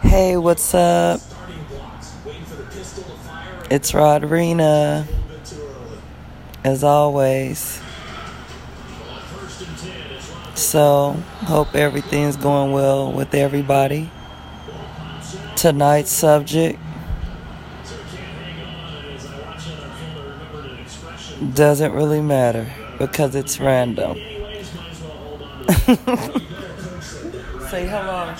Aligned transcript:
Hey, 0.00 0.38
what's 0.38 0.74
up? 0.74 1.20
It's 3.70 3.92
Rodreena. 3.92 5.06
As 6.64 6.82
always. 6.82 7.82
So, 10.54 11.12
hope 11.40 11.74
everything's 11.74 12.36
going 12.36 12.72
well 12.72 13.12
with 13.12 13.34
everybody. 13.34 14.10
Tonight's 15.54 16.10
subject 16.10 16.78
doesn't 21.52 21.92
really 21.92 22.22
matter 22.22 22.72
because 22.98 23.34
it's 23.34 23.60
random. 23.60 24.18
Say 27.70 27.86
hello. 27.86 28.34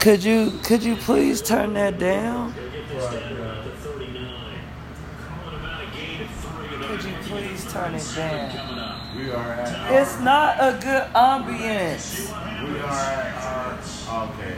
Could 0.00 0.24
you 0.24 0.50
could 0.64 0.82
you 0.82 0.96
please 0.96 1.40
turn 1.40 1.72
that 1.74 2.00
down? 2.00 2.52
Could 2.52 2.72
you 7.04 7.14
please 7.22 7.72
turn 7.72 7.94
it 7.94 8.12
down? 8.16 9.16
We 9.16 9.30
are 9.30 9.52
at 9.52 9.72
our, 9.92 10.00
It's 10.02 10.18
not 10.20 10.56
a 10.58 10.72
good 10.82 11.04
ambience. 11.14 12.26
we 12.68 12.80
are 12.80 12.90
at 12.90 13.44
our 14.08 14.28
okay. 14.30 14.56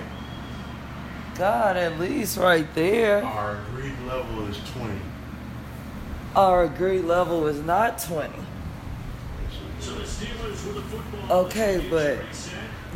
God, 1.37 1.77
at 1.77 2.01
least 2.01 2.39
right 2.39 2.67
there. 2.75 3.23
Our 3.25 3.59
agreed 3.59 3.99
level 4.07 4.47
is 4.47 4.57
twenty. 4.73 5.01
Our 6.35 6.65
agreed 6.65 7.05
level 7.05 7.47
is 7.47 7.61
not 7.63 7.99
20. 8.01 8.33
Okay, 11.31 11.87
but 11.91 12.19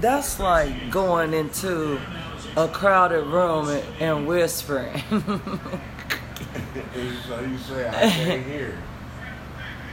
that's 0.00 0.40
like 0.40 0.90
going 0.90 1.34
into 1.34 2.00
a 2.56 2.68
crowded 2.68 3.24
room 3.26 3.68
and, 3.68 3.84
and 4.00 4.26
whispering. 4.26 5.02
so 7.26 7.40
you 7.40 7.58
say 7.58 7.88
I 7.88 8.10
can't 8.10 8.46
hear. 8.46 8.78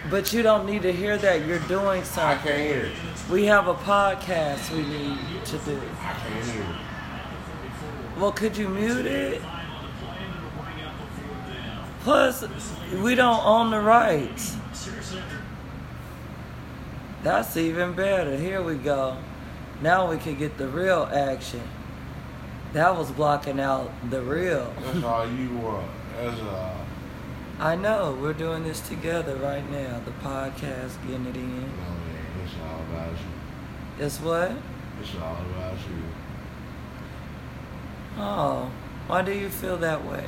but 0.10 0.34
you 0.34 0.42
don't 0.42 0.66
need 0.66 0.82
to 0.84 0.92
hear 0.92 1.18
that. 1.18 1.46
You're 1.46 1.60
doing 1.60 2.04
something. 2.04 2.24
I 2.24 2.56
can't 2.56 2.62
hear. 2.62 2.92
We 3.30 3.46
have 3.46 3.68
a 3.68 3.76
podcast 3.76 4.72
we 4.72 4.84
need 4.84 5.46
to 5.46 5.58
do. 5.60 5.80
I 6.02 6.14
can't 6.14 6.46
hear. 6.46 6.66
Well, 8.18 8.32
could 8.32 8.58
you 8.58 8.68
mute 8.68 9.06
it? 9.06 9.42
Plus, 12.02 12.44
we 13.04 13.16
don't 13.16 13.46
own 13.46 13.72
the 13.72 13.80
rights. 13.80 14.56
That's 17.24 17.58
even 17.58 17.94
better. 17.94 18.38
Here 18.38 18.62
we 18.62 18.76
go. 18.76 19.18
Now 19.82 20.10
we 20.10 20.18
can 20.18 20.36
get 20.36 20.58
the 20.58 20.68
real 20.68 21.10
action. 21.12 21.62
That 22.74 22.96
was 22.96 23.12
blocking 23.12 23.60
out 23.60 23.92
the 24.10 24.22
real. 24.22 24.74
That's 24.82 25.04
all 25.04 25.30
you 25.30 25.50
want. 25.58 25.90
That's 26.16 26.40
all. 26.42 26.76
I 27.60 27.76
know. 27.76 28.18
We're 28.22 28.34
doing 28.34 28.64
this 28.64 28.80
together 28.80 29.36
right 29.36 29.70
now. 29.70 30.00
The 30.06 30.12
podcast, 30.12 31.02
getting 31.08 31.26
it 31.26 31.36
in. 31.36 31.44
Oh, 31.44 31.84
no, 31.84 31.92
man, 31.92 32.26
it's 32.46 32.54
all 32.64 32.80
about 32.92 33.12
you. 33.12 34.06
It's 34.06 34.20
what? 34.20 34.52
It's 35.02 35.16
all 35.16 35.38
about 35.52 35.78
you. 35.78 36.04
Oh, 38.18 38.72
why 39.08 39.22
do 39.24 39.34
you 39.34 39.50
feel 39.50 39.78
that 39.78 40.06
way? 40.06 40.24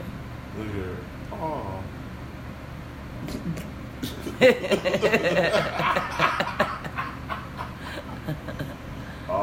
Look 0.57 0.67
at 0.67 0.73
her. 0.73 0.97
Oh. 1.33 1.83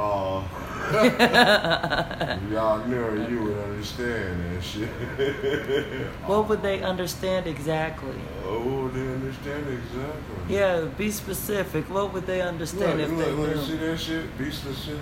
Oh. 0.01 0.49
If 0.91 2.53
Y'all 2.53 2.79
knew 2.87 3.27
you 3.29 3.43
would 3.43 3.59
understand 3.59 4.57
that 4.57 4.63
shit. 4.63 4.89
what 6.27 6.49
would 6.49 6.63
they 6.63 6.83
understand 6.83 7.47
exactly? 7.47 8.15
Oh, 8.45 8.89
they 8.89 9.01
understand 9.01 9.67
exactly. 9.69 10.55
Yeah, 10.55 10.83
be 10.97 11.11
specific. 11.11 11.91
What 11.91 12.13
would 12.15 12.27
they 12.27 12.41
understand 12.41 13.01
Look, 13.01 13.09
if 13.11 13.17
look, 13.17 13.27
they 13.27 13.33
look, 13.33 13.57
knew? 13.57 13.63
see 13.65 13.77
that 13.77 13.99
shit? 13.99 14.39
Be 14.39 14.51
specific. 14.51 15.01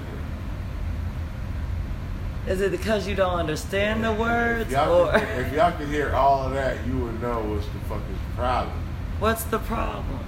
Is 2.49 2.61
it 2.61 2.71
because 2.71 3.07
you 3.07 3.15
don't 3.15 3.39
understand 3.39 4.03
the 4.05 4.13
words, 4.13 4.67
If 4.67 4.73
y'all, 4.73 5.09
or 5.09 5.13
could, 5.19 5.29
if 5.47 5.53
y'all 5.53 5.73
could 5.73 5.89
hear 5.89 6.15
all 6.15 6.47
of 6.47 6.55
that, 6.55 6.85
you 6.87 6.97
would 6.99 7.21
know 7.21 7.41
what's 7.43 7.67
the 7.67 7.79
fuck 7.89 7.99
is 8.11 8.19
the 8.31 8.37
problem. 8.37 8.77
what's 9.19 9.45
the 9.45 9.59
problem? 9.59 10.21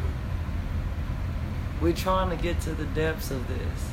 We're 1.80 1.92
trying 1.94 2.36
to 2.36 2.42
get 2.42 2.60
to 2.62 2.70
the 2.70 2.86
depths 2.86 3.30
of 3.30 3.46
this. 3.48 3.90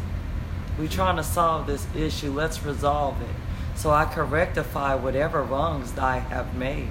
We're 0.77 0.89
trying 0.89 1.15
to 1.15 1.23
solve 1.23 1.67
this 1.67 1.87
issue. 1.95 2.31
Let's 2.31 2.63
resolve 2.63 3.21
it, 3.21 3.77
so 3.77 3.91
I 3.91 4.05
can 4.05 4.29
rectify 4.29 4.95
whatever 4.95 5.41
wrongs 5.41 5.97
I 5.97 6.17
have 6.19 6.55
made. 6.55 6.89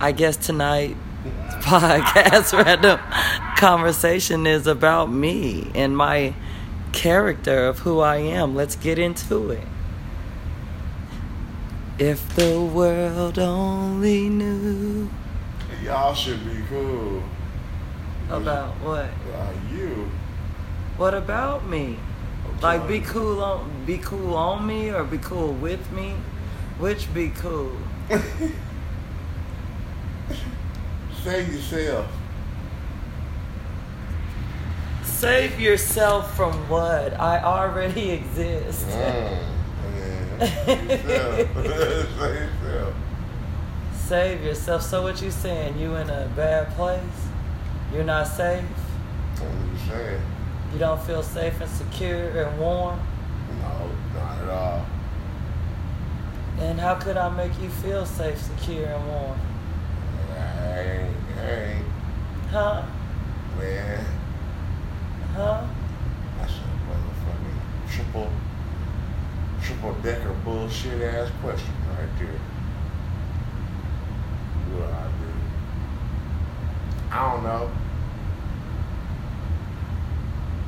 I 0.00 0.12
guess 0.12 0.36
tonight 0.36 0.96
podcast 1.60 2.52
random 2.64 2.98
conversation 3.56 4.46
is 4.46 4.66
about 4.66 5.10
me 5.10 5.70
and 5.74 5.96
my 5.96 6.34
character 6.92 7.66
of 7.66 7.80
who 7.80 8.00
I 8.00 8.16
am. 8.16 8.54
Let's 8.54 8.76
get 8.76 8.98
into 8.98 9.50
it. 9.50 9.66
If 11.98 12.34
the 12.34 12.60
world 12.60 13.38
only 13.38 14.28
knew 14.28 15.10
Y'all 15.82 16.14
should 16.14 16.44
be 16.44 16.62
cool. 16.68 17.22
about 18.30 18.74
what? 18.76 19.10
Uh, 19.34 19.52
you. 19.72 20.08
What 20.96 21.14
about 21.14 21.66
me? 21.66 21.98
Like 22.60 22.86
be 22.86 23.00
cool 23.00 23.42
on 23.42 23.84
be 23.84 23.98
cool 23.98 24.34
on 24.34 24.64
me 24.64 24.90
or 24.90 25.02
be 25.02 25.18
cool 25.18 25.52
with 25.54 25.90
me? 25.90 26.14
Which 26.78 27.12
be 27.12 27.30
cool? 27.30 27.72
Say 31.24 31.46
yourself. 31.46 32.06
Save 35.22 35.60
yourself 35.60 36.34
from 36.36 36.52
what? 36.68 37.14
I 37.20 37.40
already 37.44 38.10
exist. 38.10 38.88
Mm. 38.88 39.38
Yeah. 39.94 40.46
Save 40.66 40.90
yourself. 40.90 42.08
Save 42.18 42.34
yourself. 42.34 42.94
Save 43.94 44.42
yourself. 44.42 44.82
So 44.82 45.02
what 45.04 45.22
you 45.22 45.30
saying? 45.30 45.78
You 45.78 45.94
in 45.94 46.10
a 46.10 46.28
bad 46.34 46.70
place? 46.74 47.00
You're 47.94 48.02
not 48.02 48.26
safe? 48.26 48.64
I'm 49.36 49.76
just 49.76 49.88
saying. 49.88 50.20
You 50.72 50.80
don't 50.80 51.00
feel 51.02 51.22
safe 51.22 51.60
and 51.60 51.70
secure 51.70 52.44
and 52.44 52.58
warm? 52.58 52.98
No, 53.60 53.90
not 54.14 54.38
at 54.42 54.48
all. 54.48 54.86
And 56.58 56.80
how 56.80 56.96
could 56.96 57.16
I 57.16 57.28
make 57.28 57.52
you 57.62 57.68
feel 57.68 58.06
safe, 58.06 58.40
secure, 58.40 58.86
and 58.86 59.06
warm? 59.06 59.38
I 60.36 60.80
ain't, 60.80 61.16
I 61.38 61.50
ain't, 61.52 61.84
Huh? 62.50 62.82
man. 63.60 64.04
Huh? 65.34 65.64
That's 66.38 66.52
a 66.52 66.54
motherfucking 66.88 67.58
triple, 67.90 68.30
triple 69.62 69.94
decker 70.02 70.34
bullshit 70.44 71.00
ass 71.00 71.30
question 71.40 71.72
right 71.88 72.18
there. 72.18 72.40
What 74.76 74.90
I 74.90 75.06
do? 75.06 75.30
I 77.10 77.32
don't 77.32 77.42
know. 77.44 77.70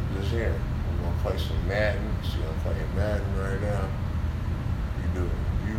I'm 0.00 0.16
just 0.20 0.30
here. 0.32 0.54
We're 0.90 1.02
gonna 1.04 1.22
play 1.22 1.36
some 1.38 1.68
Madden. 1.68 2.16
See, 2.22 2.42
I'm 2.42 2.60
playing 2.60 2.96
Madden 2.96 3.38
right 3.38 3.60
now. 3.60 3.88
You 5.02 5.08
doing 5.20 5.40
you? 5.66 5.76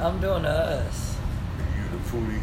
I'm 0.00 0.20
doing 0.20 0.44
us. 0.44 1.16
You 1.76 1.98
the 1.98 2.04
foodie? 2.04 2.42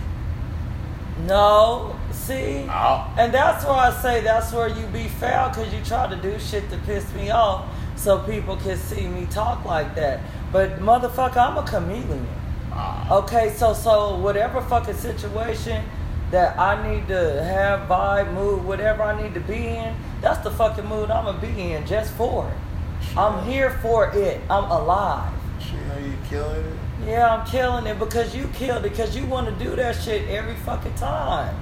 No, 1.27 1.95
see? 2.21 2.65
Oh. 2.69 3.13
And 3.17 3.33
that's 3.33 3.65
why 3.65 3.87
I 3.87 4.01
say 4.01 4.21
that's 4.21 4.53
where 4.53 4.67
you 4.67 4.85
be 4.87 5.07
foul 5.07 5.49
because 5.49 5.73
you 5.73 5.83
try 5.83 6.07
to 6.07 6.15
do 6.15 6.39
shit 6.39 6.69
to 6.69 6.77
piss 6.79 7.11
me 7.13 7.31
off 7.31 7.65
so 7.95 8.19
people 8.19 8.57
can 8.57 8.77
see 8.77 9.07
me 9.07 9.25
talk 9.27 9.65
like 9.65 9.95
that. 9.95 10.21
But 10.51 10.79
motherfucker, 10.79 11.37
I'm 11.37 11.57
a 11.57 11.63
chameleon. 11.67 12.27
Ah. 12.71 13.19
Okay, 13.19 13.49
so 13.49 13.73
so 13.73 14.17
whatever 14.17 14.61
fucking 14.61 14.95
situation 14.95 15.83
that 16.31 16.57
I 16.57 16.89
need 16.89 17.07
to 17.09 17.43
have, 17.43 17.89
vibe, 17.89 18.33
mood, 18.33 18.63
whatever 18.63 19.03
I 19.03 19.21
need 19.21 19.33
to 19.33 19.41
be 19.41 19.67
in, 19.67 19.95
that's 20.21 20.39
the 20.39 20.51
fucking 20.51 20.85
mood 20.85 21.11
I'ma 21.11 21.33
be 21.39 21.73
in 21.73 21.85
just 21.85 22.13
for 22.13 22.49
it. 22.49 23.17
I'm 23.17 23.45
here 23.45 23.71
for 23.81 24.09
it. 24.15 24.39
I'm 24.49 24.71
alive. 24.71 25.33
How 25.59 25.97
you 25.97 26.13
killing 26.29 26.65
it? 26.65 27.07
Yeah, 27.07 27.35
I'm 27.35 27.45
killing 27.45 27.85
it 27.87 27.99
because 27.99 28.35
you 28.35 28.47
killed 28.53 28.85
it 28.85 28.89
because 28.89 29.15
you 29.17 29.25
want 29.25 29.47
to 29.47 29.63
do 29.63 29.75
that 29.75 29.95
shit 29.95 30.29
every 30.29 30.55
fucking 30.55 30.95
time. 30.95 31.55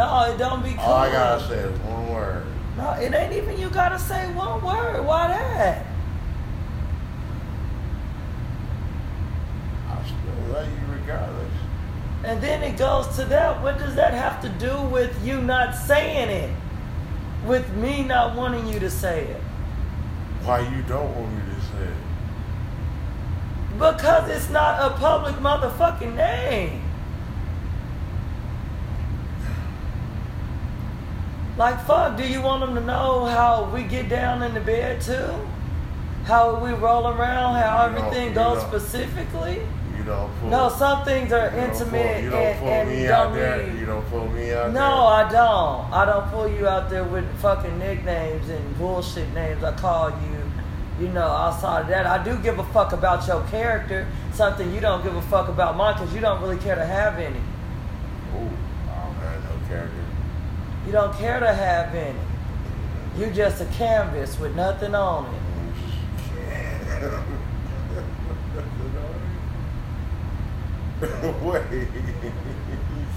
No, 0.00 0.32
it 0.32 0.38
don't 0.38 0.64
be 0.64 0.70
cool. 0.70 0.80
All 0.80 0.94
I 0.94 1.12
gotta 1.12 1.46
say 1.46 1.58
is 1.58 1.78
one 1.80 2.08
word. 2.10 2.46
No, 2.78 2.92
it 2.92 3.12
ain't 3.12 3.34
even 3.34 3.60
you 3.60 3.68
gotta 3.68 3.98
say 3.98 4.32
one 4.32 4.64
word. 4.64 5.04
Why 5.04 5.28
that? 5.28 5.84
I 9.90 10.02
still 10.06 10.54
love 10.54 10.66
you 10.66 10.94
regardless. 10.94 11.52
And 12.24 12.40
then 12.40 12.62
it 12.62 12.78
goes 12.78 13.14
to 13.16 13.26
that. 13.26 13.62
What 13.62 13.76
does 13.76 13.94
that 13.96 14.14
have 14.14 14.40
to 14.40 14.48
do 14.48 14.80
with 14.88 15.14
you 15.22 15.42
not 15.42 15.74
saying 15.74 16.30
it? 16.30 16.56
With 17.44 17.70
me 17.74 18.02
not 18.02 18.34
wanting 18.34 18.68
you 18.68 18.80
to 18.80 18.88
say 18.88 19.24
it? 19.24 19.42
Why 20.44 20.60
you 20.60 20.80
don't 20.84 21.14
want 21.14 21.30
me 21.30 21.42
to 21.42 21.60
say 21.60 21.84
it? 21.84 21.94
Because 23.74 24.30
it's 24.30 24.48
not 24.48 24.80
a 24.80 24.94
public 24.96 25.34
motherfucking 25.34 26.14
name. 26.14 26.89
Like, 31.60 31.84
fuck, 31.84 32.16
do 32.16 32.26
you 32.26 32.40
want 32.40 32.64
them 32.64 32.74
to 32.74 32.80
know 32.80 33.26
how 33.26 33.70
we 33.70 33.82
get 33.82 34.08
down 34.08 34.42
in 34.42 34.54
the 34.54 34.62
bed 34.62 34.98
too? 35.02 35.46
How 36.24 36.58
we 36.58 36.70
roll 36.70 37.06
around, 37.06 37.56
how 37.56 37.84
You 37.84 37.98
everything 37.98 38.32
goes 38.32 38.62
specifically? 38.62 39.60
You 39.94 40.04
don't 40.04 40.32
pull. 40.40 40.48
No, 40.48 40.70
some 40.70 41.04
things 41.04 41.30
are 41.34 41.50
you 41.50 41.58
intimate 41.58 42.24
you 42.24 42.30
don't 42.30 42.40
and, 42.40 42.58
pull 42.60 42.68
and 42.68 42.88
me 42.88 43.08
out 43.08 43.34
there. 43.34 43.76
You 43.76 43.84
don't 43.84 44.08
pull 44.08 44.26
me 44.28 44.54
out 44.54 44.72
No, 44.72 44.72
there. 44.72 44.88
No, 44.88 45.04
I 45.04 45.30
don't. 45.30 45.92
I 45.92 46.04
don't 46.06 46.30
pull 46.30 46.48
you 46.48 46.66
out 46.66 46.88
there 46.88 47.04
with 47.04 47.26
fucking 47.42 47.78
nicknames 47.78 48.48
and 48.48 48.78
bullshit 48.78 49.30
names. 49.34 49.62
I 49.62 49.72
call 49.72 50.08
you, 50.08 51.04
you 51.04 51.12
know, 51.12 51.28
outside 51.28 51.82
of 51.82 51.88
that. 51.88 52.06
I 52.06 52.24
do 52.24 52.38
give 52.38 52.58
a 52.58 52.64
fuck 52.72 52.94
about 52.94 53.26
your 53.26 53.46
character, 53.48 54.08
something 54.32 54.72
you 54.74 54.80
don't 54.80 55.04
give 55.04 55.14
a 55.14 55.22
fuck 55.28 55.48
about 55.50 55.76
mine 55.76 55.92
because 55.92 56.14
you 56.14 56.22
don't 56.22 56.40
really 56.40 56.56
care 56.56 56.76
to 56.76 56.86
have 56.86 57.18
any. 57.18 57.36
Ooh, 57.36 58.48
I 58.88 59.04
don't 59.04 59.14
have 59.16 59.44
no 59.44 59.68
character. 59.68 60.04
You 60.90 60.96
don't 60.96 61.14
care 61.18 61.38
to 61.38 61.54
have 61.54 61.94
any. 61.94 62.18
You 63.16 63.30
just 63.30 63.62
a 63.62 63.64
canvas 63.66 64.40
with 64.40 64.56
nothing 64.56 64.92
on 64.92 65.24
it. 65.32 65.40
Wait, 71.44 71.62
you 71.70 71.88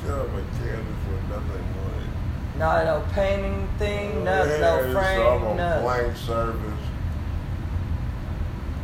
said 0.03 0.11
I'm 0.11 0.35
a 0.35 0.43
canvas 0.59 1.01
with 1.09 1.29
nothing 1.31 1.65
on 1.81 2.03
it. 2.03 2.59
Not 2.59 2.85
no 2.85 3.03
painting 3.13 3.67
thing, 3.79 4.23
nothing, 4.23 4.61
no 4.61 4.85
Yeah, 4.85 5.15
so 5.15 5.29
I'm 5.31 5.43
a 5.43 5.55
nothing. 5.55 5.83
blank 5.83 6.15
service. 6.17 6.79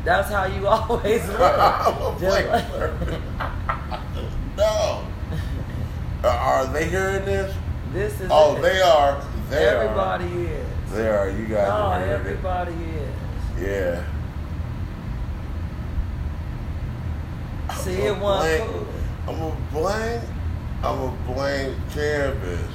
That's 0.03 0.29
how 0.31 0.45
you 0.45 0.67
always 0.67 1.27
look. 1.27 1.39
I'm 1.39 1.93
a 1.93 2.15
blank 2.17 2.49
like- 2.49 2.67
service. 2.71 3.21
no. 4.57 5.05
Uh, 6.23 6.27
are 6.27 6.65
they 6.73 6.89
hearing 6.89 7.23
this? 7.25 7.53
This 7.93 8.19
is 8.21 8.29
Oh, 8.31 8.55
it. 8.55 8.61
they 8.61 8.81
are. 8.81 9.21
They 9.49 9.65
Everybody 9.67 10.25
are. 10.25 10.51
is. 10.51 10.91
They 10.91 11.09
are. 11.09 11.29
You 11.29 11.45
guys 11.45 11.67
No, 11.67 11.73
are 11.73 12.03
everybody 12.03 12.73
is. 12.73 13.61
Yeah. 13.61 14.03
See, 17.75 18.07
I'm 18.07 18.21
it 18.21 18.67
cool. 18.67 18.87
I'm 19.27 19.41
a 19.41 19.55
blank. 19.71 20.23
I'm 20.83 20.99
a 21.01 21.11
blank 21.27 21.75
canvas. 21.91 22.71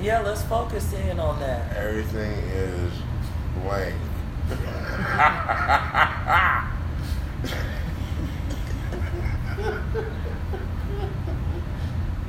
Yeah, 0.00 0.20
let's 0.20 0.42
focus 0.42 0.92
in 0.92 1.18
on 1.18 1.40
that. 1.40 1.76
Everything 1.76 2.32
is 2.32 2.92
blank. 3.62 3.94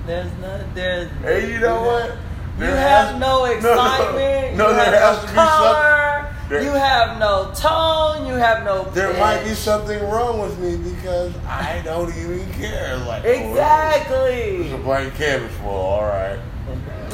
There's 0.06 0.32
no, 0.42 0.64
there's. 0.74 1.10
Hey, 1.22 1.54
you 1.54 1.60
know 1.60 1.82
what? 1.84 2.10
You 2.12 2.18
There 2.66 2.76
have 2.76 3.10
has- 3.12 3.20
no 3.20 3.46
excitement. 3.56 4.58
No, 4.58 4.70
you 4.70 4.76
there 4.76 4.86
have 4.86 4.94
has 4.94 5.16
no 5.18 5.22
to 5.22 5.28
be 5.28 5.34
color. 5.36 6.30
some. 6.30 6.50
there- 6.50 6.64
you 6.64 6.72
have 6.72 7.20
no 7.20 7.52
tone. 7.56 8.26
You 8.28 8.34
have 8.36 8.64
no. 8.66 8.84
There 8.92 9.14
might 9.20 9.44
be 9.44 9.54
something 9.54 10.02
wrong 10.10 10.40
with 10.42 10.60
me 10.60 10.78
because 10.92 11.34
I 11.48 11.82
don't 11.84 12.10
even 12.16 12.52
care. 12.54 12.98
Like 12.98 13.24
oh, 13.26 13.30
Exactly. 13.30 14.66
It's 14.66 14.74
a 14.74 14.78
blank 14.78 15.16
canvas 15.16 15.56
full. 15.58 15.70
All 15.70 16.04
right. 16.04 16.40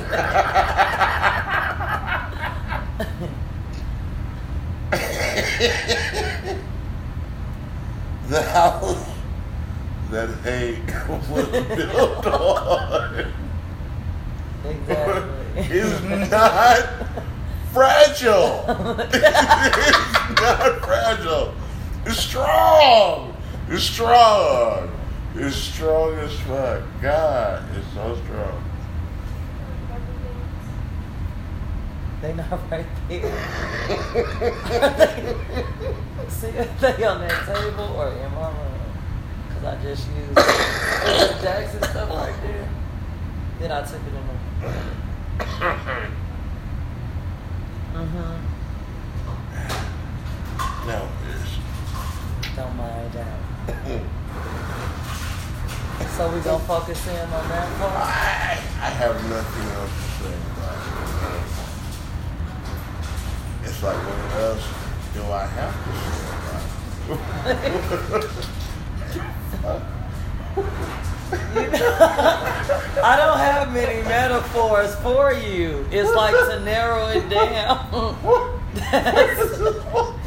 the 8.27 8.41
house 8.43 9.05
that 10.09 10.29
hate 10.43 10.79
was 11.29 11.47
built 11.47 12.25
on 12.25 13.33
exactly. 14.65 15.61
is 15.77 16.29
not 16.29 16.89
fragile. 17.71 18.65
it's 19.13 20.41
not 20.41 20.81
fragile. 20.83 21.53
It's 22.05 22.19
strong. 22.19 23.35
It's 23.69 23.83
strong. 23.83 24.91
It's 25.35 25.55
strong 25.55 26.13
as 26.15 26.33
fuck. 26.41 26.83
God, 27.01 27.63
it's 27.75 27.93
so 27.93 28.17
strong. 28.25 28.69
they 32.21 32.33
not 32.33 32.59
right 32.69 32.85
there. 33.07 33.21
See, 36.27 36.47
are 36.47 36.65
they 36.81 37.03
on 37.05 37.21
that 37.21 37.45
table 37.45 37.95
or 37.95 38.11
in 38.11 38.33
my 38.33 38.49
room? 38.49 38.68
Cause 39.61 39.75
I 39.75 39.81
just 39.83 40.07
used 40.07 40.35
the 40.35 41.37
Jackson 41.41 41.83
stuff 41.83 42.09
right 42.09 42.41
there. 42.43 42.69
Then 43.59 43.71
I 43.71 43.81
took 43.81 43.95
it 43.95 44.07
in 44.07 44.13
the. 44.27 44.69
Mhm. 47.93 48.39
No, 50.87 51.09
it's. 51.29 52.55
Don't 52.55 52.75
mind 52.77 53.11
that. 53.13 53.39
So 56.15 56.21
we 56.33 56.39
gonna 56.41 56.59
focus 56.65 57.07
in 57.07 57.15
on 57.15 57.47
that 57.49 57.77
part. 57.77 57.93
I, 57.93 58.59
I 58.81 58.89
have 58.89 59.15
nothing 59.29 59.67
else 59.71 59.91
to 59.95 60.01
say 60.19 60.35
about 60.51 60.79
it. 63.63 63.69
It's 63.69 63.79
like, 63.83 63.97
what 63.97 64.41
else 64.41 64.65
do 65.13 65.21
I 65.31 65.45
have 65.45 65.75
to 65.85 65.91
say 68.19 68.23
about 68.23 68.53
I 73.01 73.15
don't 73.17 73.37
have 73.39 73.73
many 73.73 74.01
metaphors 74.07 74.95
for 74.97 75.31
you. 75.33 75.85
It's 75.91 76.11
like 76.15 76.33
to 76.33 76.59
narrow 76.63 77.07
it 77.07 77.29
down. 77.29 78.15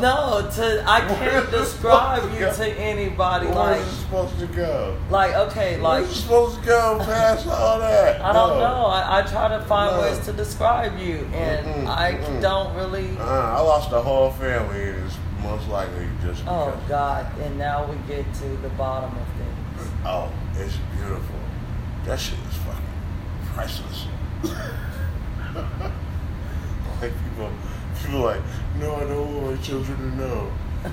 No, 0.00 0.48
to 0.56 0.84
I 0.86 1.00
can't 1.00 1.48
describe 1.50 2.24
you 2.32 2.40
to 2.40 2.68
anybody 2.78 3.46
Where's 3.46 3.56
like 3.56 3.80
it 3.80 3.84
supposed 4.00 4.38
to 4.40 4.46
go? 4.48 4.96
like 5.10 5.32
okay 5.34 5.76
like 5.76 6.02
Where's 6.04 6.18
it 6.18 6.22
supposed 6.22 6.58
to 6.60 6.66
go 6.66 6.98
past 7.04 7.46
all 7.46 7.78
that? 7.78 8.20
I 8.20 8.32
don't 8.32 8.58
No. 8.58 8.60
know. 8.60 8.86
I, 8.86 9.18
I 9.20 9.22
try 9.22 9.48
to 9.48 9.60
find 9.66 9.94
No. 9.96 10.02
ways 10.02 10.18
to 10.26 10.32
describe 10.32 10.98
you, 10.98 11.28
and 11.34 11.66
Mm-mm, 11.66 11.86
I 11.86 12.14
mm-mm. 12.14 12.40
don't 12.42 12.74
really. 12.74 13.16
Uh, 13.18 13.22
I 13.24 13.60
lost 13.60 13.92
a 13.92 14.00
whole 14.00 14.30
family, 14.32 14.88
and 14.90 15.06
it's 15.06 15.16
most 15.50 15.68
likely 15.68 16.06
just 16.22 16.42
Oh. 16.46 16.78
God! 16.88 17.26
And 17.40 17.58
now 17.58 17.84
we 17.84 17.96
get 18.06 18.32
to 18.34 18.48
the 18.62 18.68
bottom 18.70 19.10
of 19.10 19.26
things. 19.36 19.90
Oh, 20.04 20.30
it's 20.56 20.76
beautiful. 20.96 21.40
That 22.04 22.20
shit 22.20 22.38
is 22.48 22.56
fucking 22.58 22.84
priceless. 23.52 24.06
like 27.02 27.12
people, 27.24 27.50
people 28.00 28.20
like, 28.20 28.42
no, 28.78 28.94
I 28.94 29.00
don't 29.00 29.42
want 29.42 29.56
my 29.56 29.62
children 29.62 29.98
to 29.98 30.16
know. 30.16 30.52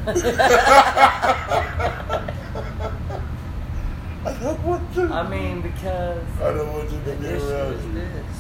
I 4.26 4.34
don't 4.42 4.64
want 4.66 4.94
them. 4.94 5.12
I 5.14 5.30
mean, 5.30 5.62
because 5.62 6.26
I 6.42 6.52
don't 6.52 6.74
want 6.74 6.90
to 6.90 6.96
be 6.98 7.12
around 7.12 7.84
you. 7.84 7.92
this. 7.94 8.38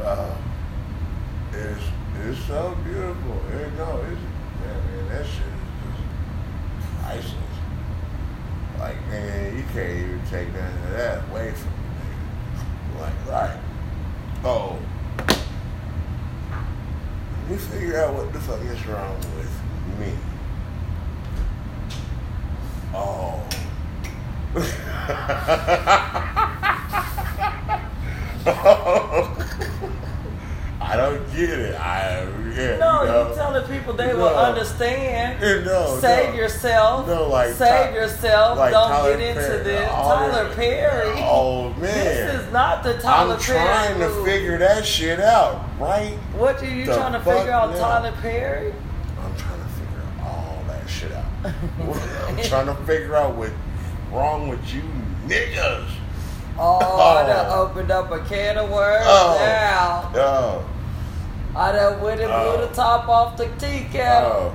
Uh, 0.00 0.36
it's 1.52 1.84
it's 2.22 2.38
so 2.46 2.76
beautiful. 2.84 3.40
It, 3.50 3.72
no, 3.76 4.00
it's 4.02 4.20
man, 4.60 4.78
man, 4.86 5.08
that 5.08 5.26
shit 5.26 5.53
is 7.12 7.24
just 7.24 7.34
priceless. 7.34 8.78
Like 8.78 9.06
man, 9.08 9.56
you 9.56 9.62
can't 9.72 9.90
even 9.90 10.22
take 10.28 10.52
none 10.52 10.72
of 10.84 10.90
that 10.90 11.28
away 11.30 11.52
from 11.52 11.70
me. 11.70 11.78
Like 13.00 13.26
right. 13.28 13.60
Oh. 14.44 14.78
Let 17.42 17.50
me 17.50 17.56
figure 17.56 17.98
out 18.00 18.14
what 18.14 18.32
the 18.32 18.40
fuck 18.40 18.60
is 18.62 18.86
wrong 18.86 19.16
with 19.36 19.60
me. 20.00 20.12
Oh. 22.94 23.46
I 30.80 30.96
don't 30.96 31.26
get 31.34 31.50
it. 31.50 31.74
I 31.74 32.24
yeah. 32.56 32.76
No, 32.76 33.02
you 33.02 33.08
know. 33.08 33.28
you 33.28 33.34
telling 33.34 33.66
people 33.68 33.92
they 33.94 34.08
No. 34.12 34.16
will 34.18 34.36
understand. 34.36 35.40
Yeah, 35.42 35.60
no, 35.64 35.98
Save 36.00 36.30
no. 36.30 36.34
yourself. 36.36 37.06
No, 37.06 37.28
like 37.28 37.52
save 37.54 37.94
yourself. 37.94 38.58
like 38.58 38.72
Don't 38.72 38.88
Tyler 38.90 39.16
get 39.16 39.20
into 39.28 39.40
Perry. 39.40 39.62
this. 39.64 39.88
Tyler. 39.90 40.54
Perry. 40.54 41.12
Oh 41.18 41.68
man, 41.78 41.80
This 41.80 42.40
is 42.42 42.52
not 42.52 42.82
the 42.82 42.94
Tyler 42.98 43.34
I'm 43.34 43.40
Perry. 43.40 43.58
trying 43.64 43.98
to 44.00 44.08
move. 44.08 44.24
figure 44.26 44.58
that 44.58 44.84
shit 44.86 45.20
out, 45.20 45.60
right? 45.78 46.16
What 46.36 46.62
are 46.62 46.66
you 46.66 46.86
the 46.86 46.94
trying 46.96 47.12
to 47.12 47.20
figure 47.20 47.50
out, 47.52 47.70
now? 47.72 47.78
Tyler 47.78 48.12
Perry? 48.22 48.72
I'm 49.22 49.36
trying 49.36 49.58
to 49.60 49.68
figure 49.68 50.02
all 50.22 50.62
that 50.68 50.88
shit 50.88 51.12
out. 51.12 51.24
I'm 52.28 52.42
trying 52.44 52.66
to 52.66 52.74
figure 52.84 53.16
out 53.16 53.34
what's 53.34 53.52
wrong 54.12 54.48
with 54.48 54.72
you 54.74 54.82
niggas. 55.26 55.86
Oh, 56.56 56.78
I 56.78 57.48
Oh. 57.48 57.62
opened 57.62 57.90
up 57.90 58.12
a 58.12 58.20
can 58.20 58.56
of 58.58 58.70
worms 58.70 59.04
Oh. 59.08 59.36
now. 59.40 60.10
Oh, 60.22 60.64
I 61.56 61.70
done 61.72 62.00
went 62.00 62.20
and 62.20 62.32
Oh. 62.32 62.56
blew 62.56 62.66
the 62.66 62.70
oh. 62.72 62.74
top 62.74 63.08
off 63.08 63.36
the 63.36 63.46
tea 63.58 63.86
kettle. 63.92 64.52
oh, 64.52 64.54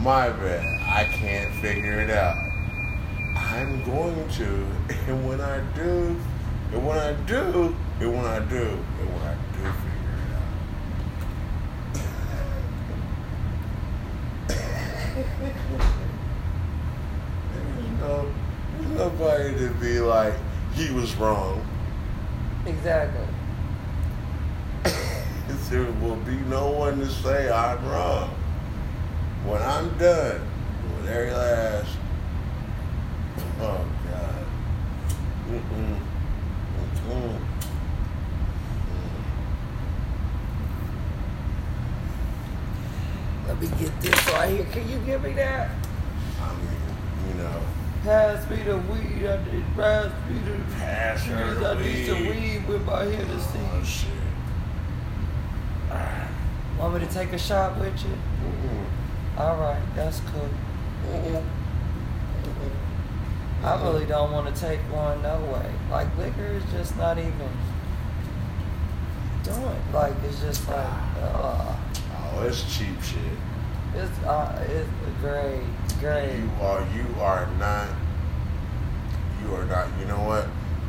my 0.00 0.28
bad. 0.30 0.64
I 0.82 1.04
can't 1.04 1.52
figure 1.56 2.00
it 2.00 2.10
out. 2.10 2.36
I'm 3.36 3.82
going 3.84 4.28
to, 4.28 4.66
and 5.08 5.28
when 5.28 5.40
I 5.40 5.60
do, 5.74 6.16
and 6.72 6.86
when 6.86 6.98
I 6.98 7.12
do, 7.26 7.74
and 8.00 8.12
when 8.16 8.24
I 8.26 8.38
do, 8.40 8.78
and 9.00 9.12
when 9.12 9.22
I 9.22 9.34
do 9.52 9.72
figure 9.82 10.14
it 10.22 10.32
out. 10.36 10.48
There's 17.54 18.00
no, 18.00 18.32
there's 18.78 18.90
nobody 18.98 19.58
to 19.58 19.68
be 19.80 19.98
like, 20.00 20.34
he 20.74 20.92
was 20.92 21.14
wrong. 21.16 21.66
Exactly. 22.66 23.24
There 25.70 25.84
will 26.00 26.16
be 26.16 26.36
no 26.48 26.70
one 26.70 26.98
to 26.98 27.06
say 27.08 27.50
I'm 27.50 27.84
wrong. 27.88 28.30
When 29.44 29.60
I'm 29.62 29.96
done 29.98 30.40
with 30.96 31.08
every 31.10 31.30
last, 31.30 31.96
oh 33.60 33.84
God, 34.10 34.44
mm-mm, 35.50 35.98
mm-mm, 37.08 37.40
Let 43.46 43.60
me 43.60 43.68
get 43.78 44.00
this 44.00 44.28
right 44.32 44.50
here. 44.50 44.64
Can 44.66 44.88
you 44.88 44.98
give 45.06 45.22
me 45.22 45.32
that? 45.34 45.70
I 46.40 46.52
mean, 46.54 47.28
you 47.28 47.34
know, 47.42 47.60
Pass 48.04 48.48
me 48.48 48.56
the 48.62 48.76
weed. 48.78 49.26
I 49.26 49.36
did 49.44 49.64
pass 49.74 50.12
me 50.30 50.38
the 50.38 50.74
pass 50.76 51.24
her 51.24 51.54
the 51.54 51.68
I 51.70 51.82
need 51.82 52.06
some 52.06 52.20
weed. 52.20 52.30
weed 52.30 52.68
with 52.68 52.84
my 52.86 53.02
Oh 53.02 53.10
Hennessy. 53.10 53.84
shit. 53.84 54.10
Want 56.78 56.94
me 56.94 57.00
to 57.00 57.12
take 57.12 57.32
a 57.32 57.38
shot 57.38 57.78
with 57.78 58.00
you? 58.04 58.10
Mm-mm, 58.44 59.38
All 59.40 59.56
right, 59.56 59.82
that's 59.96 60.20
cool. 60.20 60.48
mm-mm, 61.12 61.42
I 63.64 63.82
really 63.82 64.06
don't 64.06 64.30
want 64.32 64.54
to 64.54 64.60
take 64.60 64.78
one 64.92 65.20
no 65.22 65.36
way. 65.52 65.70
Like 65.90 66.16
liquor 66.16 66.46
is 66.46 66.62
just 66.70 66.96
not 66.96 67.18
even 67.18 67.50
doing. 69.42 69.82
Like 69.92 70.12
it's 70.24 70.40
just 70.40 70.68
like, 70.68 70.86
uh, 71.20 71.74
Oh, 72.34 72.44
it's 72.46 72.62
cheap 72.76 73.02
shit. 73.02 73.18
it's 73.96 74.18
uh, 74.24 74.64
it's 74.70 74.88
great, 75.20 75.62
great. 75.98 76.38
You 76.38 76.50
are, 76.60 76.86
you 76.94 77.06
are 77.20 77.48
not, 77.58 77.88
you 79.42 79.54
are 79.54 79.64
not. 79.64 79.88
You 79.98 80.04
know 80.06 80.22
what? 80.22 80.46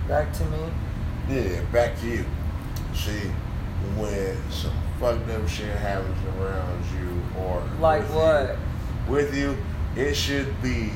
Back 0.07 0.31
to 0.33 0.45
me. 0.45 0.59
Yeah, 1.29 1.61
back 1.71 1.97
to 2.01 2.05
you. 2.07 2.25
See, 2.93 3.31
when 3.97 4.37
some 4.51 4.73
fucked 4.99 5.29
up 5.29 5.47
shit 5.47 5.75
happens 5.77 6.17
around 6.37 6.83
you, 6.93 7.39
or 7.39 7.63
Like 7.79 8.01
with 8.01 8.13
what? 8.15 8.49
You, 8.49 9.13
with 9.13 9.35
you, 9.35 9.57
it 9.95 10.13
should 10.13 10.61
be 10.61 10.91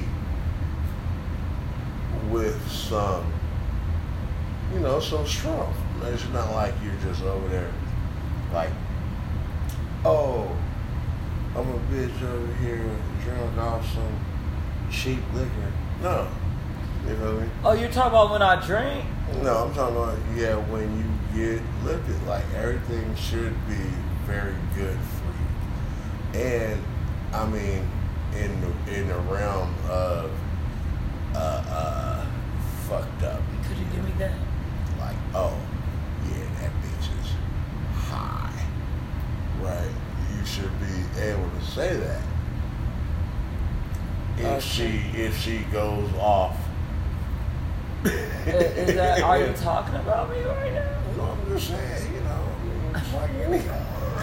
with 2.29 2.69
some, 2.69 3.31
you 4.73 4.79
know, 4.81 4.99
some 4.99 5.25
strength. 5.25 5.77
It's 6.03 6.27
not 6.29 6.51
like 6.51 6.73
you're 6.83 6.95
just 7.01 7.23
over 7.23 7.47
there, 7.47 7.71
like, 8.53 8.71
oh, 10.03 10.53
I'm 11.55 11.69
a 11.69 11.79
bitch 11.89 12.21
over 12.23 12.53
here 12.55 12.89
drunk 13.23 13.57
off 13.57 13.93
some 13.93 14.25
cheap 14.91 15.19
liquor. 15.33 15.71
No, 16.01 16.27
you 17.07 17.15
feel 17.15 17.39
me? 17.39 17.49
Oh, 17.63 17.71
you're 17.71 17.89
talking 17.89 18.09
about 18.11 18.31
when 18.31 18.41
I 18.41 18.65
drink? 18.65 19.05
No, 19.41 19.65
I'm 19.65 19.73
talking 19.73 19.95
about 19.95 20.17
yeah, 20.35 20.55
when 20.69 20.97
you 20.97 21.05
get 21.35 21.61
lifted, 21.83 22.21
like 22.27 22.43
everything 22.55 23.15
should 23.15 23.53
be 23.67 23.75
very 24.25 24.55
good 24.75 24.97
for 24.97 26.37
you. 26.37 26.41
And 26.43 26.81
I 27.33 27.45
mean, 27.47 27.87
in 28.35 28.61
the 28.61 28.95
in 28.99 29.07
the 29.07 29.17
realm 29.19 29.73
of 29.89 30.31
uh 31.35 31.37
uh 31.37 32.25
fucked 32.87 33.23
up, 33.23 33.41
Could 33.67 33.77
you 33.77 33.85
give 33.93 34.03
me 34.03 34.11
that? 34.19 34.31
like 34.99 35.15
oh 35.35 35.55
yeah, 36.29 36.45
that 36.61 36.71
bitch 36.81 37.09
is 37.21 37.31
high, 37.95 38.65
right? 39.61 39.91
You 40.37 40.45
should 40.45 40.71
be 40.79 41.21
able 41.21 41.49
to 41.49 41.65
say 41.65 41.95
that. 41.95 42.21
If 44.37 44.45
Okay. 44.45 44.59
she 44.61 45.17
if 45.19 45.37
she 45.39 45.59
goes 45.71 46.09
off. 46.15 46.57
I- 48.05 48.09
Is 48.49 48.95
that? 48.95 49.21
Are 49.21 49.37
you 49.39 49.53
talking 49.57 49.95
about 49.95 50.29
me 50.29 50.41
right 50.43 50.73
now? 50.73 50.89
I'm 51.31 51.47
just 51.49 51.67
saying, 51.69 52.13
you 52.13 52.21
know, 52.21 52.29
I 52.31 52.63
mean, 52.63 52.95
it's 52.95 53.13
like 53.13 53.29
any. 53.31 53.59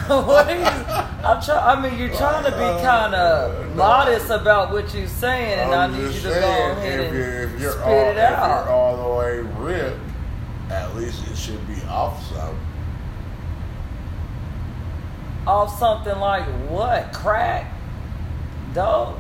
what 0.11 0.49
you? 0.49 0.65
I'm 0.65 1.43
trying. 1.43 1.79
I 1.79 1.81
mean, 1.81 1.99
you're 1.99 2.17
trying 2.17 2.45
to 2.45 2.51
be 2.51 2.57
uh, 2.57 2.83
kind 2.83 3.15
of 3.15 3.77
modest 3.77 4.31
about 4.31 4.73
what 4.73 4.93
you're 4.95 5.07
saying, 5.07 5.61
and 5.61 5.75
I 5.75 5.87
need 5.87 6.03
you 6.15 6.21
to 6.21 6.29
go 6.29 6.31
saying, 6.33 6.71
ahead 6.73 7.01
if 7.01 7.07
and 7.07 7.17
you're, 7.17 7.43
if 7.43 7.61
you're 7.61 7.73
spit 7.73 7.85
all, 7.85 7.93
it 7.93 8.17
If 8.17 8.33
out. 8.33 8.65
you're 8.65 8.75
all 8.75 8.97
the 8.97 9.19
way 9.19 9.39
ripped, 9.63 10.01
at 10.71 10.97
least 10.97 11.29
it 11.29 11.37
should 11.37 11.67
be 11.69 11.81
off 11.89 12.27
some. 12.29 12.59
Off 15.47 15.79
something 15.79 16.19
like 16.19 16.45
what? 16.69 17.13
Crack? 17.13 17.73
Dope? 18.75 19.17
Well, 19.17 19.19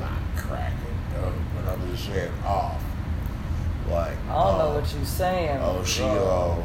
not 0.00 0.36
cracking, 0.36 0.78
though, 1.14 1.32
but 1.54 1.72
I'm 1.72 1.90
just 1.90 2.06
saying 2.06 2.32
off. 2.44 2.82
Like, 3.88 4.16
I 4.28 4.32
don't 4.32 4.58
know 4.58 4.72
oh, 4.72 4.80
what 4.80 4.94
you're 4.94 5.04
saying. 5.04 5.58
Oh, 5.60 5.82
she, 5.84 6.02
oh, 6.02 6.64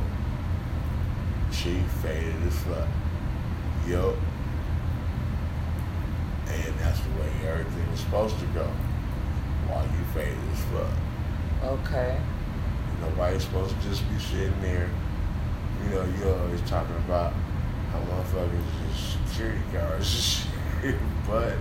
she 1.58 1.80
faded 2.02 2.36
as 2.48 2.56
fuck. 2.60 2.88
Yup. 3.88 4.16
And 6.50 6.80
that's 6.80 7.00
the 7.02 7.10
way 7.20 7.30
everything 7.50 7.84
is 7.94 8.00
supposed 8.00 8.38
to 8.40 8.46
go. 8.48 8.66
While 9.68 9.84
you 9.86 10.04
faded 10.14 10.38
as 10.54 10.62
fuck. 10.66 11.72
Okay. 11.82 12.18
Nobody's 13.02 13.44
supposed 13.44 13.76
to 13.76 13.88
just 13.88 14.08
be 14.10 14.20
sitting 14.20 14.62
there. 14.62 14.90
You 15.84 15.90
know, 15.90 16.06
you're 16.20 16.40
always 16.40 16.62
talking 16.62 16.96
about 17.08 17.34
how 17.92 18.00
motherfuckers 18.00 18.92
is 18.92 19.18
security 19.30 19.62
guards 19.74 20.42
and 20.82 20.84
shit. 20.84 20.96
but, 21.28 21.54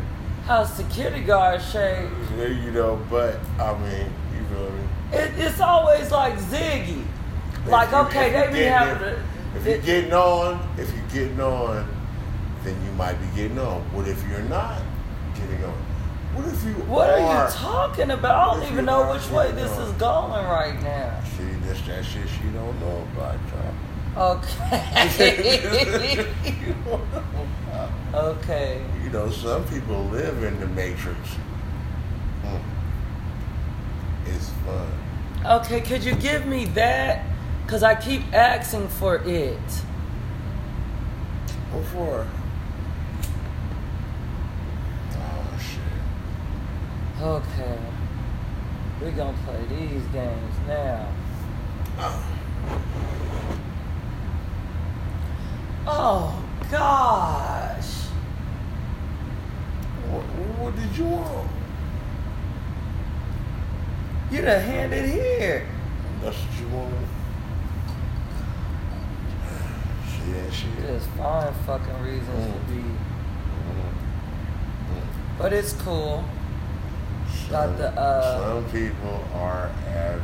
How 0.47 0.65
security 0.65 1.23
guard 1.23 1.61
shake? 1.63 2.09
you 2.37 2.71
know, 2.73 3.01
but, 3.11 3.39
I 3.59 3.77
mean, 3.79 4.07
you 4.35 4.45
feel 4.55 4.71
me? 4.71 4.83
It, 5.13 5.33
it's 5.39 5.61
always 5.61 6.11
like 6.11 6.35
Ziggy. 6.39 7.05
Like, 7.67 7.89
If 7.89 7.95
okay, 7.95 8.27
if 8.29 8.33
they 8.33 8.59
you 8.61 8.65
be 8.65 8.71
having 8.71 8.99
to. 8.99 9.23
If 9.57 9.67
you're 9.67 9.79
getting 9.79 10.13
on, 10.13 10.61
if 10.79 10.93
you're 10.95 11.09
getting 11.09 11.41
on, 11.41 11.89
then 12.63 12.75
you 12.85 12.93
might 12.93 13.15
be 13.15 13.27
getting 13.35 13.59
on. 13.59 13.81
What 13.93 14.07
if 14.09 14.23
you're 14.29 14.41
not 14.43 14.81
getting 15.35 15.65
on? 15.65 15.73
What 16.35 16.47
if 16.53 16.65
you 16.65 16.73
What 16.85 17.09
are? 17.11 17.19
are 17.19 17.47
you 17.47 17.53
talking 17.53 18.11
about? 18.11 18.35
I 18.59 18.61
don't 18.61 18.73
even 18.73 18.85
know 18.85 19.13
which 19.13 19.29
way 19.31 19.53
this 19.53 19.71
on. 19.73 19.83
is 19.83 19.93
going 19.93 20.45
right 20.47 20.81
now. 20.83 21.21
See, 21.37 21.45
this 21.67 21.81
that 21.83 22.05
shit 22.05 22.29
she 22.29 22.43
don't 22.55 22.79
know 22.81 23.07
about, 23.15 23.39
y'all. 23.51 23.75
Okay. 24.19 25.61
You 26.57 26.75
don't 26.85 27.13
know 27.13 27.23
about. 27.69 27.91
okay. 28.15 28.83
You 29.05 29.11
know, 29.11 29.31
some 29.31 29.65
people 29.69 30.05
live 30.05 30.43
in 30.43 30.59
the 30.61 30.67
matrix. 30.69 31.19
Hmm. 32.43 32.57
It's 34.27 34.49
fun. 34.65 34.89
Okay, 35.61 35.81
could 35.81 36.03
you 36.05 36.15
give 36.17 36.47
me 36.47 36.65
that? 36.67 37.25
Because 37.67 37.83
I 37.83 37.97
keep 37.97 38.23
asking 38.33 38.87
for 38.87 39.17
it. 39.17 39.59
Oh, 41.75 41.81
what 41.81 41.85
for? 41.87 42.29
Oh 45.17 45.59
shit. 45.59 47.21
Okay. 47.21 47.79
We're 49.01 49.11
going 49.11 49.37
to 49.37 49.43
play 49.43 49.65
these 49.69 50.05
games 50.13 50.55
now. 50.69 51.13
Oh. 51.99 52.25
Oh, 55.89 56.45
gosh. 56.71 58.07
What, 60.09 60.23
what 60.23 60.77
did 60.77 60.97
you 60.97 61.05
want? 61.05 61.51
You 64.31 64.43
done 64.43 64.63
handed 64.63 65.11
here. 65.11 65.67
That's 66.23 66.37
what 66.37 66.61
you 66.61 66.69
wanted. 66.69 67.26
Yeah, 70.29 70.51
she 70.51 70.67
is. 70.83 71.03
Just 71.05 71.09
find 71.17 71.55
fucking 71.67 72.03
reasons 72.03 72.27
to 72.53 72.59
Mm. 72.59 72.69
be. 72.69 72.83
Mm. 72.83 73.93
But 75.39 75.53
it's 75.53 75.73
cool. 75.75 76.25
Some, 77.51 77.77
the, 77.77 77.91
uh, 77.91 78.63
some 78.63 78.71
people 78.71 79.25
are 79.35 79.71
avid 79.89 80.23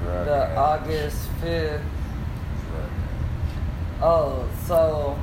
drug 0.00 0.26
The 0.26 0.34
addicts. 0.34 0.58
August 0.58 1.28
5th. 1.42 1.80
Oh, 4.02 4.48
so. 4.66 5.16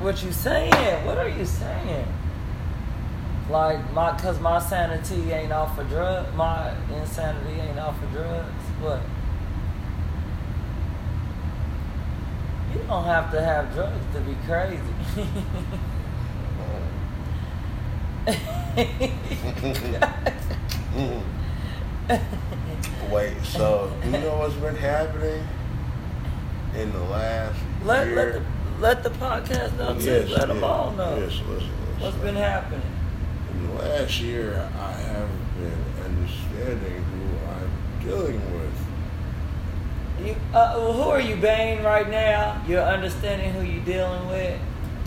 What 0.00 0.22
you 0.22 0.32
saying? 0.32 1.06
What 1.06 1.18
are 1.18 1.28
you 1.28 1.44
saying? 1.44 2.06
Like, 3.50 3.92
my, 3.92 4.16
cause 4.18 4.38
my 4.40 4.58
sanity 4.58 5.30
ain't 5.32 5.52
off 5.52 5.78
of 5.78 5.88
drugs. 5.88 6.34
My 6.36 6.72
insanity 6.94 7.60
ain't 7.60 7.78
off 7.78 8.00
of 8.02 8.10
drugs. 8.12 8.52
What? 8.80 9.00
You 12.84 12.90
don't 12.90 13.04
have 13.06 13.30
to 13.30 13.40
have 13.40 13.72
drugs 13.72 14.04
to 14.12 14.20
be 14.20 14.36
crazy. 14.44 14.82
Wait, 23.10 23.42
so 23.42 23.90
you 24.04 24.10
know 24.10 24.36
what's 24.36 24.52
been 24.56 24.76
happening 24.76 25.48
in 26.76 26.92
the 26.92 27.04
last 27.04 27.58
let, 27.84 28.06
year? 28.06 28.16
let, 28.16 28.32
the, 28.34 28.42
let 28.80 29.02
the 29.02 29.10
podcast 29.10 29.78
know 29.78 29.98
too. 29.98 30.04
Yes, 30.04 30.28
let 30.28 30.48
them 30.48 30.58
yes, 30.58 30.64
all 30.64 30.90
know. 30.90 31.16
Yes, 31.16 31.40
listen, 31.48 31.48
listen. 31.48 32.00
What's 32.00 32.16
been 32.18 32.36
happening? 32.36 32.82
In 33.50 33.66
the 33.66 33.72
last 33.82 34.20
year, 34.20 34.70
I 34.78 34.92
haven't 34.92 35.54
been 35.56 35.84
understanding 36.04 37.02
who 37.02 37.24
I'm 37.48 37.70
dealing 38.04 38.52
with. 38.52 38.83
You, 40.24 40.32
uh, 40.54 40.74
well, 40.76 40.92
who 40.94 41.02
are 41.02 41.20
you, 41.20 41.36
Bane, 41.36 41.82
right 41.82 42.08
now? 42.08 42.62
You're 42.66 42.80
understanding 42.82 43.52
who 43.52 43.62
you're 43.62 43.84
dealing 43.84 44.26
with? 44.28 44.58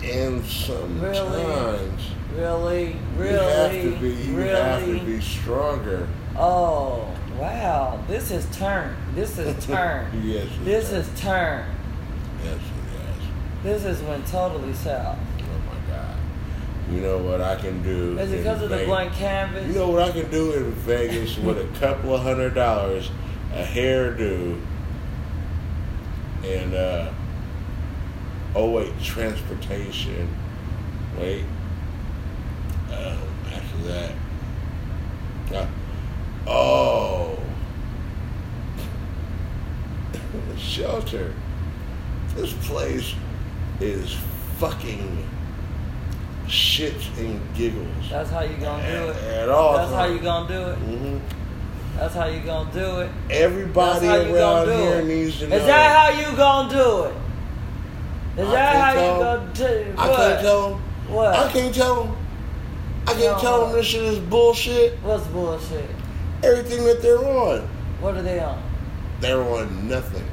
And 0.04 0.44
sometimes 0.44 2.02
Really? 2.36 2.96
Really? 3.16 3.32
you 3.32 3.36
have 3.36 3.72
to 3.72 3.96
be 4.00 4.08
you 4.10 4.36
really? 4.36 4.50
have 4.50 4.84
to 4.84 5.00
be 5.04 5.20
stronger. 5.20 6.06
Oh, 6.36 7.12
wow. 7.36 8.00
This 8.06 8.30
is 8.30 8.46
turn. 8.56 8.96
This 9.16 9.38
is 9.38 9.66
turn. 9.66 10.06
Yes, 10.24 10.46
this 10.62 10.92
is 10.92 11.20
turn. 11.20 11.66
Yes, 12.44 12.54
it 12.54 12.60
has. 12.60 13.62
This 13.64 13.84
is 13.84 14.02
when 14.04 14.22
totally 14.26 14.72
south. 14.74 15.18
Oh 15.40 15.42
my 15.66 15.92
God. 15.92 16.16
You 16.92 17.00
know 17.00 17.18
what 17.18 17.40
I 17.40 17.56
can 17.56 17.82
do? 17.82 18.16
Is 18.20 18.30
it 18.30 18.36
because 18.38 18.62
of 18.62 18.70
the 18.70 18.84
blank 18.84 19.12
canvas? 19.14 19.66
You 19.66 19.72
know 19.74 19.88
what 19.90 20.02
I 20.02 20.12
can 20.12 20.30
do 20.30 20.52
in 20.52 20.70
Vegas 20.72 21.36
with 21.38 21.58
a 21.58 21.78
couple 21.80 22.14
of 22.14 22.22
hundred 22.22 22.54
dollars, 22.54 23.10
a 23.52 23.64
hairdo, 23.64 24.60
and 26.44 26.74
uh 26.74 27.10
oh 28.54 28.70
wait, 28.70 28.92
transportation. 29.02 30.28
Wait. 31.18 31.44
Um, 32.90 33.18
after 33.52 33.78
that. 33.84 34.12
Uh, 35.52 35.66
oh. 36.46 37.38
Shelter. 40.56 41.34
This 42.34 42.52
place 42.66 43.14
is 43.80 44.16
fucking 44.58 45.28
shit 46.48 46.94
and 47.18 47.40
giggles. 47.54 47.86
That's 48.10 48.30
how 48.30 48.40
you 48.42 48.56
gonna 48.56 48.90
do 48.90 49.08
it. 49.10 49.16
At 49.24 49.48
all 49.48 49.76
That's 49.76 49.92
how 49.92 50.04
you 50.06 50.18
gonna 50.18 50.48
do 50.48 50.60
it. 50.70 50.76
hmm 50.76 51.37
That's 51.98 52.14
how 52.14 52.26
you 52.26 52.40
gonna 52.40 52.70
do 52.72 53.00
it. 53.00 53.10
Everybody 53.30 54.06
That's 54.06 54.22
how 54.24 54.28
you 54.28 54.36
around 54.36 54.68
here 54.68 55.02
needs 55.02 55.38
to 55.40 55.48
know. 55.48 55.56
Is 55.56 55.66
that 55.66 55.96
how 55.96 56.20
you 56.30 56.36
gonna 56.36 56.68
do 56.72 57.02
it? 57.04 58.40
Is 58.42 58.48
I 58.48 58.52
that 58.52 58.76
how 58.76 58.92
you 58.92 59.20
gonna 59.24 59.50
do 59.54 59.64
it? 59.64 59.94
I 59.98 60.06
can't 60.16 60.40
tell 60.40 60.70
them. 60.70 60.82
What? 61.08 61.34
I 61.34 61.52
can't 61.52 61.74
tell 61.74 62.04
them. 62.04 62.16
I 63.08 63.12
can't 63.14 63.36
No. 63.36 63.38
tell 63.40 63.66
them 63.66 63.72
this 63.72 63.86
shit 63.86 64.02
is 64.04 64.18
bullshit. 64.20 64.98
What's 65.02 65.26
bullshit? 65.28 65.90
Everything 66.44 66.84
that 66.84 67.02
they're 67.02 67.18
on, 67.18 67.68
What 68.00 68.14
are 68.16 68.22
they 68.22 68.38
on? 68.38 68.62
they're 69.20 69.42
on 69.42 69.88
nothing. 69.88 70.24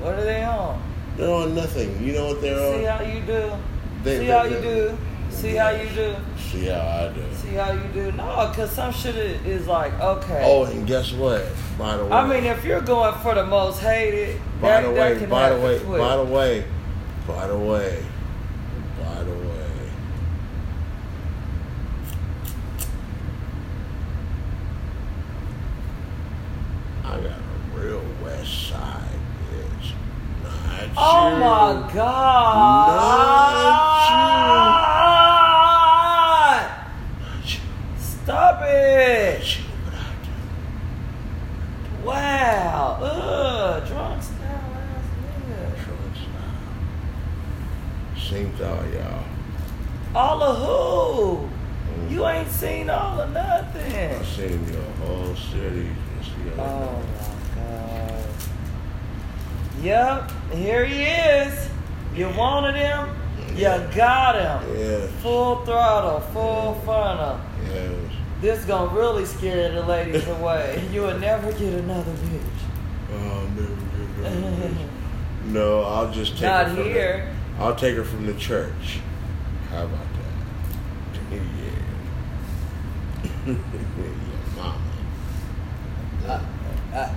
What 0.00 0.14
are 0.14 0.24
they 0.24 0.42
on? 0.42 0.82
They're 1.16 1.30
on 1.32 1.54
nothing. 1.54 2.02
You 2.02 2.14
know 2.14 2.26
what 2.28 2.40
they're 2.42 2.56
See 2.58 2.64
on? 2.74 2.78
See 2.80 2.84
how 2.84 3.14
you 3.14 3.20
do. 3.20 3.52
They- 4.02 4.18
See 4.18 4.26
they- 4.26 4.32
how 4.32 4.42
you 4.44 4.60
do. 4.60 4.98
See 5.36 5.54
how 5.54 5.68
you 5.70 5.88
do. 5.90 6.16
See 6.50 6.64
how 6.66 6.80
I 6.80 7.12
do. 7.14 7.22
See 7.34 7.54
how 7.54 7.72
you 7.72 7.88
do. 7.92 8.12
No, 8.12 8.50
cause 8.54 8.70
some 8.70 8.92
shit 8.92 9.16
is 9.16 9.66
like 9.66 9.92
okay. 10.00 10.42
Oh, 10.44 10.64
and 10.64 10.86
guess 10.86 11.12
what? 11.12 11.44
By 11.78 11.96
the 11.98 12.04
way, 12.06 12.12
I 12.12 12.26
mean, 12.26 12.44
if 12.44 12.64
you're 12.64 12.80
going 12.80 13.14
for 13.20 13.34
the 13.34 13.44
most 13.44 13.80
hated, 13.80 14.40
by 14.60 14.80
that, 14.80 14.82
the 14.82 14.90
way, 14.92 15.26
by 15.26 15.50
the 15.50 15.60
way, 15.60 15.78
quick. 15.80 15.98
by 15.98 16.16
the 16.16 16.24
way, 16.24 16.64
by 17.26 17.46
the 17.46 17.58
way, 17.58 18.02
by 18.98 19.22
the 19.24 19.30
way. 19.30 19.42
I 27.04 27.20
got 27.20 27.38
a 27.38 27.42
real 27.78 28.02
west 28.22 28.68
side 28.68 29.02
bitch. 29.50 29.92
Not 30.42 30.88
Oh 30.96 31.30
you. 31.30 31.36
my 31.38 31.90
god! 31.92 32.88
Not 37.20 37.52
you. 37.52 37.60
Stop 37.98 38.62
it! 38.62 39.38
Not 39.38 39.56
you, 39.56 39.64
but 39.84 39.94
I 39.94 39.96
do. 40.24 40.30
Wow! 42.06 42.98
Ugh, 43.00 43.86
drunk 43.86 44.22
style 44.22 44.42
ass 44.42 45.04
nigga. 45.22 45.84
Trunk 45.84 46.14
style. 46.16 46.60
Same 48.30 48.50
thought, 48.54 48.86
y'all. 48.92 49.24
All 50.14 50.42
of 50.42 50.56
who? 50.58 51.48
You 52.12 52.26
ain't 52.26 52.48
seen 52.50 52.90
all 52.90 53.20
of 53.20 53.30
nothing. 53.32 54.10
I 54.14 54.24
seen 54.24 54.66
your 54.72 54.82
whole 55.06 55.34
city. 55.36 55.88
Just 56.20 56.32
the 56.44 56.52
other 56.52 56.62
Oh 56.62 56.92
night. 56.92 57.02
my 57.02 57.08
god. 57.54 58.24
Yep, 59.86 60.32
here 60.52 60.84
he 60.84 61.04
is. 61.04 61.68
You 62.12 62.28
wanted 62.30 62.74
him, 62.74 63.08
you 63.54 63.68
got 63.94 64.34
him. 64.34 64.76
Yeah. 64.76 65.06
Full 65.22 65.64
throttle, 65.64 66.18
full 66.32 66.74
funnel. 66.84 67.40
Yeah. 67.72 67.90
This 68.40 68.64
gonna 68.64 68.92
really 68.92 69.24
scare 69.24 69.70
the 69.70 69.82
ladies 69.86 70.26
away. 70.26 70.84
You 70.92 71.02
will 71.02 71.18
never 71.20 71.52
get 71.52 71.72
another 71.74 72.10
bitch. 72.14 72.40
Oh, 73.12 73.48
never 73.54 74.22
get 74.22 74.32
another 74.32 74.68
bitch. 74.70 74.88
No, 75.52 75.82
I'll 75.82 76.10
just 76.10 76.32
take 76.32 76.42
Not 76.42 76.66
her 76.66 76.74
from 76.74 76.84
here. 76.84 77.32
The, 77.56 77.62
I'll 77.62 77.76
take 77.76 77.94
her 77.94 78.02
from 78.02 78.26
the 78.26 78.34
church. 78.34 78.98
How 79.70 79.84
about 79.84 80.00
that? 80.00 81.30
Yeah. 81.30 81.40
yeah, 83.54 84.56
mama. 84.56 84.80
Uh, 86.26 86.40
uh, 86.92 87.14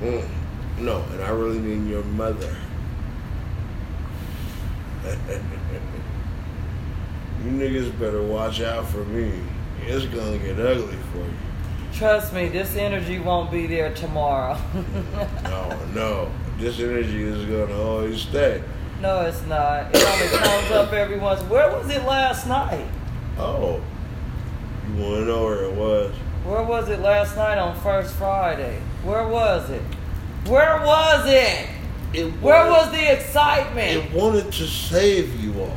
Mm. 0.00 0.28
No, 0.78 1.02
and 1.12 1.22
I 1.22 1.30
really 1.30 1.58
mean 1.58 1.88
your 1.88 2.04
mother. 2.04 2.54
you 7.44 7.50
niggas 7.50 7.98
better 7.98 8.22
watch 8.22 8.60
out 8.60 8.86
for 8.88 9.04
me. 9.04 9.32
It's 9.86 10.04
gonna 10.06 10.38
get 10.38 10.58
ugly 10.58 10.96
for 11.12 11.18
you. 11.18 11.32
Trust 11.92 12.32
me, 12.34 12.48
this 12.48 12.76
energy 12.76 13.18
won't 13.18 13.50
be 13.50 13.66
there 13.66 13.94
tomorrow. 13.94 14.58
No, 15.44 15.78
no. 15.94 16.30
This 16.58 16.78
energy 16.80 17.22
is 17.22 17.44
gonna 17.46 17.80
always 17.82 18.20
stay. 18.22 18.62
no, 19.00 19.20
it's 19.22 19.42
not. 19.46 19.94
It 19.94 20.02
only 20.04 20.28
comes 20.38 20.70
up 20.72 20.92
every 20.92 21.18
once. 21.18 21.40
Where 21.42 21.70
was 21.70 21.88
it 21.90 22.02
last 22.04 22.46
night? 22.46 22.86
Oh. 23.38 23.80
You 24.88 25.02
wanna 25.02 25.24
know 25.26 25.44
where 25.44 25.64
it 25.64 25.72
was? 25.74 26.14
Where 26.44 26.62
was 26.62 26.88
it 26.88 27.00
last 27.00 27.36
night 27.36 27.58
on 27.58 27.78
First 27.80 28.14
Friday? 28.14 28.80
Where 29.04 29.26
was 29.26 29.68
it? 29.70 29.82
Where 30.46 30.80
was 30.84 31.26
it? 31.26 31.68
It 32.12 32.30
Where 32.40 32.70
was 32.70 32.90
the 32.92 33.12
excitement? 33.12 34.04
It 34.04 34.12
wanted 34.12 34.52
to 34.52 34.66
save 34.66 35.38
you 35.40 35.60
all. 35.60 35.76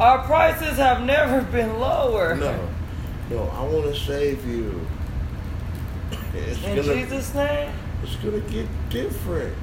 Our 0.00 0.24
prices 0.24 0.76
have 0.78 1.02
never 1.04 1.42
been 1.42 1.78
lower. 1.78 2.34
No. 2.36 2.68
No, 3.30 3.48
I 3.48 3.62
wanna 3.64 3.94
save 3.94 4.46
you. 4.46 4.86
It's 6.34 6.62
In 6.64 6.76
gonna, 6.76 6.94
Jesus' 6.94 7.34
name? 7.34 7.70
it's 8.02 8.16
gonna 8.16 8.40
get 8.40 8.66
different. 8.88 9.54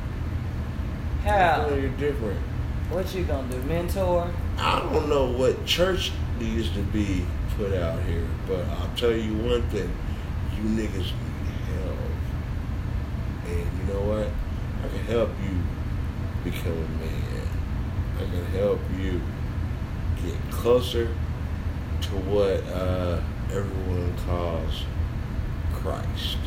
It's 1.17 1.25
How? 1.25 1.65
gonna 1.67 1.81
get 1.81 1.97
different. 1.97 2.39
What 2.91 3.13
you 3.13 3.23
gonna 3.23 3.47
do? 3.49 3.61
Mentor? 3.63 4.31
I 4.57 4.79
don't 4.79 5.09
know 5.09 5.25
what 5.31 5.65
church 5.65 6.11
needs 6.39 6.69
to 6.71 6.81
be 6.81 7.25
put 7.57 7.73
out 7.73 8.01
here, 8.03 8.25
but 8.47 8.65
I'll 8.65 8.89
tell 8.95 9.11
you 9.11 9.33
one 9.37 9.61
thing: 9.69 9.91
you 10.57 10.63
niggas 10.69 11.11
you 13.49 13.93
know 13.93 14.01
what? 14.01 14.27
I 14.83 14.87
can 14.89 15.05
help 15.05 15.29
you 15.43 15.61
become 16.43 16.71
a 16.71 16.87
man. 17.03 17.47
I 18.17 18.23
can 18.25 18.45
help 18.47 18.79
you 18.97 19.21
get 20.23 20.51
closer 20.51 21.07
to 22.01 22.09
what 22.09 22.63
uh, 22.73 23.21
everyone 23.51 24.15
calls 24.25 24.83
Christ. 25.73 26.37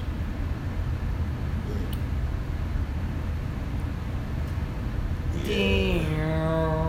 First 5.45 6.82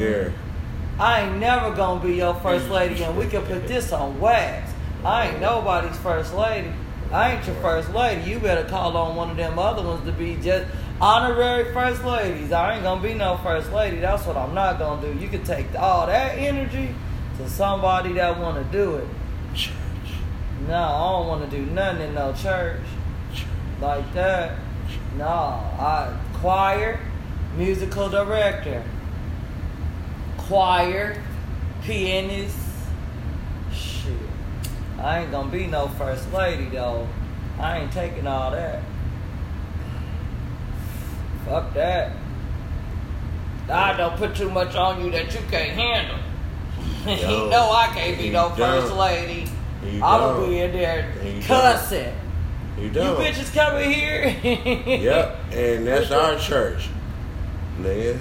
there. 0.00 0.32
I 0.98 1.22
ain't 1.22 1.38
never 1.38 1.74
gonna 1.74 2.00
be 2.00 2.14
your 2.16 2.34
first 2.34 2.68
lady, 2.68 3.02
and 3.02 3.16
we 3.16 3.26
can 3.26 3.42
put 3.42 3.66
this 3.68 3.92
on 3.92 4.20
wax. 4.20 4.72
I 5.04 5.28
ain't 5.28 5.40
nobody's 5.40 5.96
first 5.98 6.34
lady. 6.34 6.72
I 7.12 7.32
ain't 7.32 7.46
your 7.46 7.56
first 7.56 7.90
lady. 7.94 8.28
You 8.28 8.38
better 8.38 8.68
call 8.68 8.96
on 8.96 9.16
one 9.16 9.30
of 9.30 9.36
them 9.36 9.58
other 9.58 9.82
ones 9.82 10.04
to 10.04 10.12
be 10.12 10.36
just 10.36 10.66
honorary 11.00 11.72
first 11.72 12.04
ladies. 12.04 12.52
I 12.52 12.74
ain't 12.74 12.82
gonna 12.82 13.02
be 13.02 13.14
no 13.14 13.38
first 13.38 13.72
lady. 13.72 13.98
That's 13.98 14.26
what 14.26 14.36
I'm 14.36 14.54
not 14.54 14.78
gonna 14.78 15.00
do. 15.00 15.18
You 15.18 15.28
can 15.28 15.42
take 15.42 15.74
all 15.78 16.06
that 16.06 16.36
energy 16.36 16.94
to 17.38 17.48
somebody 17.48 18.12
that 18.14 18.38
wanna 18.38 18.64
do 18.64 18.96
it. 18.96 19.08
Church. 19.54 19.72
No, 20.68 20.74
I 20.74 21.12
don't 21.12 21.26
wanna 21.28 21.46
do 21.48 21.64
nothing 21.66 22.08
in 22.08 22.14
no 22.14 22.32
church 22.32 22.80
Church. 23.34 23.46
like 23.80 24.12
that. 24.14 24.58
No, 25.16 25.24
I 25.24 26.14
choir, 26.34 27.00
musical 27.56 28.08
director, 28.08 28.82
choir, 30.50 31.16
pianist. 31.84 32.56
Shit, 33.72 34.12
I 34.98 35.20
ain't 35.20 35.30
gonna 35.30 35.48
be 35.48 35.68
no 35.68 35.86
first 35.86 36.32
lady 36.32 36.64
though. 36.64 37.06
I 37.56 37.78
ain't 37.78 37.92
taking 37.92 38.26
all 38.26 38.50
that. 38.50 38.82
Fuck 41.46 41.72
that. 41.74 42.16
I 43.68 43.96
don't 43.96 44.16
put 44.16 44.34
too 44.34 44.50
much 44.50 44.74
on 44.74 45.04
you 45.04 45.12
that 45.12 45.32
you 45.32 45.40
can't 45.52 45.70
handle. 45.70 46.18
you 47.06 47.28
Yo, 47.28 47.48
know 47.48 47.70
I 47.70 47.86
can't 47.94 48.18
be 48.18 48.30
no 48.30 48.48
first 48.50 48.92
lady. 48.94 49.48
I'ma 50.02 50.44
be 50.44 50.58
in 50.58 50.72
there 50.72 51.14
cussing. 51.46 52.12
You 52.76 52.86
You 52.86 52.90
bitches 52.90 53.54
coming 53.54 53.88
here? 53.88 54.36
Yep, 55.00 55.52
and 55.52 55.86
that's 55.86 56.10
our 56.10 56.36
church. 56.40 56.88
Nigga, 57.78 58.18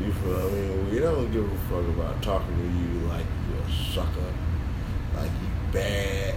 you 0.00 0.12
feel 0.12 0.50
mean, 0.50 0.90
We 0.90 0.98
don't 0.98 1.30
give 1.32 1.44
a 1.44 1.56
fuck 1.68 1.86
about 1.88 2.22
talking 2.22 2.56
to 2.56 2.62
you 2.62 3.08
like 3.08 3.26
you're 3.50 3.62
a 3.62 3.70
sucker, 3.92 4.32
like 5.16 5.30
you 5.30 5.48
bad. 5.72 6.34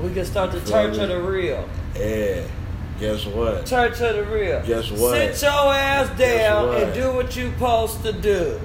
We 0.00 0.12
can 0.12 0.24
start 0.24 0.52
the 0.52 0.60
church 0.60 0.96
of 0.98 1.08
the 1.08 1.20
real. 1.20 1.68
Yeah, 1.94 2.46
guess 2.98 3.26
what? 3.26 3.66
Church 3.66 4.00
of 4.00 4.16
the 4.16 4.24
real. 4.24 4.62
Guess 4.62 4.90
what? 4.92 5.14
Sit 5.14 5.42
your 5.42 5.74
ass 5.74 6.18
down 6.18 6.74
and 6.74 6.94
do 6.94 7.12
what 7.12 7.36
you 7.36 7.50
supposed 7.52 8.02
to 8.02 8.12
do. 8.12 8.60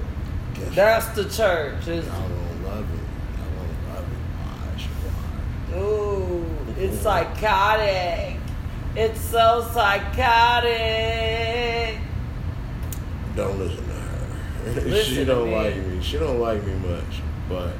Guess 0.54 0.74
That's 0.74 1.06
the 1.08 1.24
church. 1.24 1.86
It's, 1.86 2.08
I 2.08 2.18
won't 2.20 2.64
love 2.64 2.86
it. 2.90 3.00
I 3.36 3.42
won't 3.56 3.88
love 3.94 4.06
it. 4.12 4.18
Why? 5.72 5.80
Ooh, 5.80 6.46
it's 6.78 6.98
psychotic. 6.98 8.36
It's 8.96 9.20
so 9.20 9.68
psychotic. 9.72 10.78
Don't 13.36 13.58
listen. 13.58 13.87
Listen 14.74 15.14
she 15.14 15.24
don't 15.24 15.50
like 15.50 15.76
me. 15.76 16.00
She 16.02 16.18
don't 16.18 16.38
like 16.40 16.64
me 16.64 16.74
much, 16.74 17.22
but 17.48 17.72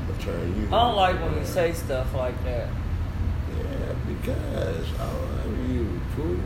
I'm 0.00 0.06
gonna 0.08 0.22
turn 0.22 0.60
you. 0.60 0.66
I 0.68 0.70
don't 0.70 0.96
like 0.96 1.20
when 1.22 1.38
you 1.38 1.44
say 1.44 1.72
stuff 1.72 2.14
like 2.14 2.42
that. 2.44 2.68
Yeah, 2.68 3.94
because 4.06 4.86
I 4.98 5.04
love 5.06 5.70
you. 5.70 6.00
Cool. 6.16 6.36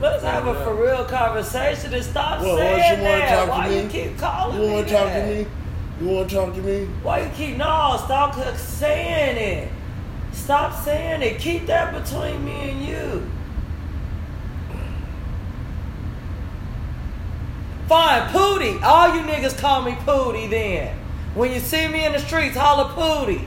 Let's 0.00 0.22
have 0.24 0.46
a 0.46 0.54
for 0.64 0.74
real 0.74 1.04
conversation 1.04 1.94
and 1.94 2.04
stop 2.04 2.40
Well, 2.40 2.56
saying 2.56 2.98
you 2.98 3.04
that. 3.04 3.28
talk 3.28 3.44
to 3.46 3.50
Why 3.50 3.68
me? 3.68 3.82
you 3.82 3.88
keep 3.88 4.18
calling 4.18 4.60
You 4.60 4.66
me 4.68 4.74
want 4.74 4.88
to 4.88 4.94
talk 4.94 5.08
to 5.12 5.26
me? 5.26 5.46
You 6.00 6.08
want 6.08 6.28
to 6.28 6.34
talk 6.34 6.54
to 6.54 6.60
me? 6.62 6.84
Why 7.02 7.20
you 7.22 7.30
keep 7.34 7.56
no? 7.56 8.00
Stop 8.04 8.34
saying 8.56 9.36
it. 9.36 9.68
Stop 10.32 10.74
saying 10.84 11.22
it. 11.22 11.38
Keep 11.38 11.66
that 11.66 11.92
between 11.94 12.44
me 12.44 12.70
and 12.70 12.84
you. 12.84 13.30
Fine, 17.88 18.32
Pootie. 18.32 18.82
All 18.82 19.14
you 19.14 19.22
niggas 19.22 19.58
call 19.58 19.82
me 19.82 19.92
Pootie 19.92 20.48
then. 20.48 20.96
When 21.34 21.52
you 21.52 21.60
see 21.60 21.86
me 21.88 22.04
in 22.04 22.12
the 22.12 22.18
streets, 22.18 22.56
holler 22.56 22.92
Pootie. 22.94 23.46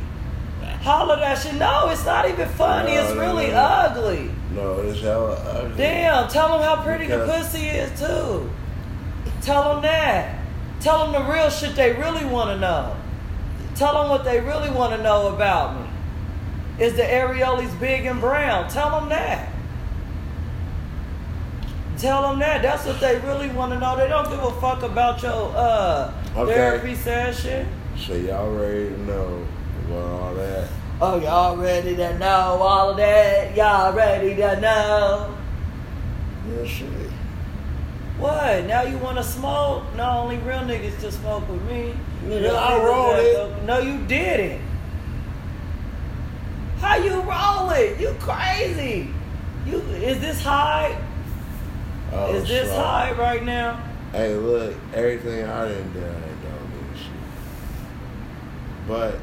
Holler 0.82 1.18
that 1.18 1.40
shit. 1.40 1.56
No, 1.56 1.90
it's 1.90 2.06
not 2.06 2.30
even 2.30 2.48
funny. 2.50 2.94
No, 2.94 3.02
it's 3.02 3.14
no, 3.14 3.22
really 3.22 3.48
no. 3.48 3.58
ugly. 3.58 4.32
No, 4.54 4.80
it's 4.82 5.02
hella 5.02 5.36
ugly. 5.36 5.78
Damn, 5.78 6.28
tell 6.30 6.50
them 6.50 6.62
how 6.62 6.84
pretty 6.84 7.08
the 7.08 7.26
pussy 7.26 7.68
is 7.68 8.00
too. 8.00 8.50
Tell 9.42 9.74
them 9.74 9.82
that. 9.82 10.40
Tell 10.80 11.12
them 11.12 11.26
the 11.26 11.32
real 11.32 11.50
shit 11.50 11.76
they 11.76 11.94
really 11.94 12.26
want 12.26 12.52
to 12.52 12.60
know. 12.60 12.96
Tell 13.76 13.94
them 14.02 14.10
what 14.10 14.24
they 14.24 14.40
really 14.40 14.70
want 14.70 14.96
to 14.96 15.04
know 15.04 15.28
about 15.34 15.80
me. 15.80 15.90
Is 16.80 16.96
the 16.96 17.04
areolas 17.04 17.78
big 17.80 18.06
and 18.06 18.22
brown? 18.22 18.70
Tell 18.70 19.00
them 19.00 19.10
that. 19.10 19.50
Tell 21.98 22.22
them 22.22 22.40
that. 22.40 22.62
That's 22.62 22.86
what 22.86 23.00
they 23.00 23.18
really 23.20 23.50
want 23.50 23.74
to 23.74 23.80
know. 23.80 23.98
They 23.98 24.08
don't 24.08 24.30
give 24.30 24.44
a 24.44 24.52
fuck 24.62 24.84
about 24.84 25.22
your 25.24 25.52
uh, 25.56 26.14
Okay. 26.36 26.54
therapy 26.54 26.96
session. 26.96 27.68
So 27.98 28.14
y'all 28.14 28.52
ready 28.52 28.90
to 28.90 28.98
know 29.06 29.46
about 29.88 30.22
all 30.22 30.34
that? 30.36 30.68
Oh, 31.02 31.20
y'all 31.20 31.58
ready 31.58 31.96
to 31.96 32.18
know 32.20 32.28
all 32.62 32.92
of 32.92 32.98
that? 32.98 33.56
Y'all 33.56 33.94
ready 33.94 34.36
to 34.36 34.60
know? 34.62 35.36
Yeah, 36.50 36.66
shit. 36.68 36.88
What? 38.20 38.66
Now 38.66 38.82
you 38.84 38.98
want 39.00 39.18
to 39.18 39.24
smoke? 39.24 39.84
Not 39.96 40.18
only 40.18 40.38
real 40.38 40.60
niggas 40.60 41.00
to 41.02 41.12
smoke 41.12 41.48
with 41.50 41.62
me. 41.64 41.94
Nigga, 42.26 42.54
I 42.56 42.84
rolled 42.84 43.20
it. 43.20 43.34
go- 43.34 43.56
No, 43.66 43.80
you 43.80 43.98
didn't. 44.08 44.62
How 46.80 46.96
you 46.98 47.22
roll 47.22 47.70
it? 47.72 48.00
You 48.00 48.16
crazy? 48.20 49.10
You 49.66 49.80
is 49.80 50.20
this 50.20 50.42
high? 50.44 50.96
Oh, 52.14 52.34
is 52.34 52.48
this 52.48 52.70
so- 52.70 52.82
high 52.82 53.12
right 53.14 53.44
now? 53.44 53.84
Hey, 54.12 54.36
look, 54.36 54.74
everything 54.94 55.44
I 55.44 55.68
done 55.68 55.94
done 55.94 56.04
don't 56.44 56.72
mean 56.72 56.96
shit. 56.96 57.12
But 58.88 59.20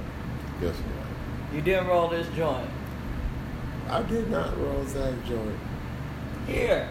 guess 0.60 0.76
what? 0.76 1.54
You 1.54 1.62
didn't 1.62 1.86
roll 1.86 2.08
this 2.08 2.26
joint. 2.36 2.68
I 3.88 4.02
did 4.02 4.30
not 4.30 4.58
roll 4.60 4.82
that 4.82 5.26
joint. 5.26 5.58
Here. 6.46 6.88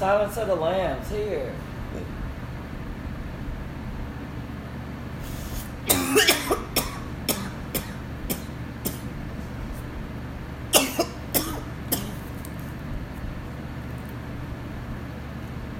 Silence 0.00 0.38
of 0.38 0.48
the 0.48 0.54
Lambs 0.54 1.10
here. 1.10 1.52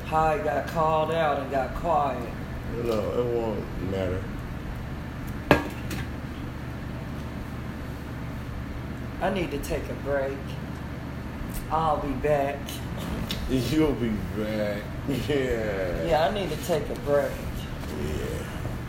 How 0.05 0.37
he 0.37 0.45
got 0.45 0.67
called 0.67 1.13
out 1.13 1.39
and 1.39 1.51
got 1.51 1.75
quiet. 1.77 2.23
No, 2.85 2.93
it 2.93 3.25
won't 3.25 3.91
matter. 3.91 4.23
I 9.23 9.31
need 9.31 9.51
to 9.51 9.59
take 9.61 9.89
a 9.89 9.95
break. 10.05 10.37
I'll 11.71 12.07
be 12.07 12.13
back. 12.13 12.59
You'll 13.71 13.93
be 13.95 14.11
back. 14.39 14.83
Yeah. 15.09 16.05
Yeah, 16.07 16.29
I 16.31 16.35
need 16.35 16.51
to 16.51 16.57
take 16.67 16.89
a 16.89 16.95
break 17.01 17.33
Yeah. 17.99 18.45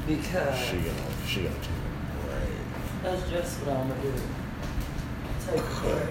because 0.05 0.59
She 0.59 0.77
gonna 0.77 1.27
she 1.27 1.41
gonna 1.43 1.55
take 1.55 1.69
a 1.69 2.27
break. 2.27 3.01
that's 3.01 3.29
just 3.31 3.59
what 3.61 3.75
I'm 3.75 3.89
gonna 3.89 4.01
do. 4.03 4.13
Take 5.47 5.59
a 5.61 5.81
break. 5.81 6.09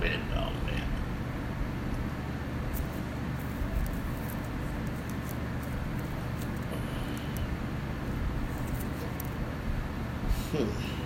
Window 0.00 0.50
man. 0.66 0.82
Hmm. 10.52 10.96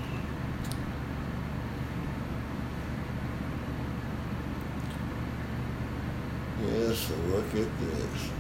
Yeah, 6.62 6.94
so 6.94 7.14
look 7.33 7.46
at 7.54 7.78
this. 7.80 8.30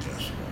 Guess 0.00 0.30
what? 0.30 0.48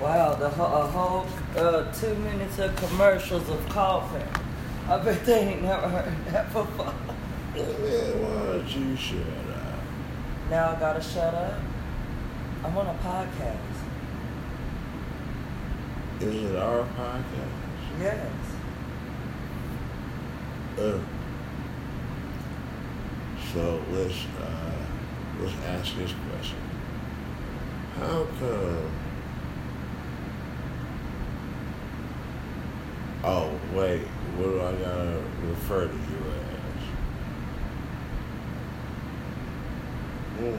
Wow, 0.00 0.34
the 0.34 0.48
whole, 0.50 0.66
a 0.66 0.86
whole 0.86 1.26
uh, 1.56 1.83
two 2.00 2.14
minutes 2.16 2.58
of 2.58 2.74
commercials 2.76 3.48
of 3.48 3.68
coughing. 3.68 4.26
I 4.88 4.98
bet 4.98 5.24
they 5.24 5.38
ain't 5.38 5.62
never 5.62 5.88
heard 5.88 6.26
that 6.26 6.52
before. 6.52 6.86
Man, 6.86 8.22
why 8.22 8.46
don't 8.46 8.76
you 8.76 8.96
shut 8.96 9.18
up? 9.18 9.80
Now 10.50 10.70
I 10.70 10.80
gotta 10.80 11.00
shut 11.00 11.34
up. 11.34 11.60
I'm 12.64 12.76
on 12.76 12.86
a 12.86 12.94
podcast. 12.94 13.58
Is 16.20 16.50
it 16.50 16.56
our 16.56 16.84
podcast? 16.96 18.00
Yes. 18.00 18.30
Uh, 20.78 20.98
so 23.52 23.82
let's 23.92 24.24
uh, 24.40 24.72
let's 25.40 25.54
ask 25.66 25.96
this 25.96 26.12
question: 26.28 26.58
How 27.96 28.26
come? 28.40 29.03
Oh 33.26 33.58
wait, 33.72 34.02
what 34.36 34.48
do 34.48 34.60
I 34.60 34.72
gotta 34.72 35.22
refer 35.48 35.88
to 35.88 35.94
you 35.94 35.98
as? 36.36 36.84
Hmm. 40.36 40.58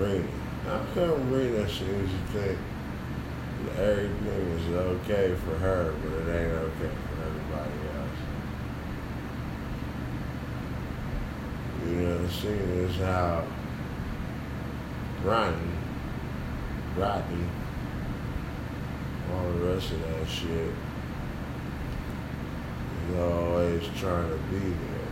Rena. 0.00 0.28
How 0.66 0.84
come 0.94 1.32
Rena 1.32 1.68
seems 1.68 2.10
to 2.12 2.18
think 2.32 2.58
everything 3.76 4.50
is 4.52 4.72
okay 4.72 5.34
for 5.44 5.56
her, 5.56 5.92
but 6.04 6.12
it 6.12 6.28
ain't 6.28 6.52
okay 6.52 6.92
for 7.08 7.14
everybody 7.26 7.78
else? 7.98 8.20
You 11.88 11.96
know, 11.96 12.28
seeing 12.28 12.84
as 12.84 12.96
how 12.98 13.44
Ronnie, 15.24 15.74
Rodney, 16.96 17.46
all 19.34 19.52
the 19.52 19.64
rest 19.74 19.90
of 19.92 20.00
that 20.00 20.28
shit 20.28 20.70
is 23.10 23.18
always 23.18 23.82
trying 23.98 24.28
to 24.30 24.36
be 24.50 24.58
there. 24.58 25.08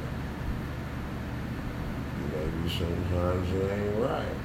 Maybe 2.34 2.68
sometimes 2.70 3.52
it 3.52 3.70
ain't 3.70 3.98
right. 4.02 4.36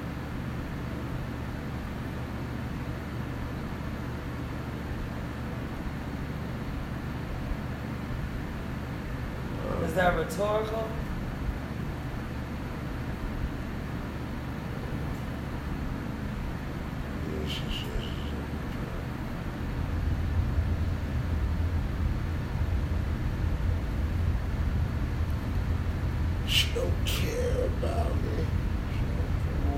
Is 9.84 9.94
that 9.94 10.16
rhetorical? 10.16 10.88
Yes, 17.30 17.60
yes, 17.64 17.82
yes, 17.84 18.04
yes. 18.04 18.32
She 26.46 26.68
don't 26.74 26.92
care 27.04 27.64
about 27.66 28.14
me. 28.14 28.46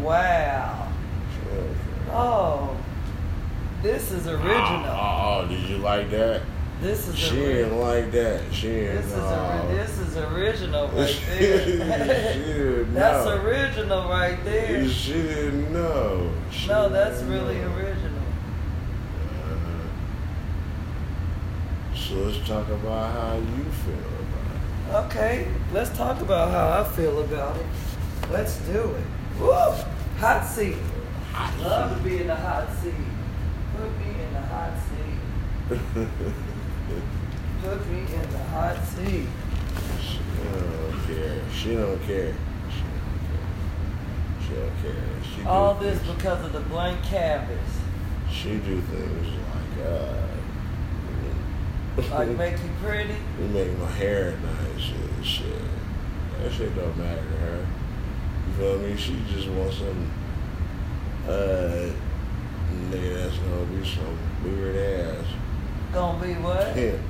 Wow. 0.01 0.89
She 1.35 1.41
don't 1.49 1.57
care. 1.75 2.15
Oh, 2.15 2.77
this 3.83 4.13
is 4.13 4.27
original. 4.29 4.85
Oh, 4.87 5.43
oh, 5.45 5.49
did 5.49 5.61
you 5.69 5.79
like 5.79 6.11
that? 6.11 6.43
This 6.81 7.09
is 7.09 7.19
She 7.19 7.31
original. 7.37 7.53
didn't 7.53 7.81
like 7.81 8.13
that. 8.13 8.41
She 8.55 8.69
didn't. 8.69 8.97
This 9.03 9.07
is 9.07 9.13
uh, 9.19 9.63
ori- 9.67 9.77
this 9.77 9.99
is 9.99 10.17
original 10.17 10.89
right 10.89 11.09
she 11.11 11.25
there. 11.27 11.67
didn't 11.67 12.95
that's 12.95 13.27
know. 13.27 13.37
original 13.43 14.09
right 14.09 14.43
She 15.01 15.15
didn't 15.15 15.73
know. 15.73 16.31
No, 16.69 16.91
that's 16.91 17.23
really 17.23 17.59
original. 17.59 18.21
Uh-huh. 19.47 19.89
So 21.97 22.15
let's 22.17 22.47
talk 22.47 22.69
about 22.69 23.15
how 23.15 23.37
you 23.37 23.65
feel 23.65 23.95
about 23.95 25.07
it. 25.07 25.07
Okay, 25.07 25.49
let's 25.73 25.89
talk 25.97 26.21
about 26.21 26.51
how 26.51 26.83
I 26.83 26.85
feel 26.95 27.19
about 27.21 27.57
it. 27.57 27.65
Let's 28.31 28.59
do 28.59 28.79
it. 28.79 29.07
Woo! 29.41 29.73
Hot 30.19 30.45
seat. 30.47 30.77
it. 30.77 31.61
Love 31.63 31.97
to 31.97 32.03
be 32.07 32.21
in 32.21 32.27
the 32.27 32.37
hot 32.37 32.69
seat. 32.83 32.93
Put 33.79 33.99
me 34.01 34.11
in 34.23 34.33
the 34.35 34.43
hot 34.43 34.75
seat. 34.85 35.19
Put 37.63 37.91
me 37.91 38.01
in 38.01 38.33
the 38.33 38.45
hot 38.51 38.85
seat. 38.85 39.27
she 40.03 40.19
don't 40.45 41.07
care. 41.07 41.41
She 41.55 41.75
don't 41.75 42.03
care. 42.03 42.35
She 44.51 44.57
don't. 44.57 44.73
She 44.83 44.89
don't 44.89 44.95
care. 44.95 45.23
She 45.37 45.43
do 45.43 45.49
All 45.49 45.75
this 45.75 45.99
things- 46.01 46.15
because 46.17 46.45
of 46.45 46.53
the 46.53 46.61
blank 46.61 47.03
canvas. 47.05 47.59
She 48.31 48.57
do 48.59 48.81
things 48.81 49.27
like 49.27 49.87
uh. 49.87 50.15
Like 52.17 52.29
make 52.39 52.53
you 52.63 52.71
pretty. 52.83 53.15
You 53.41 53.47
make 53.49 53.77
my 53.79 53.87
hair 53.91 54.37
nice 54.43 54.91
and 54.93 55.25
shit. 55.27 55.47
That 56.43 56.53
shit 56.53 56.75
don't 56.75 56.97
matter 56.97 57.21
to 57.21 57.37
her. 57.39 57.67
You 58.47 58.53
feel 58.55 58.79
me? 58.79 58.97
She 58.97 59.17
just 59.33 59.49
wants 59.49 59.79
some 59.79 60.11
uh 61.29 61.91
nigga 62.91 63.15
that's 63.25 63.37
gonna 63.39 63.65
be 63.67 63.87
some 63.87 64.19
weird 64.45 64.77
ass 64.77 65.25
Gonna 65.93 66.25
be 66.25 66.35
what? 66.35 66.73
pimp. 66.75 67.01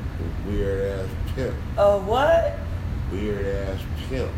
Weird 0.47 0.99
ass 1.01 1.09
pimp. 1.35 1.55
A 1.77 1.99
what? 1.99 2.59
Weird 3.13 3.47
ass 3.47 3.81
pimp. 4.09 4.31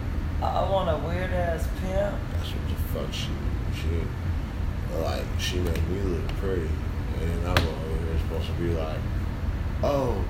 I 0.43 0.47
I 0.47 0.69
want 0.71 0.91
a 0.91 0.99
weird 1.09 1.31
ass 1.33 1.67
pimp. 1.81 2.15
That's 2.95 2.95
what 2.95 3.07
the 3.07 3.13
fuck 3.13 3.13
she 3.13 3.29
she 3.81 4.99
like 5.01 5.25
she 5.39 5.57
made 5.61 5.89
me 5.89 6.01
look 6.03 6.29
pretty. 6.39 6.69
And 7.21 7.47
I'm 7.49 7.57
over 7.57 8.05
here 8.05 8.19
supposed 8.27 8.47
to 8.47 8.53
be 8.55 8.71
like, 8.75 8.99
oh, 9.83 10.25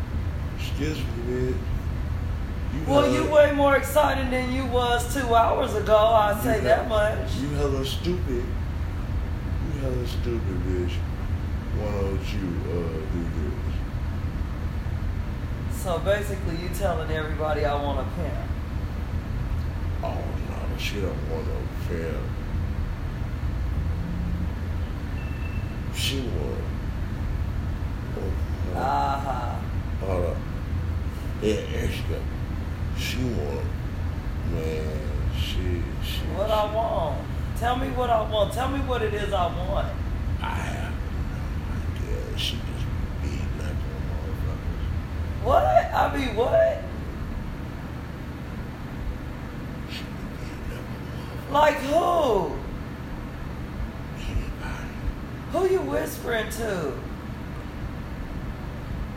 excuse 0.58 0.98
me, 0.98 1.04
bitch. 1.26 1.54
You 2.74 2.84
Well, 2.86 3.02
hella- 3.02 3.14
you 3.14 3.30
way 3.32 3.52
more 3.52 3.76
excited 3.76 4.30
than 4.30 4.52
you 4.52 4.66
was 4.66 5.12
two 5.14 5.34
hours 5.34 5.74
ago. 5.74 5.96
I'll 5.96 6.40
say 6.42 6.58
he- 6.60 6.64
that 6.64 6.88
much. 6.88 7.34
You 7.36 7.48
hella 7.50 7.84
stupid. 7.84 8.44
You 9.74 9.80
hella 9.80 10.06
stupid, 10.06 10.62
bitch. 10.66 10.92
Why 11.78 11.90
don't 11.90 12.32
you 12.32 12.48
uh 12.70 13.12
do 13.12 13.22
this? 13.34 13.74
So 15.82 15.98
basically, 15.98 16.56
you 16.56 16.68
telling 16.74 17.10
everybody 17.10 17.64
I 17.64 17.74
want 17.74 18.00
a 18.00 18.10
pimp. 18.12 18.34
Oh 20.04 20.14
no, 20.14 20.78
she 20.78 21.00
don't 21.00 21.30
want 21.30 21.46
no 21.46 21.54
fam. 21.88 22.22
She 25.94 26.20
want. 26.20 26.64
Oh, 28.16 28.22
oh, 28.74 28.78
Uh 28.78 29.18
huh. 29.20 29.56
hold 30.06 30.24
up. 30.26 30.36
Yeah, 31.42 31.54
there 31.54 31.90
she. 31.90 32.02
She 32.98 33.24
want, 33.24 33.66
man. 34.52 35.00
She, 35.36 35.82
she. 36.04 36.20
What 36.36 36.50
I 36.50 36.72
want? 36.74 37.18
Tell 37.58 37.76
me 37.76 37.88
what 37.90 38.10
I 38.10 38.22
want. 38.30 38.52
Tell 38.52 38.68
me 38.68 38.80
what 38.80 39.02
it 39.02 39.14
is 39.14 39.32
I 39.32 39.46
want. 39.46 39.88
I 40.40 40.46
have 40.48 40.92
no 40.92 42.10
idea. 42.10 42.38
She 42.38 42.56
just 42.56 42.86
beating 43.22 43.60
up 43.60 43.70
on 43.70 44.02
motherfuckers. 44.08 45.44
What? 45.44 45.64
I 45.94 46.16
mean, 46.16 46.36
what? 46.36 46.82
She 49.90 50.02
beating 50.02 50.78
up 50.78 50.84
on 51.48 51.52
Like 51.52 51.76
who? 51.76 52.61
Who 55.52 55.68
you 55.68 55.80
whispering 55.80 56.48
to? 56.50 56.92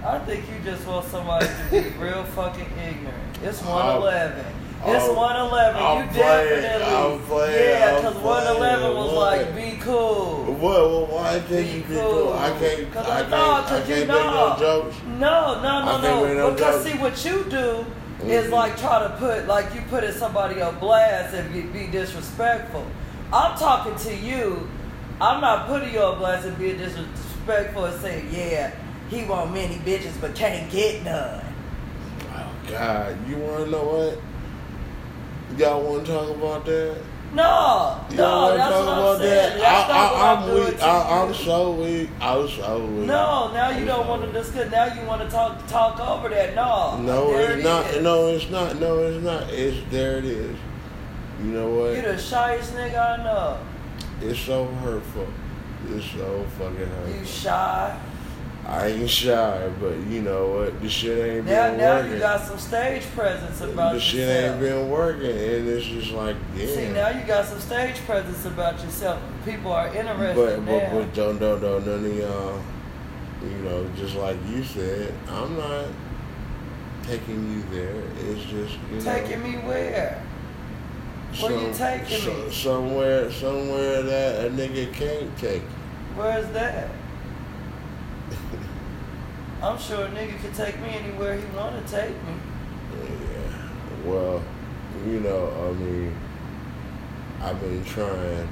I 0.03 0.19
think 0.19 0.45
you 0.49 0.55
just 0.63 0.85
want 0.85 1.05
somebody 1.07 1.47
to 1.47 1.69
be 1.71 1.89
real 1.99 2.23
fucking 2.25 2.67
ignorant. 2.77 3.37
It's 3.43 3.61
I'm- 3.63 4.01
111. 4.01 4.45
It's 4.87 5.07
111. 5.07 5.81
I'm 5.81 6.07
you 6.07 6.13
definitely. 6.13 6.93
I'm 6.95 7.19
playing, 7.21 7.69
yeah, 7.79 7.95
because 7.95 8.15
111 8.17 8.95
was 8.95 9.13
playing. 9.13 9.55
like, 9.55 9.77
be 9.77 9.81
cool. 9.81 10.43
What? 10.43 10.59
Well, 10.61 11.05
why 11.07 11.39
can't 11.39 11.65
you 11.65 11.81
Be 11.81 11.95
cool. 11.95 12.33
I 12.33 12.49
can't. 12.59 12.93
Cause 12.93 13.07
I 13.07 13.17
can't. 13.21 13.29
know, 13.31 13.51
I 13.51 13.63
can't 13.67 13.87
you 13.89 14.05
know. 14.05 14.53
no 14.53 14.55
jokes. 14.59 14.95
No, 15.07 15.61
no, 15.63 16.01
no, 16.01 16.33
no. 16.35 16.51
because 16.51 16.83
jokes. 16.85 16.91
see, 16.93 16.99
what 17.01 17.25
you 17.25 17.49
do 17.49 17.85
is 18.29 18.45
Mhm. 18.47 18.51
like 18.51 18.77
try 18.77 18.99
to 18.99 19.09
put, 19.17 19.47
like 19.47 19.73
you 19.73 19.81
put 19.89 20.03
in 20.03 20.13
somebody 20.13 20.61
on 20.61 20.77
blast 20.77 21.33
and 21.33 21.51
be, 21.51 21.61
be 21.61 21.87
disrespectful. 21.87 22.85
I'm 23.33 23.57
talking 23.57 23.95
to 23.95 24.13
you. 24.15 24.69
I'm 25.21 25.39
not 25.41 25.67
putting 25.67 25.93
you 25.93 25.99
on 26.01 26.17
blast 26.17 26.45
and 26.45 26.57
being 26.57 26.77
disrespectful 26.77 27.85
and 27.85 28.01
saying, 28.01 28.27
yeah, 28.31 28.71
he 29.09 29.23
want 29.25 29.53
many 29.53 29.75
bitches 29.75 30.19
but 30.19 30.35
can't 30.35 30.69
get 30.71 31.03
none. 31.03 31.41
Oh 32.33 32.51
God, 32.69 33.29
you 33.29 33.37
want 33.37 33.65
to 33.65 33.71
know 33.71 33.83
what? 33.83 35.57
Y'all 35.59 35.81
want 35.83 36.05
to 36.05 36.11
talk 36.11 36.29
about 36.35 36.65
that? 36.65 36.97
No, 37.33 38.01
You 38.09 38.17
no, 38.17 38.41
wanna 38.43 38.57
that's 38.57 38.71
talk 38.71 38.85
what 38.85 39.15
I'm 39.15 39.19
saying. 39.21 39.57
that? 39.59 39.91
I, 39.91 40.33
I'm 40.35 40.53
weak. 40.55 40.81
I, 40.81 41.21
I'm 41.21 41.33
so 41.33 41.71
weak. 41.73 42.09
I'm 42.21 42.47
so 42.47 42.85
weak. 42.85 43.07
No, 43.07 43.51
now 43.53 43.69
you 43.71 43.77
I'm 43.79 43.85
don't 43.85 44.03
so 44.05 44.09
want 44.09 44.21
to 44.23 44.31
discuss. 44.31 44.71
Now 44.71 44.93
you 44.93 45.05
want 45.05 45.21
to 45.21 45.27
talk 45.29 45.67
talk 45.67 45.99
over 45.99 46.29
that. 46.29 46.55
No, 46.55 46.97
No, 47.01 47.31
there 47.33 47.51
it's 47.51 47.59
it 47.59 47.63
not. 47.63 47.85
is. 47.87 48.03
No, 48.03 48.27
it's 48.27 48.49
not. 48.49 48.79
No, 48.79 48.99
it's 49.03 49.23
not. 49.23 49.49
It's 49.49 49.77
there. 49.91 50.17
It 50.19 50.25
is. 50.25 50.55
You 51.41 51.47
know 51.47 51.69
what? 51.69 51.95
You 51.95 52.01
the 52.03 52.17
shyest 52.17 52.73
nigga 52.73 53.19
I 53.19 53.23
know. 53.23 53.59
It's 54.21 54.39
so 54.39 54.65
hurtful. 54.65 55.27
It's 55.89 56.05
so 56.11 56.45
fucking 56.57 56.77
hurtful. 56.77 57.19
You 57.19 57.25
shy. 57.25 57.99
I 58.67 58.87
ain't 58.87 59.09
shy, 59.09 59.69
but 59.79 59.95
you 60.07 60.23
know 60.23 60.47
what? 60.47 60.81
The 60.81 60.89
shit 60.89 61.17
ain't 61.19 61.45
Now, 61.45 61.69
been 61.69 61.77
now 61.77 61.95
working. 61.97 62.13
you 62.13 62.19
got 62.19 62.41
some 62.41 62.57
stage 62.57 63.03
presence 63.13 63.61
about 63.61 63.93
the 63.93 63.99
shit 63.99 64.27
ain't 64.27 64.59
been 64.59 64.89
working, 64.89 65.29
and 65.29 65.67
it's 65.69 65.85
just 65.85 66.11
like, 66.11 66.35
yeah. 66.55 66.65
See, 66.65 66.89
now 66.89 67.09
you 67.09 67.23
got 67.27 67.45
some 67.45 67.59
stage 67.59 67.97
presence 68.07 68.43
about 68.45 68.81
yourself. 68.83 69.21
People 69.45 69.71
are 69.71 69.95
interested 69.95 70.35
but, 70.35 70.59
now. 70.65 70.79
but 70.79 70.91
but 71.05 71.13
don't 71.13 71.37
don't 71.37 71.61
don't 71.61 71.85
none 71.85 72.05
of 72.05 72.17
y'all, 72.17 72.61
you 73.43 73.57
know, 73.59 73.87
just 73.97 74.15
like 74.15 74.37
you 74.49 74.63
said, 74.63 75.13
I'm 75.29 75.55
not 75.55 75.85
taking 77.03 77.51
you 77.51 77.61
there. 77.69 78.01
It's 78.31 78.45
just 78.45 78.79
you 78.91 78.97
know, 78.97 79.03
Taking 79.03 79.43
me 79.43 79.57
where? 79.59 80.23
Where 81.41 81.51
you 81.67 81.73
taking 81.73 82.17
so- 82.19 82.33
me? 82.33 82.51
Somewhere, 82.51 83.31
somewhere 83.31 84.01
that 84.03 84.45
a 84.45 84.49
nigga 84.49 84.91
can't 84.93 85.37
take. 85.37 85.61
Where's 86.15 86.47
that? 86.53 86.89
I'm 89.61 89.77
sure 89.77 90.05
a 90.05 90.09
nigga 90.09 90.39
could 90.41 90.53
take 90.53 90.79
me 90.79 90.89
anywhere 90.89 91.37
he 91.37 91.45
want 91.55 91.85
to 91.85 91.91
take 91.91 92.09
me. 92.11 92.33
Yeah. 93.03 94.09
Well, 94.09 94.43
you 95.05 95.19
know, 95.19 95.51
I 95.69 95.73
mean, 95.79 96.15
I've 97.41 97.59
been 97.59 97.83
trying 97.85 98.47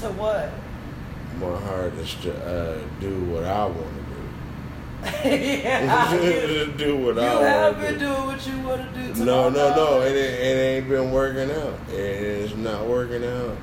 To 0.00 0.08
what? 0.12 0.50
my 1.40 1.58
hardest 1.60 2.22
to 2.22 2.32
uh, 2.46 2.78
do 3.00 3.20
what 3.24 3.42
I 3.44 3.64
want 3.66 3.76
to 3.96 4.03
yeah, 5.24 6.66
do. 6.76 6.96
what 6.98 7.14
You 7.16 7.20
I 7.22 7.24
have 7.24 7.76
want 7.76 7.80
been 7.86 7.98
do. 7.98 8.06
doing 8.06 8.26
what 8.26 8.46
you 8.46 8.58
want 8.60 8.94
to 8.94 9.00
do. 9.00 9.14
To 9.14 9.24
No, 9.24 9.48
no, 9.50 9.74
no. 9.74 10.00
It, 10.02 10.08
ain't- 10.08 10.16
it 10.16 10.76
ain't 10.76 10.88
been 10.88 11.10
working 11.12 11.50
out. 11.50 11.74
It, 11.88 11.94
it's 11.94 12.54
not 12.56 12.86
working 12.86 13.24
out. 13.24 13.56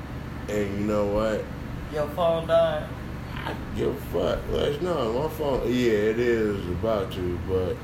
And 0.48 0.78
you 0.80 0.86
know 0.86 1.06
what? 1.06 1.44
Your 1.92 2.06
phone 2.08 2.46
dying. 2.46 2.84
I 3.44 3.54
give 3.76 3.88
a 3.88 4.00
fuck. 4.12 4.38
Like, 4.50 4.80
no, 4.82 5.22
my 5.22 5.28
phone. 5.34 5.62
Yeah, 5.66 5.90
it 6.12 6.18
is 6.18 6.64
about 6.68 7.10
to, 7.12 7.38
but 7.48 7.76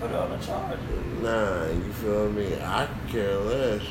Put 0.00 0.10
it 0.10 0.16
on 0.16 0.30
the 0.30 0.38
charger. 0.44 0.78
nah. 1.22 1.66
You 1.66 1.92
feel 1.94 2.30
me? 2.30 2.54
I 2.62 2.86
could 2.86 3.12
care 3.12 3.36
less. 3.36 3.82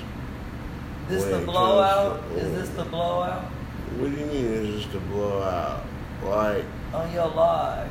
This 1.09 1.23
the 1.25 1.39
blowout? 1.39 2.21
to- 2.31 2.35
Is 2.37 2.51
this 2.53 2.69
the 2.77 2.83
blowout 2.85 3.43
What 3.97 4.13
do 4.13 4.19
you 4.19 4.25
mean? 4.25 4.45
Is 4.45 4.83
this 4.85 4.93
the 4.93 4.99
blowout? 4.99 5.83
Like, 6.23 6.65
on 6.93 7.11
your 7.13 7.27
live? 7.27 7.89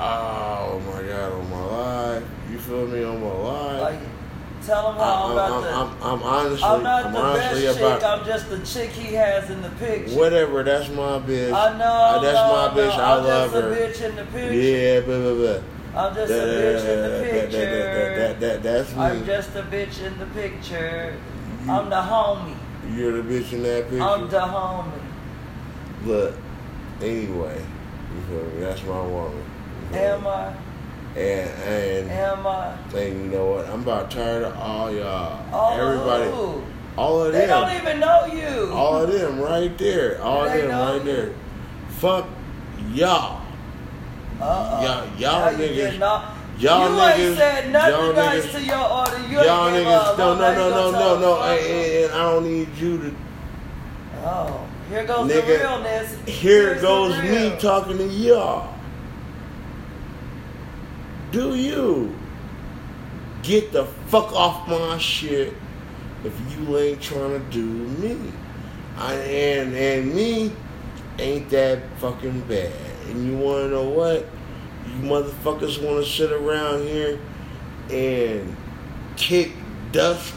Oh 0.00 0.80
my 0.86 1.02
god, 1.02 1.32
on 1.32 1.50
my 1.50 1.64
live. 1.64 2.28
You 2.50 2.58
feel 2.58 2.86
me? 2.86 3.02
On 3.04 3.20
my 3.20 3.26
live. 3.26 3.80
Like, 3.82 4.00
tell 4.64 4.90
him 4.92 4.96
how 4.98 5.02
I'm, 5.02 5.24
I'm, 5.24 5.32
about 5.32 5.52
I'm, 5.52 5.62
to. 5.98 6.04
I'm, 6.04 6.20
I'm 6.20 6.22
honestly, 6.22 6.64
I'm 6.64 6.82
not 6.82 7.06
I'm 7.06 7.12
the 7.12 7.18
honestly 7.20 7.62
best 7.66 7.78
about 7.78 8.00
chick. 8.00 8.08
I'm 8.08 8.24
just 8.26 8.50
the 8.50 8.58
chick 8.80 8.90
he 8.90 9.14
has 9.14 9.50
in 9.50 9.62
the 9.62 9.70
picture. 9.70 10.14
whatever. 10.16 10.62
That's 10.62 10.88
my 10.90 11.18
bitch. 11.20 11.52
I 11.52 11.78
know. 11.78 11.84
Uh, 11.84 12.18
that's 12.20 12.74
my 12.76 12.80
bitch. 12.82 12.98
I 12.98 13.16
I'm 13.18 13.24
love 13.24 13.52
just 13.52 13.62
her. 13.64 13.72
a 13.72 13.76
bitch 13.76 14.08
in 14.10 14.16
the 14.16 14.24
picture. 14.24 14.54
Yeah, 14.54 15.00
blah 15.00 15.18
blah 15.18 15.34
blah. 15.34 15.60
I'm 15.96 16.14
just 16.14 16.32
a 16.32 16.34
bitch 16.34 16.80
in 16.80 16.86
the 16.86 17.08
That- 17.08 17.20
that- 17.20 17.20
that- 17.20 17.50
picture. 17.50 18.16
that- 18.16 18.40
that- 18.40 18.62
that's 18.64 18.90
me. 18.96 19.00
I'm 19.02 19.24
just 19.26 19.50
a 19.54 19.62
bitch 19.62 20.02
in 20.04 20.18
the 20.18 20.26
picture. 20.26 21.14
You- 21.64 21.70
I'm 21.72 21.88
the 21.88 21.96
homie. 21.96 22.56
You're 22.94 23.22
the 23.22 23.28
bitch 23.32 23.52
in 23.52 23.62
that 23.62 23.88
picture. 23.88 24.02
I'm 24.02 24.28
the 24.28 24.40
homie. 24.40 24.90
Look, 26.04 26.34
anyway, 27.00 27.64
you 28.14 28.20
feel 28.28 28.44
me? 28.44 28.60
That's 28.60 28.82
my 28.82 29.00
woman. 29.02 29.42
Am? 29.96 30.26
I? 30.26 30.52
And 31.16 31.50
and 31.62 32.10
Am 32.10 32.46
I? 32.46 32.72
and 32.96 33.24
you 33.24 33.30
know 33.38 33.46
what? 33.46 33.66
I'm 33.68 33.82
about 33.82 34.10
tired 34.10 34.42
of 34.42 34.56
all 34.58 34.92
y'all. 34.92 35.44
All 35.54 35.78
Everybody, 35.78 36.30
Who? 36.30 36.62
all 36.96 37.22
of 37.22 37.32
They 37.32 37.46
them. 37.46 37.66
They 37.66 37.74
don't 37.74 37.82
even 37.82 38.00
know 38.00 38.26
you. 38.26 38.72
All 38.72 38.96
of 39.02 39.10
them 39.12 39.40
right 39.40 39.76
there. 39.78 40.20
All 40.22 40.44
of 40.44 40.52
them 40.52 40.70
right 40.70 40.94
you. 41.04 41.12
there. 41.12 41.32
Fuck 41.90 42.26
y'all. 42.92 43.40
Uh-uh. 44.40 44.82
Y'all- 44.82 45.06
y'all 45.16 45.52
you 45.52 45.58
niggas- 45.58 45.98
y'all 46.00 46.34
you 46.58 46.68
niggas- 46.68 47.18
ain't 47.18 47.38
said 47.38 47.72
nothing 47.72 47.92
y'all 47.94 48.12
nice 48.14 48.44
niggas- 48.46 48.52
to 48.52 48.62
your 48.64 48.90
order. 48.90 49.18
You 49.30 49.42
y'all 49.44 49.70
niggas, 49.70 49.94
up. 50.10 50.18
no, 50.18 50.34
no, 50.34 50.54
no, 50.54 50.70
no, 50.70 50.90
no, 50.90 51.18
no. 51.20 51.42
And, 51.42 52.12
I 52.12 52.18
don't 52.18 52.44
need 52.44 52.68
you 52.76 52.98
to. 52.98 53.14
Oh, 54.24 54.60
here 54.88 55.04
goes 55.04 55.30
Nigga, 55.30 55.46
the 55.46 55.52
realness. 55.58 56.16
Here 56.26 56.34
Here's 56.70 56.82
goes 56.82 57.16
me 57.22 57.54
talking 57.60 57.98
to 57.98 58.04
y'all. 58.06 58.73
Do 61.34 61.56
you 61.56 62.14
get 63.42 63.72
the 63.72 63.86
fuck 64.06 64.32
off 64.34 64.68
my 64.68 64.98
shit 64.98 65.52
if 66.22 66.32
you 66.52 66.78
ain't 66.78 67.02
trying 67.02 67.32
to 67.32 67.40
do 67.50 67.66
me? 67.66 68.16
I 68.96 69.14
and 69.14 69.74
and 69.74 70.14
me 70.14 70.52
ain't 71.18 71.50
that 71.50 71.82
fucking 71.98 72.42
bad. 72.42 72.70
And 73.08 73.26
you 73.26 73.36
wanna 73.36 73.70
know 73.70 73.88
what? 73.88 74.24
You 74.86 75.08
motherfuckers 75.08 75.84
wanna 75.84 76.04
sit 76.04 76.30
around 76.30 76.86
here 76.86 77.18
and 77.90 78.56
kick 79.16 79.50
dust 79.90 80.32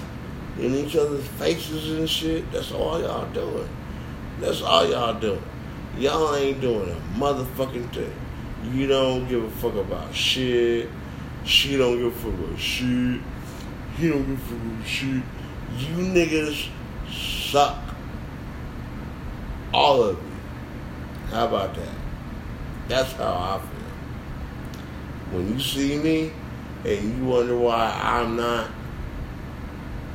in 0.57 0.73
each 0.73 0.95
other's 0.95 1.27
faces 1.27 1.91
and 1.91 2.09
shit. 2.09 2.51
That's 2.51 2.71
all 2.71 2.99
y'all 2.99 3.31
doing. 3.33 3.69
That's 4.39 4.63
all 4.63 4.89
y'all 4.89 5.19
doing. 5.19 5.43
Y'all 5.99 6.35
ain't 6.35 6.59
doing 6.59 6.89
a 6.89 7.19
motherfucking 7.19 7.93
thing. 7.93 8.13
You 8.63 8.87
don't 8.87 9.27
give 9.27 9.43
a 9.43 9.49
fuck 9.49 9.75
about 9.75 10.13
shit. 10.13 10.89
She 11.45 11.77
don't 11.77 11.97
give 11.97 12.07
a 12.07 12.11
fuck 12.11 12.33
about 12.33 12.59
shit. 12.59 13.21
He 13.97 14.09
don't 14.09 14.25
give 14.25 14.33
a 14.33 14.37
fuck 14.37 14.59
about 14.59 14.87
shit. 14.87 15.23
You 15.77 15.95
niggas 15.97 16.69
suck. 17.09 17.77
All 19.73 20.03
of 20.03 20.17
you. 20.17 20.31
How 21.29 21.47
about 21.47 21.75
that? 21.75 21.95
That's 22.87 23.11
how 23.13 23.33
I 23.33 23.59
feel. 23.59 25.37
When 25.37 25.53
you 25.53 25.59
see 25.59 25.97
me 25.97 26.31
and 26.85 27.17
you 27.17 27.25
wonder 27.25 27.57
why 27.57 27.99
I'm 28.01 28.37
not 28.37 28.69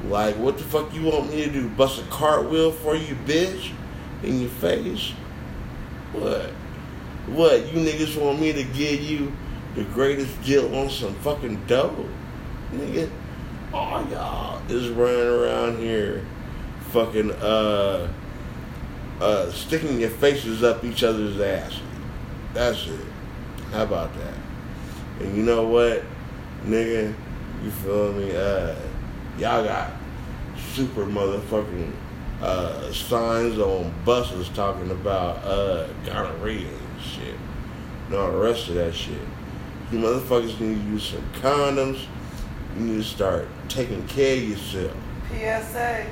like, 0.08 0.36
what 0.36 0.58
the 0.58 0.64
fuck 0.64 0.92
you 0.94 1.02
want 1.02 1.30
me 1.30 1.44
to 1.44 1.50
do? 1.50 1.68
Bust 1.68 2.00
a 2.00 2.04
cartwheel 2.06 2.72
for 2.72 2.96
you, 2.96 3.14
bitch? 3.26 3.72
In 4.22 4.40
your 4.40 4.50
face? 4.50 5.12
What? 6.12 6.50
What? 7.26 7.72
You 7.72 7.80
niggas 7.80 8.20
want 8.20 8.40
me 8.40 8.52
to 8.52 8.64
give 8.64 9.00
you 9.00 9.32
the 9.74 9.84
greatest 9.84 10.42
deal 10.42 10.74
on 10.74 10.90
some 10.90 11.14
fucking 11.16 11.64
dough? 11.66 12.06
Nigga, 12.72 13.10
all 13.72 14.06
y'all 14.08 14.62
is 14.70 14.88
running 14.90 15.26
around 15.26 15.78
here 15.78 16.24
fucking, 16.90 17.30
uh, 17.32 18.08
uh, 19.20 19.50
sticking 19.50 20.00
your 20.00 20.10
faces 20.10 20.62
up 20.62 20.84
each 20.84 21.02
other's 21.04 21.40
asses. 21.40 21.80
That's 22.54 22.86
it. 22.86 23.00
How 23.72 23.84
about 23.84 24.12
that? 24.14 24.34
And 25.20 25.36
you 25.36 25.42
know 25.42 25.66
what, 25.66 26.02
nigga? 26.66 27.14
You 27.62 27.70
feel 27.70 28.12
me? 28.12 28.34
Uh, 28.34 28.74
Y'all 29.38 29.64
got 29.64 29.90
super 30.74 31.06
motherfucking 31.06 31.90
uh, 32.42 32.92
signs 32.92 33.58
on 33.58 33.92
buses 34.04 34.48
talking 34.50 34.90
about 34.90 35.38
uh, 35.38 35.86
gonorrhea 36.04 36.68
shit. 37.03 37.34
And 38.07 38.16
all 38.16 38.32
the 38.32 38.38
rest 38.38 38.68
of 38.68 38.74
that 38.76 38.94
shit. 38.94 39.18
You 39.90 39.98
motherfuckers 39.98 40.59
need 40.61 40.82
to 40.82 40.90
use 40.90 41.05
some 41.05 41.24
condoms. 41.40 42.07
You 42.76 42.84
need 42.84 43.03
to 43.03 43.05
start 43.05 43.46
taking 43.68 44.07
care 44.07 44.36
of 44.36 44.48
yourself. 44.48 44.96
PSA. 45.28 46.07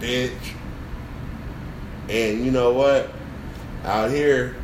Bitch. 0.00 0.54
And 2.08 2.44
you 2.44 2.50
know 2.50 2.72
what? 2.72 3.10
Out 3.84 4.10
here, 4.10 4.56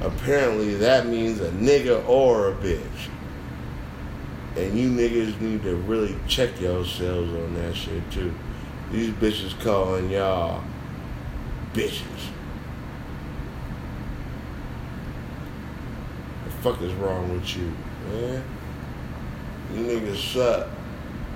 apparently 0.00 0.74
that 0.74 1.06
means 1.06 1.40
a 1.40 1.50
nigga 1.52 2.06
or 2.08 2.50
a 2.50 2.54
bitch. 2.54 3.08
And 4.56 4.78
you 4.78 4.90
niggas 4.90 5.40
need 5.40 5.62
to 5.62 5.76
really 5.76 6.16
check 6.26 6.60
yourselves 6.60 7.32
on 7.32 7.54
that 7.54 7.74
shit 7.74 8.10
too. 8.10 8.34
These 8.90 9.10
bitches 9.14 9.58
calling 9.60 10.10
y'all 10.10 10.62
bitches. 11.72 12.02
Fuck 16.62 16.80
is 16.82 16.92
wrong 16.94 17.32
with 17.32 17.56
you, 17.56 17.72
man? 18.10 18.44
You 19.72 19.84
niggas 19.84 20.34
suck. 20.34 20.68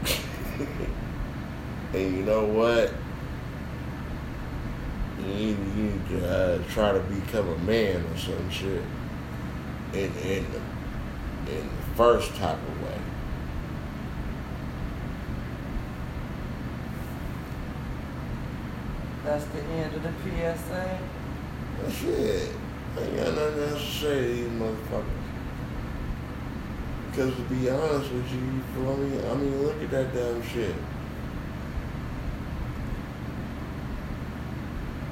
and 1.95 2.16
you 2.16 2.22
know 2.25 2.45
what? 2.45 2.93
You 5.18 5.35
need, 5.35 5.59
you 5.59 5.83
need 5.85 6.09
to 6.11 6.29
uh, 6.29 6.59
try 6.68 6.93
to 6.93 7.01
become 7.01 7.49
a 7.49 7.59
man 7.59 8.05
or 8.05 8.18
some 8.18 8.51
shit. 8.51 8.83
In 9.95 10.12
in 10.18 10.45
the, 10.53 11.53
in 11.53 11.68
the 11.68 11.83
first 11.97 12.35
type 12.35 12.59
of 12.59 12.83
way. 12.83 12.99
That's 19.25 19.45
the 19.47 19.62
end 19.62 19.95
of 19.95 20.03
the 20.03 20.12
PSA. 20.22 20.99
That's 21.81 22.03
it. 22.03 22.53
I 22.97 23.01
ain't 23.01 23.16
got 23.16 23.34
nothing 23.34 23.62
else 23.62 23.84
to 23.84 23.90
say 23.90 24.20
to 24.20 24.28
these 24.28 24.49
motherfuckers. 24.49 25.05
Because 27.11 27.34
to 27.36 27.42
be 27.42 27.70
honest 27.70 28.12
with 28.12 28.32
you, 28.32 28.38
you 28.38 28.62
feel 28.74 28.97
me? 28.97 29.28
I 29.28 29.34
mean, 29.34 29.62
look 29.62 29.82
at 29.82 29.90
that 29.90 30.14
damn 30.14 30.42
shit. 30.49 30.74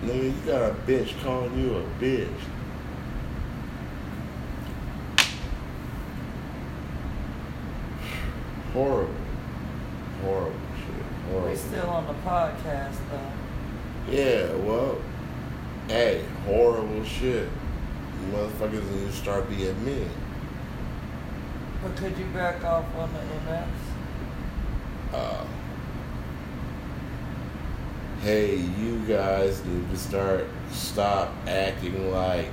Nigga, 0.02 0.24
you 0.24 0.32
got 0.44 0.70
a 0.70 0.74
bitch 0.74 1.20
calling 1.22 1.56
you 1.58 1.76
a 1.76 1.82
bitch. 2.02 2.28
Horrible. 8.72 9.14
Horrible 10.22 10.52
shit. 10.76 11.30
Horrible. 11.30 11.50
We 11.50 11.56
still 11.56 11.88
on 11.88 12.06
the 12.06 12.14
podcast 12.14 12.96
though. 13.10 14.12
Yeah, 14.12 14.52
well, 14.54 15.00
hey, 15.86 16.24
horrible 16.46 17.04
shit. 17.04 17.48
Motherfuckers 18.32 18.80
and 18.88 19.00
you 19.02 19.10
start 19.12 19.48
being 19.50 19.84
men. 19.84 20.08
But 21.82 21.96
could 21.96 22.16
you 22.16 22.24
back 22.26 22.64
off 22.64 22.84
on 22.96 23.10
the 23.12 23.20
MS? 23.50 23.68
Uh, 25.12 25.44
hey, 28.22 28.56
you 28.56 29.00
guys 29.00 29.62
need 29.66 29.90
to 29.90 29.96
start 29.98 30.46
stop 30.70 31.34
acting 31.46 32.10
like 32.10 32.48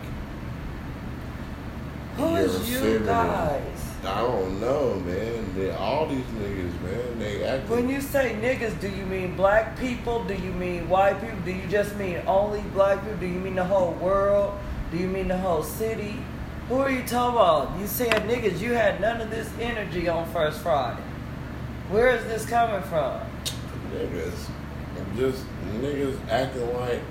Who 2.17 2.35
you're 2.35 2.43
you 2.43 2.79
feminine. 2.79 3.05
guys? 3.05 3.85
I 4.03 4.21
don't 4.21 4.59
know, 4.59 4.95
man. 5.01 5.53
They, 5.55 5.71
all 5.71 6.07
these 6.07 6.25
niggas, 6.25 6.81
man, 6.81 7.19
they 7.19 7.43
act. 7.43 7.69
When 7.69 7.87
you 7.89 8.01
say 8.01 8.35
niggas, 8.41 8.79
do 8.81 8.89
you 8.89 9.05
mean 9.05 9.35
black 9.35 9.77
people? 9.79 10.23
Do 10.23 10.33
you 10.33 10.51
mean 10.51 10.89
white 10.89 11.21
people? 11.21 11.39
Do 11.45 11.51
you 11.51 11.67
just 11.67 11.95
mean 11.97 12.21
only 12.27 12.61
black 12.73 13.01
people? 13.01 13.17
Do 13.19 13.27
you 13.27 13.39
mean 13.39 13.55
the 13.55 13.63
whole 13.63 13.93
world? 13.93 14.57
Do 14.91 14.97
you 14.97 15.07
mean 15.07 15.27
the 15.27 15.37
whole 15.37 15.63
city? 15.63 16.15
Who 16.67 16.75
are 16.75 16.89
you 16.89 17.03
talking 17.03 17.35
about? 17.35 17.79
You 17.79 17.87
said 17.87 18.13
niggas, 18.27 18.59
you 18.59 18.73
had 18.73 18.99
none 19.01 19.21
of 19.21 19.29
this 19.29 19.49
energy 19.59 20.07
on 20.07 20.27
First 20.31 20.61
Friday. 20.61 21.01
Where 21.89 22.15
is 22.15 22.23
this 22.25 22.45
coming 22.45 22.81
from? 22.83 23.21
niggas, 23.93 24.47
just 25.17 25.43
niggas 25.81 26.17
acting 26.29 26.73
like 26.77 27.01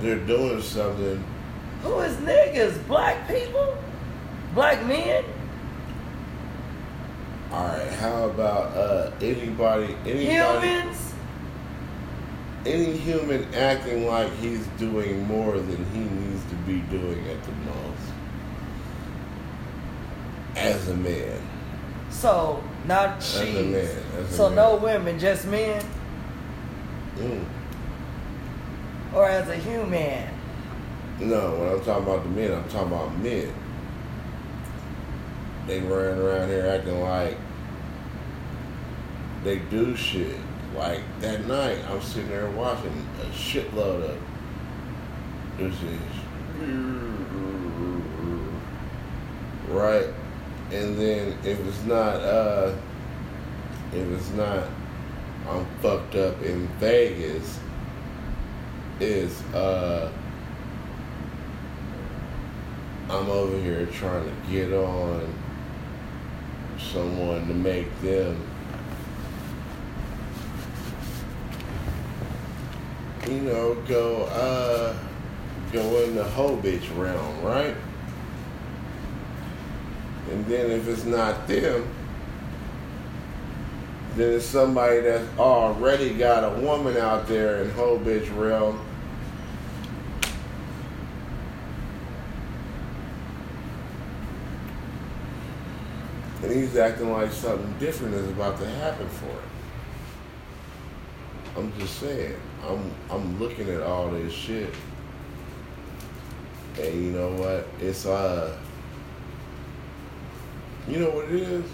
they're 0.00 0.18
doing 0.18 0.60
something. 0.60 1.24
Who 1.82 2.00
is 2.00 2.16
niggas? 2.16 2.86
Black 2.86 3.26
people? 3.28 3.76
Black 4.54 4.84
men? 4.86 5.24
All 7.50 7.66
right, 7.66 7.88
how 7.92 8.24
about 8.24 8.76
uh 8.76 9.10
anybody, 9.20 9.94
anybody, 10.04 10.26
Humans? 10.26 11.14
Any 12.66 12.96
human 12.96 13.52
acting 13.54 14.06
like 14.06 14.32
he's 14.34 14.66
doing 14.78 15.26
more 15.26 15.58
than 15.58 15.84
he 15.92 16.00
needs 16.00 16.44
to 16.46 16.54
be 16.66 16.80
doing 16.90 17.26
at 17.28 17.42
the 17.44 17.52
most 17.52 18.12
as 20.56 20.88
a 20.88 20.96
man. 20.96 21.40
So, 22.10 22.62
not 22.86 23.22
she. 23.22 23.38
As 23.38 23.56
a 23.56 23.62
man, 23.62 24.28
So, 24.30 24.48
no 24.48 24.76
women, 24.76 25.18
just 25.18 25.46
men? 25.46 25.84
Mm. 27.16 27.44
Or 29.14 29.28
as 29.28 29.48
a 29.48 29.56
human? 29.56 30.28
No, 31.20 31.54
when 31.56 31.72
I'm 31.72 31.84
talking 31.84 32.04
about 32.04 32.22
the 32.24 32.30
men, 32.30 32.52
I'm 32.52 32.68
talking 32.68 32.88
about 32.88 33.16
men. 33.18 33.52
They 35.66 35.80
running 35.80 36.20
around 36.20 36.48
here 36.48 36.66
acting 36.66 37.00
like 37.00 37.36
they 39.42 39.58
do 39.58 39.96
shit. 39.96 40.36
Like 40.76 41.02
that 41.20 41.46
night, 41.46 41.78
I'm 41.88 42.02
sitting 42.02 42.28
there 42.28 42.50
watching 42.50 43.06
a 43.22 43.24
shitload 43.26 44.10
of 44.10 44.18
this 45.56 45.74
is 45.82 46.00
right, 49.68 50.08
and 50.70 50.98
then 50.98 51.38
if 51.44 51.58
it's 51.66 51.82
not, 51.84 52.16
uh, 52.16 52.74
if 53.92 54.06
it's 54.10 54.30
not, 54.30 54.64
I'm 55.48 55.64
fucked 55.80 56.14
up 56.14 56.42
in 56.42 56.68
Vegas. 56.78 57.58
Is 59.00 59.42
uh. 59.54 60.10
I'm 63.08 63.30
over 63.30 63.56
here 63.58 63.86
trying 63.86 64.24
to 64.24 64.50
get 64.50 64.72
on 64.72 65.32
someone 66.76 67.46
to 67.46 67.54
make 67.54 67.86
them, 68.00 68.36
you 73.28 73.40
know, 73.40 73.74
go, 73.86 74.24
uh, 74.24 74.96
go 75.72 76.02
in 76.02 76.14
the 76.14 76.24
whole 76.24 76.56
bitch 76.56 76.86
realm, 76.96 77.42
right? 77.42 77.74
And 80.30 80.46
then 80.46 80.70
if 80.70 80.88
it's 80.88 81.04
not 81.04 81.46
them, 81.46 81.88
then 84.16 84.34
it's 84.34 84.46
somebody 84.46 85.00
that's 85.00 85.38
already 85.38 86.14
got 86.14 86.44
a 86.44 86.60
woman 86.60 86.96
out 86.96 87.28
there 87.28 87.62
in 87.62 87.70
whole 87.70 87.98
bitch 87.98 88.34
realm 88.36 88.80
and 96.42 96.52
he's 96.52 96.76
acting 96.76 97.12
like 97.12 97.32
something 97.32 97.74
different 97.78 98.14
is 98.14 98.28
about 98.28 98.58
to 98.58 98.66
happen 98.66 99.08
for 99.08 99.26
him. 99.26 99.55
I'm 101.56 101.72
just 101.78 101.98
saying, 102.00 102.34
I'm 102.68 102.92
I'm 103.10 103.40
looking 103.40 103.70
at 103.70 103.80
all 103.82 104.10
this 104.10 104.32
shit, 104.32 104.74
and 106.78 106.94
you 107.02 107.12
know 107.12 107.30
what? 107.32 107.66
It's 107.80 108.04
uh, 108.04 108.58
you 110.86 110.98
know 110.98 111.08
what 111.10 111.24
it 111.26 111.40
is? 111.40 111.64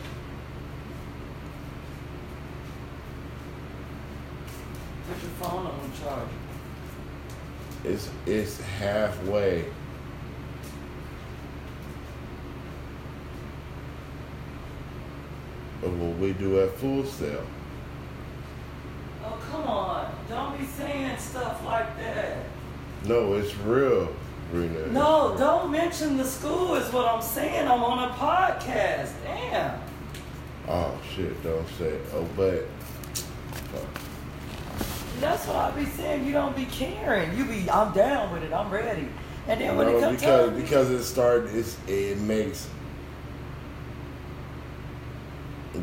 Put 5.09 5.21
your 5.21 5.33
phone 5.41 5.67
on 5.67 5.93
charge. 6.01 6.29
It's 7.83 8.09
it's 8.25 8.61
halfway. 8.61 9.65
Of 15.83 16.01
what 16.01 16.17
we 16.19 16.33
do 16.35 16.61
at 16.61 16.71
Full 16.77 17.05
Sail. 17.05 17.45
Oh, 19.33 19.39
come 19.51 19.65
on. 19.65 20.15
Don't 20.29 20.59
be 20.59 20.67
saying 20.67 21.17
stuff 21.19 21.65
like 21.65 21.97
that. 21.99 22.39
No, 23.05 23.35
it's 23.35 23.57
real, 23.59 24.15
Rena. 24.53 24.87
No, 24.89 25.35
don't 25.39 25.71
mention 25.71 26.17
the 26.17 26.25
school, 26.25 26.75
is 26.75 26.93
what 26.93 27.07
I'm 27.07 27.23
saying. 27.23 27.67
I'm 27.67 27.83
on 27.83 28.11
a 28.11 28.13
podcast. 28.13 29.13
Damn. 29.25 29.81
Oh 30.69 30.97
shit! 31.15 31.43
Don't 31.43 31.67
say. 31.79 31.87
It. 31.87 32.05
Oh, 32.15 32.27
but. 32.37 32.67
That's 35.19 35.47
what 35.47 35.57
I 35.57 35.71
be 35.73 35.85
saying. 35.87 36.25
You 36.27 36.33
don't 36.33 36.57
be 36.57 36.67
caring. 36.67 37.37
You 37.37 37.45
be, 37.45 37.71
I'm 37.71 37.93
down 37.93 38.33
with 38.33 38.43
it. 38.43 38.53
I'm 38.53 38.71
ready. 38.71 39.09
And 39.49 39.61
then 39.61 39.77
when 39.77 39.89
it 39.89 40.01
comes 40.01 40.21
because 40.21 40.51
time, 40.51 40.61
because 40.61 40.91
it 40.91 41.03
started. 41.05 41.55
It's 41.55 41.77
it 41.89 42.19
makes. 42.21 42.69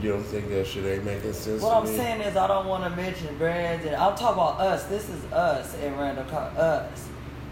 You 0.02 0.12
don't 0.14 0.24
think 0.24 0.48
that 0.50 0.66
shit 0.66 0.86
ain't 0.86 1.04
making 1.04 1.34
sense? 1.34 1.62
What 1.62 1.76
I'm 1.76 1.84
me? 1.84 1.98
saying 1.98 2.22
is, 2.22 2.38
I 2.38 2.48
don't 2.48 2.68
want 2.68 2.86
to 2.86 2.90
mention 2.92 3.38
brands, 3.38 3.86
and 3.86 3.96
I'll 3.98 4.16
talk 4.16 4.34
about 4.34 4.62
us. 4.62 4.86
This 4.86 5.10
is 5.10 5.24
us 5.34 5.76
and 5.76 5.98
Randall 6.00 6.24
Car- 6.26 6.52
us. 6.58 7.08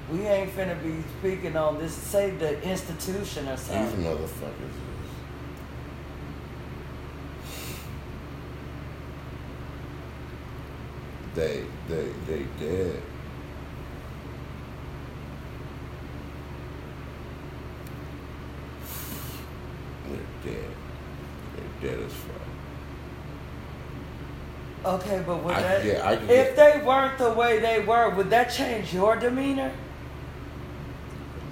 We 0.09 0.25
ain't 0.25 0.55
finna 0.55 0.81
be 0.81 1.03
speaking 1.19 1.57
on 1.57 1.77
this. 1.77 1.93
Say 1.93 2.31
the 2.31 2.61
institution 2.63 3.49
or 3.49 3.57
something. 3.57 3.97
These 3.97 4.05
motherfuckers. 4.05 4.71
They, 11.35 11.65
they, 11.87 12.11
they 12.25 12.43
dead. 12.59 13.01
They're 20.05 20.53
dead. 20.53 20.76
Dead 21.81 21.99
as 21.99 22.11
fuck. 22.13 22.33
Okay, 24.85 25.23
but 25.25 25.43
would 25.43 25.53
I 25.55 25.61
that, 25.61 25.83
get- 25.83 26.05
I 26.05 26.13
if 26.13 26.27
get- 26.27 26.55
they 26.55 26.81
weren't 26.85 27.17
the 27.17 27.31
way 27.33 27.59
they 27.59 27.79
were, 27.81 28.09
would 28.15 28.29
that 28.29 28.45
change 28.51 28.93
your 28.93 29.15
demeanor? 29.17 29.71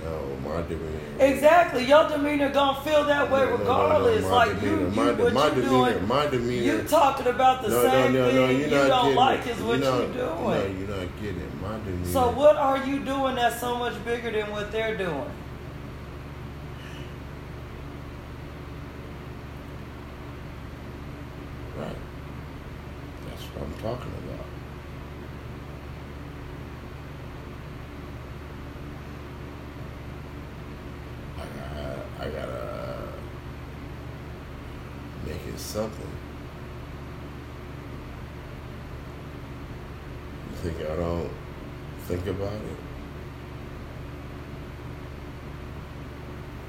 No, 0.03 0.21
my 0.47 0.61
demeanor. 0.61 0.99
Exactly, 1.19 1.83
your 1.85 2.07
demeanor 2.07 2.49
gonna 2.51 2.79
feel 2.81 3.03
that 3.05 3.29
way 3.31 3.39
No, 3.41 3.45
no, 3.45 3.57
no, 3.57 3.57
no, 3.57 3.59
regardless. 3.59 4.25
like 4.25 4.59
demeanor, 4.59 4.79
you, 4.79 4.85
you 4.85 4.91
my 4.91 5.11
what 5.11 5.33
my 5.33 5.45
you 5.47 5.51
demeanor, 5.55 5.69
doing? 5.93 6.07
my 6.07 6.27
demeanor. 6.27 6.63
You 6.77 6.83
talking 6.83 7.27
about 7.27 7.63
the 7.63 7.69
same 7.71 8.13
no, 8.13 8.25
no, 8.29 8.31
no, 8.31 8.47
thing 8.47 8.59
you're 8.59 8.69
you 8.81 8.87
don't 8.87 9.15
like 9.15 9.47
is 9.47 9.59
what 9.61 9.79
you're 9.79 9.91
not, 9.91 10.01
you 10.01 10.07
doing. 10.13 10.17
No, 10.43 10.65
you're 10.65 10.97
not 11.05 11.21
getting 11.21 11.41
it. 11.41 11.61
My 11.61 11.77
demeanor. 11.79 12.05
So 12.07 12.29
what 12.31 12.55
are 12.55 12.85
you 12.85 12.99
doing 12.99 13.35
that's 13.35 13.59
so 13.59 13.75
much 13.77 13.93
bigger 14.05 14.29
than 14.31 14.51
what 14.51 14.71
they're 14.71 14.95
doing? 14.97 15.29
Right. 21.77 21.95
That's 23.29 23.41
what 23.43 23.63
I'm 23.67 23.73
talking 23.85 24.11
about. 24.25 24.45
I 31.37 31.45
gotta, 31.59 32.01
I 32.19 32.29
gotta 32.29 33.07
make 35.27 35.45
it 35.53 35.59
something. 35.59 36.09
You 40.49 40.55
think 40.63 40.77
I 40.89 40.95
don't 40.95 41.29
think 42.07 42.25
about 42.25 42.53
it? 42.53 42.77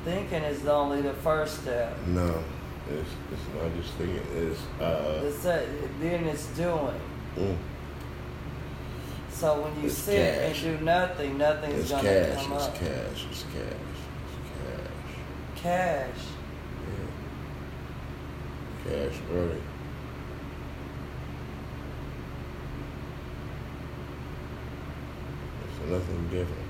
Thinking 0.04 0.42
is 0.42 0.66
only 0.66 1.00
the 1.00 1.14
first 1.14 1.62
step. 1.62 1.96
No, 2.08 2.44
it's 2.91 3.11
it's 3.32 3.43
not 3.55 3.74
just 3.76 3.95
thinking. 3.95 4.22
It's 4.37 4.61
uh. 4.80 5.20
The 5.22 5.32
se- 5.32 5.68
then 6.01 6.24
it's 6.24 6.47
doing. 6.49 7.01
mm, 7.37 7.57
So 9.30 9.61
when 9.62 9.80
you 9.80 9.87
It's 9.89 9.99
sit 9.99 10.16
cash. 10.16 10.62
and 10.64 10.78
do 10.78 10.84
nothing, 10.84 11.39
nothing's 11.39 11.80
It's 11.80 11.91
gonna 11.91 12.03
cash. 12.03 12.45
come 12.45 12.53
It's 12.55 12.64
up. 12.66 12.74
cash. 12.74 13.26
It's 13.30 13.43
cash. 13.43 13.99
It's 14.26 14.39
cash. 14.62 15.62
Cash. 15.62 16.22
Yeah. 18.84 18.91
Cash 19.09 19.18
money. 19.32 19.61
It's 25.68 25.91
nothing 25.91 26.28
different. 26.30 26.62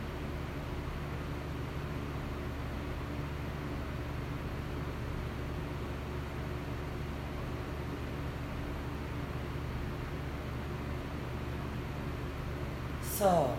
So 13.02 13.56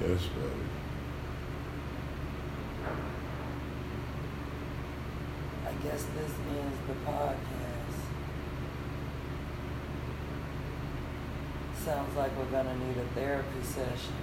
Yes, 0.00 0.22
baby. 0.26 0.64
I 5.66 5.72
guess 5.82 6.04
this 6.04 6.32
ends 6.50 6.78
the 6.88 6.94
podcast. 7.10 8.00
Sounds 11.84 12.16
like 12.16 12.30
we're 12.38 12.46
gonna 12.46 12.74
need 12.78 12.96
a 12.96 13.04
therapy 13.14 13.62
session. 13.62 14.14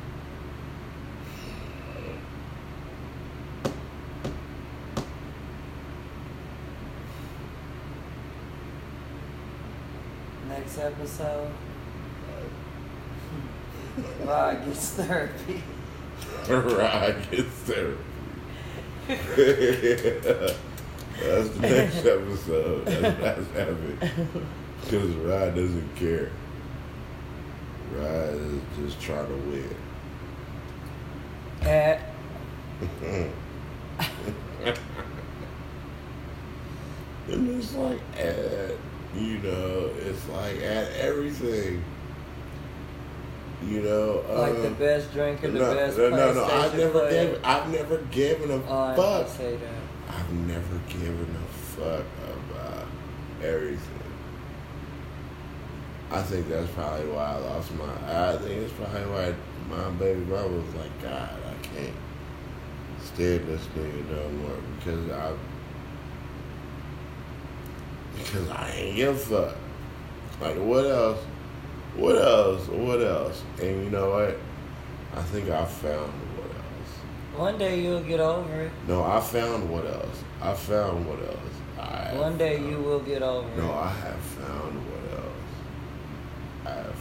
Next 10.50 10.80
episode, 10.80 11.52
Rod 14.26 14.66
gets 14.66 14.90
therapy. 14.90 15.62
Rod 16.50 17.30
gets 17.30 17.48
therapy. 17.68 18.04
That's 21.20 21.50
the 21.50 21.60
next 21.60 22.06
episode. 22.08 22.86
That's, 22.88 23.20
that's 23.20 23.52
happening. 23.52 24.00
Because 24.82 25.10
Rod 25.12 25.54
doesn't 25.54 25.96
care. 25.96 26.32
Just 28.78 29.02
try 29.02 29.18
to 29.18 29.34
win. 29.34 29.76
At 31.62 32.02
And 37.30 37.50
it's 37.50 37.74
like 37.76 38.00
at, 38.18 38.72
you 39.16 39.38
know, 39.40 39.90
it's 40.00 40.28
like 40.30 40.58
at 40.58 40.92
everything. 40.94 41.84
You 43.64 43.82
know, 43.82 44.24
like 44.28 44.54
the 44.54 44.68
um, 44.68 44.74
best 44.74 45.14
drink 45.14 45.44
and 45.44 45.56
the 45.56 45.60
best 45.60 45.98
no, 45.98 46.10
no, 46.10 46.34
no. 46.34 46.44
I've 46.46 46.76
never 46.76 47.10
given. 47.10 47.46
I've 47.46 47.70
never 47.70 47.98
given 48.10 48.50
a 48.50 48.56
Oh, 48.56 48.96
fuck. 48.96 49.28
didn't 49.28 49.38
say 49.38 49.56
that. 49.58 50.16
I've 50.16 50.34
never 50.34 50.80
given 50.90 51.36
a 51.36 51.54
fuck 51.54 52.06
about 52.50 52.88
everything. 53.44 54.11
I 56.12 56.22
think 56.24 56.50
that's 56.50 56.70
probably 56.72 57.08
why 57.08 57.24
I 57.24 57.38
lost 57.38 57.74
my. 57.76 57.86
I 57.86 58.38
think 58.38 58.62
it's 58.64 58.74
probably 58.74 59.02
why 59.06 59.34
my 59.70 59.90
baby 59.92 60.20
mama 60.22 60.48
was 60.50 60.76
like, 60.76 61.02
God, 61.02 61.30
I 61.30 61.66
can't 61.66 61.96
stand 63.02 63.48
this 63.48 63.66
nigga 63.78 64.10
no 64.12 64.30
more 64.30 64.58
because 64.78 65.10
I 65.10 65.34
because 68.18 68.50
I 68.50 68.70
ain't 68.72 68.96
give 68.96 69.16
a 69.16 69.18
fuck. 69.18 69.56
Like 70.42 70.58
what 70.58 70.86
else? 70.86 71.20
What 71.96 72.18
else? 72.18 72.68
What 72.68 73.02
else? 73.02 73.44
And 73.62 73.84
you 73.84 73.90
know 73.90 74.10
what? 74.12 74.38
I 75.16 75.22
think 75.24 75.50
I 75.50 75.66
found 75.66 76.12
what 76.38 76.46
else. 76.48 77.38
One 77.38 77.58
day 77.58 77.82
you'll 77.82 78.02
get 78.04 78.20
over 78.20 78.62
it. 78.62 78.72
No, 78.88 79.04
I 79.04 79.20
found 79.22 79.70
what 79.70 79.86
else. 79.86 80.24
I 80.42 80.54
found 80.54 81.06
what 81.08 81.20
else. 81.20 81.38
I 81.80 82.16
One 82.18 82.38
day 82.38 82.58
found- 82.58 82.70
you 82.70 82.78
will 82.80 83.00
get 83.00 83.22
over 83.22 83.48
No, 83.58 83.64
it. 83.64 83.68
No, 83.68 83.74
I 83.74 83.90
have 83.90 84.20
found 84.20 84.76
what 84.90 84.96
else. 84.96 85.01
I 86.66 86.74
found. 86.74 86.94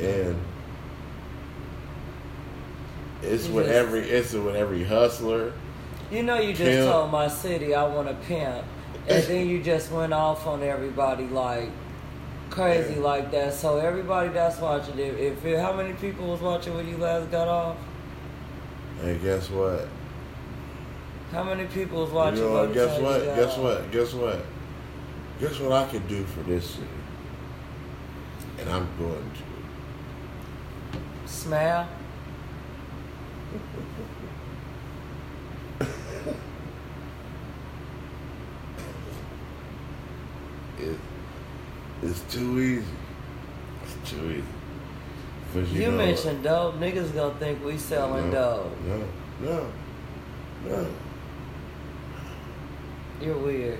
And 0.00 0.36
it's 3.22 3.46
You 3.48 3.54
with 3.54 3.66
just- 3.66 3.76
every 3.76 4.00
it's 4.00 4.32
with 4.32 4.56
every 4.56 4.84
hustler. 4.84 5.52
You 6.10 6.22
know, 6.24 6.38
you 6.38 6.48
just 6.52 6.62
Pimp. 6.70 6.90
told 6.90 7.10
my 7.10 7.28
city 7.28 7.74
I 7.74 7.84
want 7.86 8.08
to 8.08 8.14
pimp, 8.26 8.64
and 9.08 9.22
then 9.24 9.48
you 9.48 9.62
just 9.62 9.90
went 9.90 10.12
off 10.12 10.46
on 10.46 10.62
everybody 10.62 11.26
like 11.28 11.70
crazy 12.50 12.94
Yeah. 12.94 13.00
like 13.00 13.30
that. 13.30 13.54
So 13.54 13.78
everybody 13.78 14.28
that's 14.28 14.58
watching 14.60 14.98
it, 14.98 15.18
if 15.18 15.44
it, 15.44 15.58
how 15.58 15.72
many 15.72 15.94
people 15.94 16.26
was 16.26 16.40
watching 16.40 16.74
when 16.74 16.86
you 16.88 16.98
last 16.98 17.30
got 17.30 17.48
off? 17.48 17.76
And 19.02 19.22
guess 19.22 19.48
what? 19.48 19.88
How 21.32 21.42
many 21.44 21.64
people 21.64 22.02
was 22.02 22.10
watching? 22.10 22.42
you 22.44 22.50
know 22.50 22.66
Guess 22.66 23.00
what? 23.00 23.24
Guess 23.24 23.52
off? 23.52 23.58
what? 23.58 23.90
Guess 23.90 24.12
what? 24.14 24.44
Guess 25.42 25.58
what 25.58 25.72
I 25.72 25.88
could 25.88 26.06
do 26.06 26.22
for 26.22 26.40
this 26.44 26.70
city? 26.70 26.86
And 28.60 28.70
I'm 28.70 28.86
going 28.96 29.28
to. 29.32 31.28
Smile. 31.28 31.88
It, 40.78 40.98
it's 42.02 42.20
too 42.22 42.60
easy. 42.60 42.84
It's 43.84 44.10
too 44.10 44.30
easy. 44.30 44.44
But 45.54 45.68
You, 45.68 45.90
know, 45.92 45.96
mentioned 45.96 46.42
dope. 46.42 46.76
Niggas 46.76 47.14
gonna 47.14 47.34
think 47.34 47.64
we 47.64 47.78
selling 47.78 48.30
no, 48.30 48.66
dope. 48.66 48.80
No, 48.84 49.04
no, 49.40 49.72
no. 50.66 50.86
You're 53.20 53.38
weird. 53.38 53.78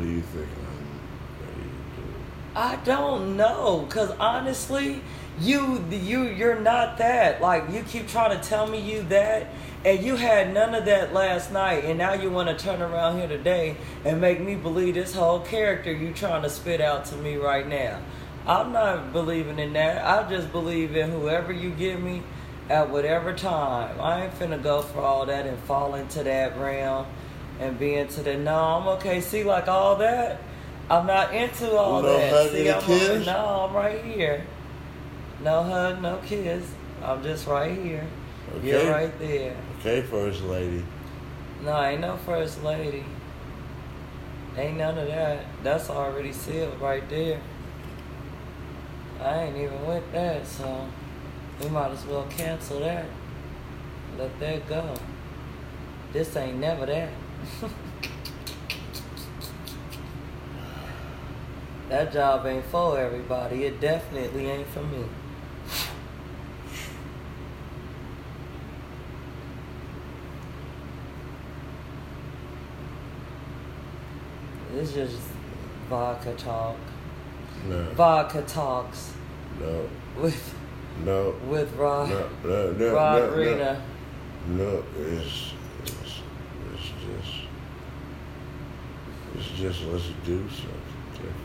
What 0.00 0.06
do 0.06 0.12
you 0.12 0.22
think 0.22 0.48
to 0.48 2.00
do? 2.00 2.02
I 2.56 2.76
don't 2.86 3.36
know, 3.36 3.86
cause 3.90 4.10
honestly, 4.12 5.02
you 5.38 5.84
you 5.90 6.22
you're 6.22 6.58
not 6.58 6.96
that. 6.96 7.42
Like 7.42 7.70
you 7.70 7.82
keep 7.82 8.08
trying 8.08 8.40
to 8.40 8.48
tell 8.48 8.66
me 8.66 8.80
you 8.80 9.02
that, 9.10 9.48
and 9.84 10.02
you 10.02 10.16
had 10.16 10.54
none 10.54 10.74
of 10.74 10.86
that 10.86 11.12
last 11.12 11.52
night, 11.52 11.84
and 11.84 11.98
now 11.98 12.14
you 12.14 12.30
want 12.30 12.48
to 12.48 12.64
turn 12.64 12.80
around 12.80 13.18
here 13.18 13.28
today 13.28 13.76
and 14.02 14.22
make 14.22 14.40
me 14.40 14.54
believe 14.54 14.94
this 14.94 15.14
whole 15.14 15.40
character 15.40 15.92
you 15.92 16.14
trying 16.14 16.44
to 16.44 16.48
spit 16.48 16.80
out 16.80 17.04
to 17.06 17.16
me 17.16 17.36
right 17.36 17.68
now. 17.68 18.00
I'm 18.46 18.72
not 18.72 19.12
believing 19.12 19.58
in 19.58 19.74
that. 19.74 20.02
I 20.02 20.26
just 20.30 20.50
believe 20.50 20.96
in 20.96 21.10
whoever 21.10 21.52
you 21.52 21.72
give 21.72 22.00
me 22.00 22.22
at 22.70 22.88
whatever 22.88 23.34
time. 23.34 24.00
I 24.00 24.24
ain't 24.24 24.38
finna 24.38 24.62
go 24.62 24.80
for 24.80 25.00
all 25.00 25.26
that 25.26 25.44
and 25.44 25.58
fall 25.58 25.94
into 25.94 26.24
that 26.24 26.56
realm 26.56 27.04
and 27.60 27.78
be 27.78 27.94
into 27.94 28.22
the 28.22 28.36
no, 28.36 28.54
I'm 28.56 28.88
okay. 28.98 29.20
See, 29.20 29.44
like 29.44 29.68
all 29.68 29.96
that, 29.96 30.40
I'm 30.88 31.06
not 31.06 31.32
into 31.34 31.70
all 31.76 32.02
No 32.02 32.18
that. 32.18 32.50
See, 32.50 32.68
I'm 32.70 32.82
kiss? 32.82 33.26
no, 33.26 33.68
I'm 33.68 33.74
right 33.76 34.02
here. 34.04 34.44
No 35.42 35.62
hug, 35.62 36.02
no 36.02 36.18
kiss. 36.26 36.64
I'm 37.02 37.22
just 37.22 37.46
right 37.46 37.76
here. 37.76 38.06
You're 38.62 38.78
Okay. 38.80 38.90
right 38.90 39.18
there. 39.18 39.56
Okay, 39.80 40.02
first 40.02 40.42
lady. 40.42 40.82
No, 41.64 41.80
ain't 41.82 42.00
no 42.00 42.16
first 42.16 42.64
lady. 42.64 43.04
Ain't 44.56 44.78
none 44.78 44.98
of 44.98 45.06
that. 45.06 45.44
That's 45.62 45.88
already 45.90 46.32
sealed 46.32 46.80
right 46.80 47.08
there. 47.08 47.40
I 49.22 49.44
ain't 49.44 49.56
even 49.56 49.86
with 49.86 50.10
that, 50.12 50.46
so 50.46 50.88
we 51.60 51.68
might 51.68 51.90
as 51.90 52.04
well 52.06 52.26
cancel 52.30 52.80
that. 52.80 53.04
Let 54.18 54.38
that 54.40 54.68
go. 54.68 54.94
This 56.12 56.34
ain't 56.36 56.58
never 56.58 56.86
that. 56.86 57.10
That 61.88 62.12
job 62.12 62.46
ain't 62.46 62.64
for 62.66 62.98
everybody. 62.98 63.64
It 63.64 63.80
definitely 63.80 64.48
ain't 64.50 64.68
for 64.68 64.82
me. 64.82 65.04
It's 74.76 74.92
just 74.92 75.18
vodka 75.88 76.34
talk. 76.34 76.76
No. 77.68 77.82
Vodka 77.94 78.42
talks 78.42 79.12
No. 79.60 79.88
with 80.20 80.54
No. 81.04 81.34
with 81.48 81.74
Rod 81.74 82.08
No. 82.10 82.28
No. 82.44 82.72
No. 82.72 82.94
Rod 82.94 83.18
no, 83.20 83.30
no. 83.30 83.36
Rena. 83.36 83.82
No, 84.48 84.84
it's 84.98 85.52
just, 85.84 86.22
it's 89.34 89.48
just 89.50 89.82
let's 89.84 90.04
do 90.24 90.38
something 90.48 90.80
different. 91.12 91.36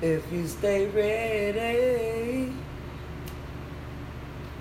If 0.00 0.32
you 0.32 0.46
stay 0.48 0.86
ready, 0.86 2.52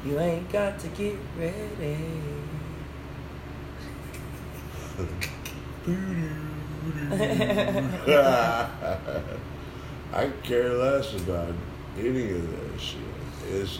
you 0.06 0.20
ain't 0.20 0.52
got 0.52 0.78
to 0.80 0.88
get 0.90 1.18
ready. 1.38 1.98
I 10.14 10.30
care 10.44 10.74
less 10.74 11.16
about 11.16 11.54
any 11.98 12.32
of 12.32 12.52
that 12.52 12.80
shit. 12.80 13.00
It's 13.50 13.80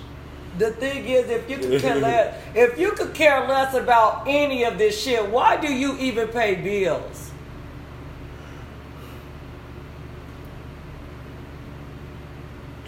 The 0.58 0.72
thing 0.72 1.06
is, 1.06 1.30
if 1.30 1.50
you 1.50 1.58
could 1.58 1.82
care 1.82 1.96
less, 1.96 2.42
if 2.56 2.78
you 2.78 2.92
could 2.92 3.14
care 3.14 3.48
less 3.48 3.74
about 3.74 4.24
any 4.28 4.64
of 4.64 4.78
this 4.78 5.02
shit, 5.02 5.30
why 5.30 5.58
do 5.58 5.72
you 5.72 5.98
even 5.98 6.28
pay 6.28 6.56
bills? 6.56 7.32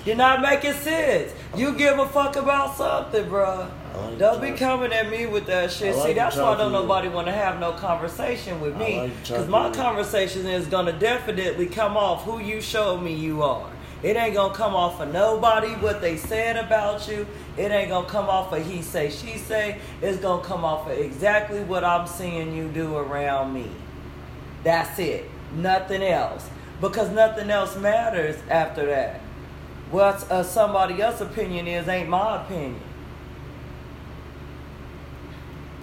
You're 0.05 0.18
not 0.18 0.41
making 0.41 0.74
sense. 0.74 1.34
You 1.55 1.74
give 1.76 1.97
a 1.97 2.07
fuck 2.07 2.36
about 2.36 2.76
something, 2.76 3.24
bruh. 3.26 3.70
Like 3.95 4.18
Don't 4.18 4.41
be 4.41 4.51
coming 4.51 4.91
at 4.91 5.09
me 5.09 5.28
with 5.28 5.45
that 5.45 5.72
shit. 5.72 5.95
Like 5.95 6.07
See, 6.07 6.14
that's 6.14 6.36
why 6.36 6.57
don't 6.57 6.72
nobody 6.72 7.07
want 7.07 7.28
to 7.28 7.34
have 7.34 7.59
no 7.59 7.72
conversation 7.74 8.59
with 8.59 8.76
me. 8.76 8.97
like 8.97 9.22
Because 9.22 9.45
to 9.45 9.51
my 9.51 9.70
conversation 9.72 10.45
is 10.45 10.68
going 10.68 10.88
to 10.88 10.93
definitely 10.93 11.68
come 11.68 11.95
off 11.95 12.24
who 12.24 12.39
you 12.39 12.59
showed 12.59 13.01
me 13.01 13.14
you 13.14 13.43
are. 13.43 13.70
It 14.04 14.18
ain't 14.18 14.36
to 14.36 14.51
come 14.51 14.76
off 14.76 14.99
of 14.99 15.14
nobody 15.14 15.70
what 15.76 16.01
they 16.01 16.18
said 16.18 16.58
about 16.58 17.08
you. 17.08 17.26
It 17.58 17.72
ain't 17.72 17.89
to 17.89 18.04
come 18.12 18.28
off 18.28 18.51
of 18.51 18.66
he 18.66 18.82
say, 18.82 19.10
she 19.10 19.38
say. 19.38 19.80
It's 20.01 20.20
to 20.20 20.41
come 20.43 20.66
off 20.66 20.88
of 20.88 20.97
exactly 20.97 21.64
what 21.64 21.86
I'm 21.86 22.06
seeing 22.06 22.54
you 22.54 22.68
do 22.68 22.97
around 22.97 23.54
me. 23.54 23.70
That's 24.66 24.99
it. 24.99 25.30
Nothing 25.56 26.04
else. 26.04 26.49
Because 26.82 27.12
nothing 27.12 27.49
else 27.49 27.78
matters 27.78 28.36
after 28.49 28.86
that. 28.88 29.22
What 29.89 30.30
uh, 30.30 30.43
somebody 30.43 31.01
else's 31.01 31.22
opinion 31.22 31.68
is 31.68 31.88
ain't 31.88 32.10
my 32.10 32.43
opinion. 32.43 32.82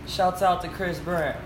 Shouts 0.07 0.43
out 0.43 0.61
to 0.61 0.69
Chris 0.69 0.99
Brown. 0.99 1.37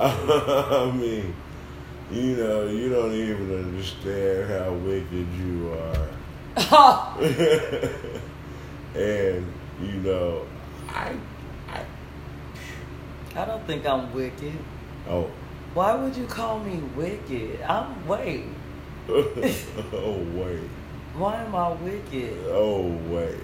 I 0.00 0.90
mean, 0.94 1.34
you 2.10 2.36
know, 2.36 2.66
you 2.66 2.88
don't 2.88 3.12
even 3.12 3.54
understand 3.66 4.50
how 4.50 4.72
wicked 4.72 5.26
you 5.34 5.74
are. 5.74 6.08
and, 8.98 9.46
you 9.78 9.92
know, 10.00 10.46
I, 10.88 11.14
I, 11.68 11.84
I 13.36 13.44
don't 13.44 13.62
think 13.66 13.84
I'm 13.84 14.10
wicked. 14.14 14.54
oh, 15.06 15.30
Why 15.74 15.94
would 15.94 16.16
you 16.16 16.24
call 16.24 16.60
me 16.60 16.78
wicked? 16.96 17.60
I'm 17.60 18.08
wait. 18.08 18.46
oh, 19.10 20.26
wait. 20.32 20.60
Why 21.12 21.42
am 21.42 21.54
I 21.54 21.72
wicked? 21.72 22.38
Oh, 22.48 22.86
wait. 23.10 23.36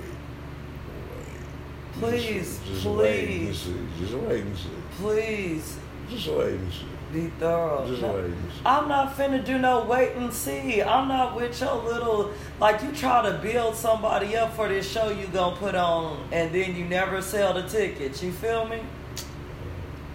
Wait. 2.01 2.03
Please, 2.23 2.59
just, 2.61 2.65
just 2.65 2.87
wait 2.87 3.29
and 3.29 3.47
please. 3.49 3.59
see. 3.59 3.89
Just 4.01 4.15
wait 4.15 4.41
and 4.43 4.57
see. 4.57 4.69
Please 4.93 5.79
Just 6.09 6.29
wait 6.29 6.55
and 6.55 6.73
see. 6.73 6.87
be 7.13 7.27
thorough. 7.39 7.87
Just 7.89 8.03
No, 8.03 8.15
wait 8.15 8.25
and 8.25 8.51
see. 8.53 8.61
I'm 8.65 8.89
not 8.89 9.17
finna 9.17 9.45
do 9.45 9.59
no 9.59 9.85
wait 9.85 10.13
and 10.17 10.33
see. 10.33 10.83
I'm 10.83 11.09
not 11.09 11.35
with 11.37 11.61
your 11.61 11.75
little 11.83 12.33
like 12.61 12.83
you 12.83 12.93
try 12.93 13.23
to 13.29 13.39
build 13.39 13.75
somebody 13.75 14.37
up 14.37 14.55
for 14.55 14.69
this 14.69 14.89
show 14.91 15.11
you 15.11 15.27
gonna 15.29 15.57
put 15.57 15.75
on 15.75 16.29
and 16.33 16.53
then 16.55 16.77
you 16.77 16.85
never 16.85 17.21
sell 17.23 17.55
the 17.55 17.63
tickets. 17.69 18.23
You 18.23 18.33
feel 18.33 18.67
me? 18.67 18.81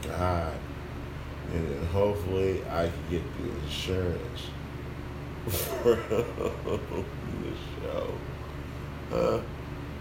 God. 0.04 0.54
And 1.54 1.68
then 1.70 1.86
hopefully 1.88 2.62
I 2.70 2.84
can 2.90 3.10
get 3.10 3.24
the 3.38 3.50
insurance 3.66 4.42
for 5.50 5.96
the 6.10 7.04
show. 7.82 8.14
Huh? 9.10 9.40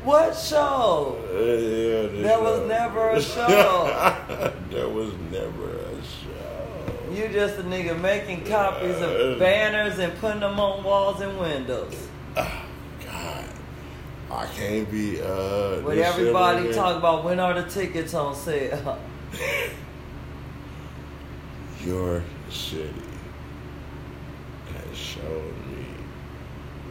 What 0.04 0.34
show? 0.34 1.18
Uh, 1.30 1.36
yeah, 1.36 2.02
the 2.06 2.22
There 2.22 2.40
was 2.40 2.66
never 2.68 3.10
a 3.10 3.20
show. 3.20 4.54
there 4.70 4.88
was 4.88 5.12
never 5.30 5.76
a 5.76 6.02
show. 6.02 7.12
You 7.12 7.28
just 7.28 7.58
a 7.58 7.62
nigga 7.62 8.00
making 8.00 8.44
copies 8.46 8.96
of 9.00 9.38
banners 9.38 9.98
and 9.98 10.18
putting 10.18 10.40
them 10.40 10.58
on 10.58 10.82
walls 10.82 11.20
and 11.20 11.38
windows. 11.38 12.08
God. 12.34 13.44
I 14.30 14.46
can't 14.46 14.90
be 14.90 15.20
uh 15.20 15.80
With 15.82 15.98
everybody 15.98 16.66
shit 16.66 16.76
talk 16.76 16.96
about 16.96 17.24
when 17.24 17.40
are 17.40 17.60
the 17.60 17.68
tickets 17.68 18.14
on 18.14 18.34
sale. 18.34 18.98
Your 21.84 22.22
city 22.48 22.94
has 24.72 24.96
shown 24.96 25.54
me 25.68 25.84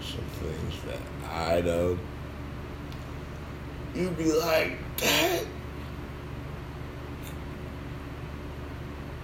some 0.02 0.26
things 0.42 0.82
that 0.86 1.00
I 1.32 1.62
don't. 1.62 2.00
You'd 3.96 4.18
be 4.18 4.32
like, 4.32 4.78
that. 4.98 5.46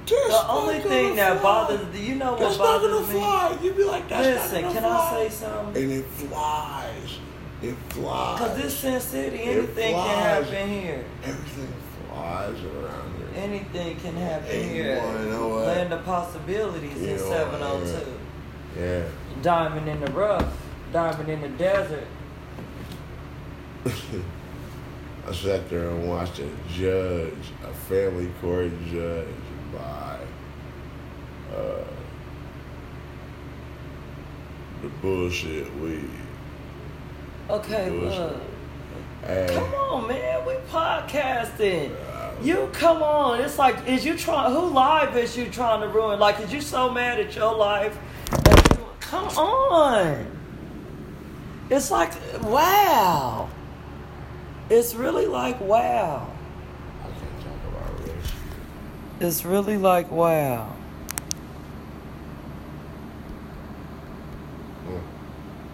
That's 0.08 0.28
The 0.28 0.48
only 0.50 0.80
thing 0.80 1.16
that 1.16 1.40
fly. 1.42 1.44
bothers 1.44 1.86
do 1.94 2.00
you 2.00 2.16
know 2.16 2.32
what 2.34 2.40
That's 2.40 2.58
not 2.60 2.82
gonna 2.82 2.94
bothers 2.94 3.08
me? 3.14 3.20
fly. 3.20 3.58
You'd 3.62 3.78
be 3.78 3.84
like, 3.86 4.08
that's 4.08 4.28
Listen, 4.54 4.62
can 4.72 4.74
gonna 4.84 4.88
I 4.88 5.12
say 5.12 5.30
something? 5.30 5.84
And 5.84 5.92
it 5.94 6.06
flies. 6.06 7.20
It 7.64 7.76
flies. 7.90 8.40
Because 8.40 8.58
this 8.62 8.78
Sin 8.78 9.02
City, 9.02 9.42
anything 9.42 9.94
can 9.96 10.18
happen 10.20 10.70
here. 10.70 11.06
Everything 11.24 11.74
flies 12.10 12.64
around 12.64 13.16
here. 13.18 13.44
Anything 13.44 13.98
can 13.98 14.16
happen 14.16 14.48
And 14.52 14.72
here. 14.72 14.98
wanna 15.04 15.26
know 15.32 15.48
what? 15.48 15.68
Land 15.68 15.94
of 15.94 16.06
possibilities 16.06 17.02
You 17.02 17.08
in 17.10 17.20
702. 17.20 18.14
Yeah. 18.80 19.04
Diamond 19.42 19.88
in 19.90 20.00
the 20.02 20.12
rough, 20.12 20.46
diamond 20.94 21.30
in 21.30 21.42
the 21.42 21.50
desert. 21.50 22.08
I 25.28 25.32
sat 25.34 25.70
there 25.70 25.90
and 25.90 26.08
watched 26.08 26.40
a 26.40 26.50
judge, 26.72 27.34
a 27.64 27.74
family 27.74 28.32
court 28.42 28.72
judge, 28.92 29.28
by 29.74 30.20
uh, 31.56 31.84
the 34.82 34.88
bullshit 35.02 35.74
weed. 35.80 36.10
Okay, 37.50 37.90
Do 37.90 38.06
it. 38.06 38.12
look. 38.12 38.42
Hey, 39.24 39.48
Come 39.52 39.74
on, 39.74 40.08
man. 40.08 40.46
We 40.46 40.54
podcasting. 40.70 41.96
You 42.44 42.70
come 42.74 43.02
on. 43.02 43.40
It's 43.42 43.58
like, 43.58 43.88
is 43.88 44.06
you 44.06 44.16
trying? 44.18 44.54
Who 44.54 44.68
life 44.68 45.16
is 45.16 45.36
you 45.36 45.50
trying 45.50 45.82
to 45.82 45.88
ruin? 45.88 46.20
Like, 46.20 46.40
is 46.42 46.54
you 46.54 46.62
so 46.62 46.92
mad 46.92 47.20
at 47.20 47.36
your 47.36 47.56
life? 47.56 47.98
you- 48.78 48.86
come 49.00 49.28
on. 49.30 50.28
It's 51.72 51.90
like, 51.90 52.12
wow. 52.44 53.50
It's 54.70 54.96
really 54.96 55.28
like, 55.28 55.62
wow. 55.62 56.28
I 57.00 57.04
can't 57.04 57.42
talk 57.42 57.54
about. 57.70 58.16
It's 59.20 59.46
really 59.46 59.78
like, 59.78 60.10
wow. 60.10 60.74
Mm. 64.88 65.02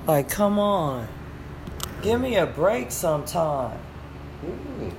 Like, 0.07 0.29
come 0.29 0.59
on. 0.59 1.07
Give 2.01 2.19
me 2.19 2.35
a 2.35 2.45
break 2.45 2.91
sometime. 2.91 3.79
Mm. 4.45 4.93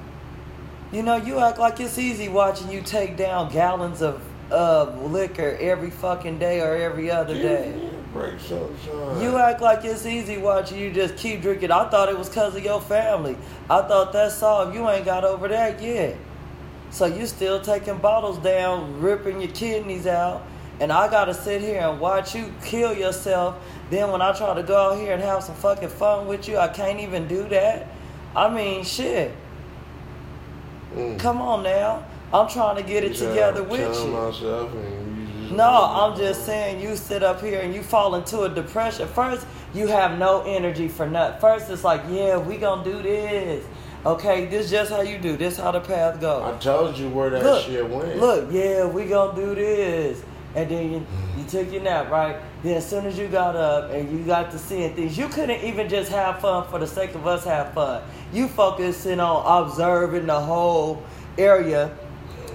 You 0.92 1.02
know, 1.02 1.16
you 1.16 1.38
act 1.38 1.58
like 1.58 1.78
it's 1.80 1.98
easy 1.98 2.28
watching 2.28 2.70
you 2.70 2.80
take 2.80 3.16
down 3.16 3.52
gallons 3.52 4.00
of 4.00 4.22
uh, 4.50 4.84
liquor 5.02 5.56
every 5.60 5.90
fucking 5.90 6.38
day 6.38 6.60
or 6.60 6.76
every 6.76 7.10
other 7.10 7.34
day. 7.34 7.91
Break 8.12 8.38
sometime. 8.40 9.20
You 9.20 9.38
act 9.38 9.60
like 9.60 9.84
it's 9.84 10.06
easy 10.06 10.38
watching 10.38 10.78
you 10.78 10.92
just 10.92 11.16
keep 11.16 11.42
drinking. 11.42 11.70
I 11.70 11.88
thought 11.88 12.08
it 12.08 12.18
was 12.18 12.28
because 12.28 12.54
of 12.56 12.64
your 12.64 12.80
family. 12.80 13.36
I 13.70 13.82
thought 13.82 14.12
that's 14.12 14.42
all. 14.42 14.72
You 14.72 14.88
ain't 14.88 15.04
got 15.04 15.24
over 15.24 15.48
that 15.48 15.80
yet. 15.82 16.16
So 16.90 17.06
you 17.06 17.26
still 17.26 17.60
taking 17.60 17.98
bottles 17.98 18.38
down, 18.38 19.00
ripping 19.00 19.40
your 19.40 19.50
kidneys 19.50 20.06
out, 20.06 20.42
and 20.78 20.92
I 20.92 21.08
gotta 21.10 21.32
sit 21.32 21.62
here 21.62 21.80
and 21.80 21.98
watch 22.00 22.34
you 22.34 22.52
kill 22.62 22.92
yourself. 22.94 23.56
Then 23.90 24.10
when 24.10 24.20
I 24.20 24.32
try 24.32 24.54
to 24.54 24.62
go 24.62 24.92
out 24.92 24.98
here 24.98 25.14
and 25.14 25.22
have 25.22 25.42
some 25.42 25.54
fucking 25.54 25.88
fun 25.88 26.26
with 26.26 26.48
you, 26.48 26.58
I 26.58 26.68
can't 26.68 27.00
even 27.00 27.26
do 27.28 27.48
that. 27.48 27.86
I 28.36 28.48
mean, 28.52 28.84
shit. 28.84 29.32
Mm. 30.94 31.18
Come 31.18 31.40
on 31.40 31.62
now. 31.62 32.04
I'm 32.32 32.48
trying 32.48 32.76
to 32.76 32.82
get 32.82 33.04
it 33.04 33.12
Yeah, 33.18 33.28
together 33.28 33.62
I'm 33.62 33.68
with 33.68 33.80
you. 33.98 34.06
myself 34.10 34.72
and 34.74 35.01
No, 35.56 35.68
I'm 35.68 36.16
just 36.16 36.46
saying 36.46 36.80
you 36.80 36.96
sit 36.96 37.22
up 37.22 37.40
here 37.40 37.60
and 37.60 37.74
you 37.74 37.82
fall 37.82 38.14
into 38.14 38.42
a 38.42 38.48
depression. 38.48 39.06
First, 39.08 39.46
you 39.74 39.86
have 39.86 40.18
no 40.18 40.42
energy 40.42 40.88
for 40.88 41.06
nothing. 41.06 41.40
First, 41.40 41.70
it's 41.70 41.84
like, 41.84 42.02
yeah, 42.08 42.38
we 42.38 42.56
gonna 42.56 42.84
do 42.84 43.02
this. 43.02 43.64
Okay, 44.04 44.46
this 44.46 44.70
just 44.70 44.90
how 44.90 45.02
you 45.02 45.18
do. 45.18 45.36
This 45.36 45.58
how 45.58 45.70
the 45.70 45.80
path 45.80 46.20
goes. 46.20 46.42
I 46.42 46.58
told 46.58 46.98
you 46.98 47.08
where 47.10 47.30
that 47.30 47.42
look, 47.42 47.64
shit 47.66 47.88
went. 47.88 48.18
look, 48.18 48.48
yeah, 48.50 48.84
we 48.86 49.04
gonna 49.04 49.36
do 49.36 49.54
this. 49.54 50.22
And 50.54 50.70
then 50.70 50.92
you, 50.92 51.06
you 51.38 51.44
took 51.44 51.72
your 51.72 51.82
nap, 51.82 52.10
right? 52.10 52.36
Then 52.62 52.76
as 52.76 52.88
soon 52.88 53.06
as 53.06 53.18
you 53.18 53.28
got 53.28 53.56
up 53.56 53.90
and 53.90 54.10
you 54.10 54.24
got 54.24 54.50
to 54.50 54.58
seeing 54.58 54.94
things, 54.94 55.16
you 55.16 55.28
couldn't 55.28 55.62
even 55.64 55.88
just 55.88 56.10
have 56.10 56.40
fun 56.40 56.66
for 56.68 56.78
the 56.78 56.86
sake 56.86 57.14
of 57.14 57.26
us 57.26 57.44
have 57.44 57.72
fun. 57.72 58.02
You 58.32 58.48
focusing 58.48 59.20
on 59.20 59.64
observing 59.64 60.26
the 60.26 60.40
whole 60.40 61.02
area. 61.38 61.96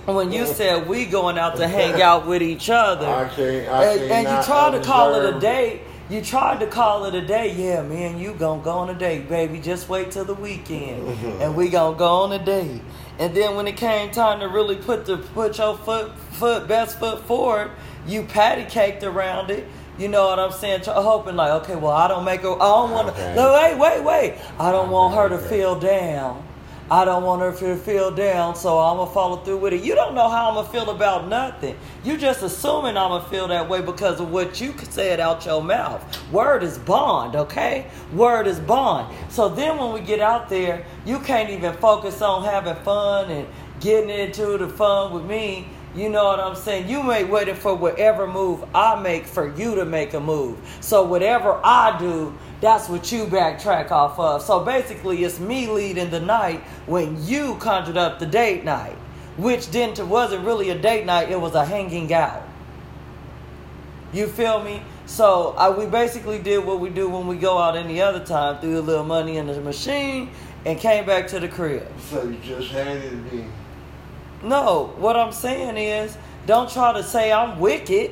When 0.07 0.31
you 0.31 0.45
said 0.45 0.87
we 0.87 1.05
going 1.05 1.37
out 1.37 1.57
to 1.57 1.67
hang 1.67 2.01
out 2.09 2.25
with 2.25 2.41
each 2.41 2.69
other, 2.69 3.05
I 3.05 3.27
can't. 3.27 3.67
I 3.67 3.83
and, 3.83 4.01
and 4.11 4.27
you 4.27 4.45
tried 4.45 4.71
to 4.71 4.79
call 4.79 5.13
it 5.15 5.35
a 5.35 5.37
date. 5.37 5.81
You 6.09 6.21
tried 6.21 6.61
to 6.61 6.67
call 6.67 7.03
it 7.03 7.13
a 7.13 7.19
date. 7.25 7.57
Yeah, 7.57 7.83
me 7.83 8.05
and 8.05 8.17
you 8.17 8.33
gonna 8.33 8.63
go 8.63 8.71
on 8.71 8.89
a 8.89 8.93
date, 8.97 9.27
baby. 9.27 9.59
Just 9.59 9.89
wait 9.89 10.11
till 10.11 10.23
the 10.23 10.33
weekend, 10.33 11.05
and 11.41 11.57
we 11.57 11.67
gonna 11.67 11.97
go 11.97 12.07
on 12.07 12.31
a 12.31 12.43
date. 12.43 12.79
And 13.19 13.35
then 13.35 13.57
when 13.57 13.67
it 13.67 13.75
came 13.75 14.09
time 14.11 14.39
to 14.39 14.47
really 14.47 14.77
put 14.77 15.05
the 15.05 15.17
put 15.17 15.57
your 15.57 15.75
foot 15.77 16.15
foot 16.31 16.69
best 16.69 16.99
foot 16.99 17.25
forward, 17.25 17.71
you 18.07 18.23
patty 18.23 18.63
caked 18.63 19.03
around 19.03 19.51
it. 19.51 19.67
You 19.97 20.07
know 20.07 20.27
what 20.27 20.39
I'm 20.39 20.53
saying? 20.53 20.83
Hoping 20.85 21.35
like, 21.35 21.63
okay, 21.63 21.75
well, 21.75 21.91
I 21.91 22.07
don't 22.07 22.23
make 22.23 22.41
her. 22.41 22.53
I 22.53 22.57
don't 22.59 22.91
want 22.91 23.07
to. 23.09 23.13
Okay. 23.13 23.35
No, 23.35 23.51
wait, 23.51 23.77
wait, 23.77 24.03
wait. 24.05 24.35
I 24.57 24.71
don't 24.71 24.89
want 24.89 25.15
her 25.15 25.27
to 25.27 25.37
feel 25.37 25.77
down. 25.77 26.46
I 26.89 27.03
don't 27.03 27.23
want 27.23 27.41
her 27.41 27.51
to 27.51 27.75
feel 27.75 28.11
down, 28.11 28.55
so 28.55 28.79
I'm 28.79 28.95
gonna 28.95 29.11
follow 29.11 29.37
through 29.37 29.57
with 29.57 29.73
it. 29.73 29.83
You 29.83 29.93
don't 29.93 30.15
know 30.15 30.29
how 30.29 30.47
I'm 30.47 30.55
gonna 30.55 30.69
feel 30.69 30.89
about 30.89 31.27
nothing. 31.27 31.75
You're 32.05 32.15
just 32.15 32.43
assuming 32.43 32.95
I'm 32.95 33.09
gonna 33.09 33.25
feel 33.25 33.49
that 33.49 33.67
way 33.67 33.81
because 33.81 34.21
of 34.21 34.31
what 34.31 34.61
you 34.61 34.73
said 34.89 35.19
out 35.19 35.45
your 35.45 35.61
mouth. 35.61 36.01
Word 36.31 36.63
is 36.63 36.77
bond, 36.77 37.35
okay? 37.35 37.87
Word 38.13 38.47
is 38.47 38.61
bond. 38.61 39.13
So 39.29 39.49
then 39.49 39.77
when 39.77 39.91
we 39.91 39.99
get 39.99 40.21
out 40.21 40.47
there, 40.47 40.85
you 41.05 41.19
can't 41.19 41.49
even 41.49 41.73
focus 41.73 42.21
on 42.21 42.45
having 42.45 42.81
fun 42.85 43.31
and 43.31 43.47
getting 43.81 44.09
into 44.09 44.57
the 44.57 44.69
fun 44.69 45.11
with 45.11 45.25
me. 45.25 45.67
You 45.93 46.09
know 46.09 46.25
what 46.25 46.39
I'm 46.39 46.55
saying? 46.55 46.87
You 46.87 47.03
may 47.03 47.23
waiting 47.23 47.55
for 47.55 47.73
whatever 47.75 48.27
move 48.27 48.63
I 48.73 49.01
make 49.01 49.25
for 49.25 49.53
you 49.57 49.75
to 49.75 49.83
make 49.83 50.13
a 50.13 50.19
move. 50.19 50.57
So 50.79 51.03
whatever 51.03 51.59
I 51.63 51.97
do, 51.97 52.37
that's 52.59 52.89
what 52.89 53.11
you 53.11 53.25
backtrack 53.25 53.91
off 53.91 54.17
of. 54.19 54.41
So 54.41 54.63
basically, 54.63 55.23
it's 55.23 55.39
me 55.39 55.67
leading 55.67 56.09
the 56.09 56.19
night 56.19 56.61
when 56.85 57.23
you 57.25 57.55
conjured 57.55 57.97
up 57.97 58.19
the 58.19 58.25
date 58.25 58.63
night, 58.63 58.95
which 59.37 59.69
didn't 59.69 60.07
wasn't 60.07 60.45
really 60.45 60.69
a 60.69 60.77
date 60.77 61.05
night. 61.05 61.29
It 61.29 61.39
was 61.39 61.53
a 61.53 61.65
hanging 61.65 62.11
out. 62.13 62.43
You 64.13 64.27
feel 64.27 64.63
me? 64.63 64.81
So 65.05 65.53
I, 65.57 65.69
we 65.69 65.85
basically 65.85 66.39
did 66.39 66.65
what 66.65 66.79
we 66.79 66.89
do 66.89 67.09
when 67.09 67.27
we 67.27 67.37
go 67.37 67.57
out 67.57 67.77
any 67.77 68.01
other 68.01 68.23
time, 68.23 68.59
threw 68.59 68.79
a 68.79 68.81
little 68.81 69.05
money 69.05 69.37
in 69.37 69.47
the 69.47 69.61
machine, 69.61 70.31
and 70.65 70.79
came 70.79 71.05
back 71.05 71.27
to 71.27 71.39
the 71.39 71.47
crib. 71.47 71.87
So 72.09 72.23
you 72.23 72.37
just 72.43 72.71
handed 72.71 73.31
me. 73.31 73.45
No, 74.43 74.93
what 74.97 75.15
I'm 75.15 75.31
saying 75.31 75.77
is, 75.77 76.17
don't 76.45 76.69
try 76.69 76.93
to 76.93 77.03
say 77.03 77.31
I'm 77.31 77.59
wicked 77.59 78.11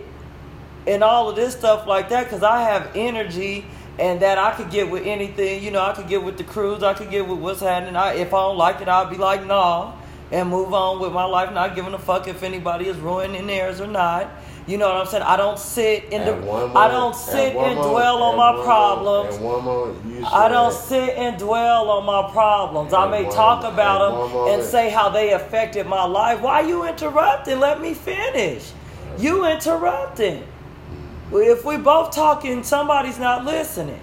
and 0.87 1.03
all 1.03 1.29
of 1.29 1.35
this 1.35 1.53
stuff 1.53 1.87
like 1.87 2.09
that 2.09 2.25
because 2.25 2.43
I 2.43 2.61
have 2.61 2.91
energy 2.95 3.65
and 3.99 4.19
that 4.21 4.37
I 4.37 4.51
could 4.55 4.69
get 4.69 4.89
with 4.89 5.05
anything. 5.05 5.63
You 5.63 5.71
know, 5.71 5.81
I 5.81 5.93
could 5.93 6.07
get 6.07 6.23
with 6.23 6.37
the 6.37 6.43
cruise, 6.43 6.83
I 6.83 6.93
could 6.93 7.09
get 7.09 7.27
with 7.27 7.39
what's 7.39 7.61
happening. 7.61 7.95
I, 7.95 8.13
if 8.15 8.33
I 8.33 8.37
don't 8.41 8.57
like 8.57 8.81
it, 8.81 8.87
I'll 8.89 9.09
be 9.09 9.17
like, 9.17 9.45
nah, 9.45 9.93
and 10.31 10.49
move 10.49 10.73
on 10.73 10.99
with 10.99 11.13
my 11.13 11.25
life, 11.25 11.53
not 11.53 11.75
giving 11.75 11.93
a 11.93 11.99
fuck 11.99 12.27
if 12.27 12.43
anybody 12.43 12.87
is 12.87 12.97
ruining 12.97 13.47
theirs 13.47 13.79
or 13.79 13.87
not. 13.87 14.27
You 14.67 14.79
know 14.79 14.87
what 14.87 14.95
I'm 14.97 15.05
saying? 15.05 15.21
I 15.21 15.37
don't 15.37 15.59
sit 15.59 16.05
in 16.05 16.25
the, 16.25 16.33
I 16.75 16.87
don't 16.87 17.15
sit 17.15 17.55
and 17.55 17.75
moment- 17.75 17.81
dwell 17.91 18.23
on 18.23 18.35
my 18.35 18.63
problems. 18.63 19.39
moment- 19.39 19.41
At 19.41 19.41
one 19.41 19.63
moment, 19.63 20.05
you 20.07 20.25
I 20.25 20.47
don't 20.49 20.73
sit 20.73 21.09
and 21.17 21.37
dwell 21.37 21.89
on 21.91 22.03
my 22.07 22.31
problems. 22.31 22.91
I 22.91 23.07
may 23.07 23.25
talk 23.29 23.63
about 23.63 23.99
them 23.99 24.47
and 24.49 24.63
say 24.63 24.89
how 24.89 25.09
they 25.09 25.33
affected 25.33 25.85
my 25.85 26.03
life. 26.05 26.41
Why 26.41 26.61
you 26.61 26.83
interrupting? 26.87 27.59
Let 27.59 27.79
me 27.79 27.93
finish. 27.93 28.71
You 29.19 29.45
interrupting. 29.45 30.43
If 31.32 31.65
we 31.65 31.78
both 31.78 32.13
talking, 32.13 32.63
somebody's 32.63 33.19
not 33.19 33.45
listening. 33.45 34.01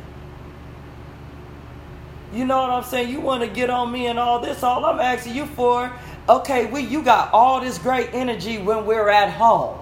You 2.32 2.46
know 2.46 2.62
what 2.62 2.70
I'm 2.70 2.84
saying? 2.84 3.10
You 3.10 3.20
want 3.20 3.42
to 3.42 3.48
get 3.48 3.70
on 3.70 3.92
me 3.92 4.06
and 4.06 4.18
all 4.18 4.40
this. 4.40 4.62
All 4.62 4.84
I'm 4.84 4.98
asking 4.98 5.36
you 5.36 5.46
for, 5.46 5.92
okay, 6.28 6.66
we 6.66 6.80
you 6.80 7.02
got 7.02 7.32
all 7.32 7.60
this 7.60 7.78
great 7.78 8.10
energy 8.12 8.58
when 8.58 8.86
we're 8.86 9.08
at 9.08 9.30
home, 9.30 9.78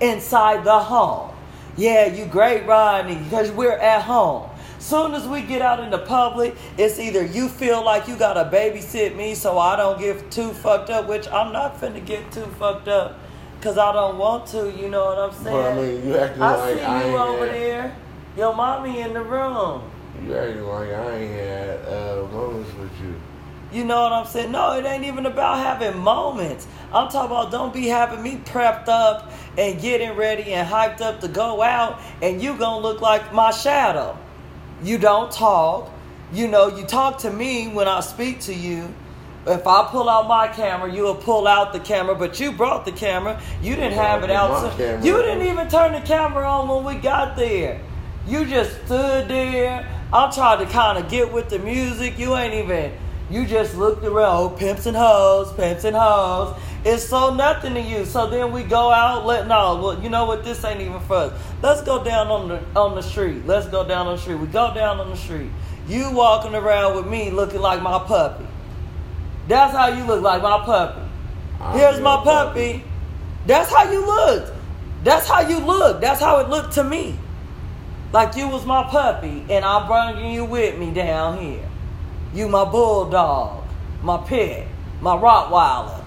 inside 0.00 0.64
the 0.64 0.78
home. 0.78 1.34
Yeah, 1.76 2.06
you 2.06 2.26
great, 2.26 2.66
Rodney, 2.66 3.16
because 3.16 3.50
we're 3.52 3.78
at 3.78 4.02
home. 4.02 4.50
Soon 4.78 5.14
as 5.14 5.26
we 5.26 5.42
get 5.42 5.62
out 5.62 5.80
in 5.80 5.90
the 5.90 5.98
public, 5.98 6.54
it's 6.76 6.98
either 6.98 7.24
you 7.24 7.48
feel 7.48 7.84
like 7.84 8.06
you 8.06 8.16
gotta 8.16 8.48
babysit 8.54 9.16
me 9.16 9.34
so 9.34 9.58
I 9.58 9.76
don't 9.76 9.98
get 9.98 10.30
too 10.30 10.50
fucked 10.52 10.90
up, 10.90 11.08
which 11.08 11.26
I'm 11.28 11.52
not 11.52 11.80
finna 11.80 12.04
get 12.04 12.30
too 12.30 12.46
fucked 12.58 12.88
up, 12.88 13.18
cause 13.60 13.78
I 13.78 13.92
don't 13.92 14.18
want 14.18 14.46
to. 14.48 14.70
You 14.70 14.88
know 14.88 15.04
what 15.06 15.18
I'm 15.18 15.32
saying? 15.32 15.56
But 15.56 15.72
I 15.72 15.74
mean, 15.74 16.06
you 16.06 16.16
acting 16.16 16.42
I 16.42 16.56
like 16.56 16.78
see 16.78 16.84
I 16.84 17.08
you 17.08 17.16
over 17.16 17.46
had, 17.46 17.54
there. 17.54 17.96
Your 18.36 18.54
mommy 18.54 19.00
in 19.00 19.12
the 19.14 19.22
room. 19.22 19.82
You 20.24 20.36
acting 20.36 20.62
like 20.64 20.90
I 20.90 21.16
ain't 21.16 21.32
had 21.32 21.88
uh, 21.88 22.28
moments 22.32 22.72
with 22.74 23.00
you. 23.00 23.14
You 23.70 23.84
know 23.84 24.02
what 24.02 24.12
I'm 24.12 24.26
saying? 24.26 24.50
No, 24.50 24.78
it 24.78 24.86
ain't 24.86 25.04
even 25.04 25.26
about 25.26 25.58
having 25.58 26.00
moments. 26.00 26.66
I'm 26.92 27.10
talking 27.10 27.30
about 27.30 27.52
don't 27.52 27.72
be 27.72 27.86
having 27.86 28.22
me 28.22 28.36
prepped 28.36 28.88
up 28.88 29.30
and 29.58 29.78
getting 29.80 30.12
ready 30.16 30.54
and 30.54 30.66
hyped 30.66 31.02
up 31.02 31.20
to 31.20 31.28
go 31.28 31.60
out 31.60 32.00
and 32.22 32.40
you 32.40 32.56
gonna 32.56 32.82
look 32.82 33.02
like 33.02 33.34
my 33.34 33.50
shadow. 33.50 34.16
You 34.82 34.96
don't 34.96 35.30
talk. 35.30 35.90
You 36.32 36.48
know, 36.48 36.68
you 36.68 36.84
talk 36.84 37.18
to 37.18 37.30
me 37.30 37.68
when 37.68 37.88
I 37.88 38.00
speak 38.00 38.40
to 38.40 38.54
you. 38.54 38.94
If 39.48 39.66
I 39.66 39.88
pull 39.90 40.08
out 40.08 40.28
my 40.28 40.48
camera, 40.48 40.92
you'll 40.92 41.14
pull 41.14 41.48
out 41.48 41.72
the 41.72 41.80
camera, 41.80 42.14
but 42.14 42.38
you 42.38 42.52
brought 42.52 42.84
the 42.84 42.92
camera. 42.92 43.40
You 43.62 43.74
didn't 43.76 43.94
have 43.94 44.22
it 44.22 44.30
out. 44.30 44.60
so- 44.60 44.76
camera. 44.76 45.04
You 45.04 45.16
didn't 45.22 45.46
even 45.46 45.68
turn 45.68 45.92
the 45.92 46.00
camera 46.00 46.46
on 46.48 46.68
when 46.68 46.84
we 46.94 47.00
got 47.00 47.36
there. 47.36 47.80
You 48.26 48.44
just 48.44 48.84
stood 48.84 49.28
there. 49.28 49.86
I'm 50.12 50.32
trying 50.32 50.64
to 50.64 50.70
kind 50.72 50.98
of 50.98 51.10
get 51.10 51.32
with 51.32 51.48
the 51.48 51.58
music. 51.58 52.18
You 52.18 52.36
ain't 52.36 52.54
even. 52.54 52.92
You 53.30 53.46
just 53.46 53.74
looked 53.74 54.04
around. 54.04 54.36
Oh, 54.36 54.48
pimps 54.50 54.86
and 54.86 54.96
hoes, 54.96 55.52
pimps 55.52 55.84
and 55.84 55.96
hoes. 55.96 56.56
It's 56.84 57.04
so 57.04 57.34
nothing 57.34 57.74
to 57.74 57.80
you. 57.80 58.04
So 58.06 58.28
then 58.28 58.52
we 58.52 58.62
go 58.62 58.90
out. 58.90 59.26
Let 59.26 59.46
no. 59.46 59.80
Well, 59.82 60.02
you 60.02 60.08
know 60.08 60.24
what? 60.24 60.44
This 60.44 60.64
ain't 60.64 60.80
even 60.80 61.00
for 61.00 61.16
us. 61.16 61.40
Let's 61.62 61.82
go 61.82 62.02
down 62.02 62.28
on 62.28 62.48
the 62.48 62.62
on 62.74 62.94
the 62.94 63.02
street. 63.02 63.46
Let's 63.46 63.66
go 63.66 63.86
down 63.86 64.06
on 64.06 64.16
the 64.16 64.22
street. 64.22 64.36
We 64.36 64.46
go 64.46 64.72
down 64.72 64.98
on 65.00 65.10
the 65.10 65.16
street. 65.16 65.50
You 65.86 66.10
walking 66.10 66.54
around 66.54 66.96
with 66.96 67.06
me 67.06 67.30
looking 67.30 67.60
like 67.60 67.82
my 67.82 67.98
puppy. 67.98 68.46
That's 69.48 69.74
how 69.74 69.88
you 69.88 70.04
look 70.04 70.22
like 70.22 70.42
my 70.42 70.58
puppy. 70.64 71.00
I'm 71.60 71.78
Here's 71.78 72.00
my 72.00 72.22
puppy. 72.22 72.84
That's 73.46 73.72
how 73.72 73.90
you 73.90 74.04
looked. 74.04 74.52
That's 75.02 75.26
how 75.26 75.40
you 75.40 75.58
look. 75.58 76.00
That's 76.00 76.20
how 76.20 76.38
it 76.40 76.50
looked 76.50 76.74
to 76.74 76.84
me. 76.84 77.18
Like 78.12 78.36
you 78.36 78.48
was 78.48 78.64
my 78.66 78.84
puppy, 78.84 79.44
and 79.50 79.64
I'm 79.64 79.86
bringing 79.86 80.32
you 80.32 80.44
with 80.44 80.78
me 80.78 80.92
down 80.92 81.38
here. 81.38 81.66
You 82.34 82.48
my 82.48 82.64
bulldog, 82.64 83.64
my 84.02 84.18
pet, 84.18 84.66
my 85.00 85.16
Rottweiler. 85.16 86.04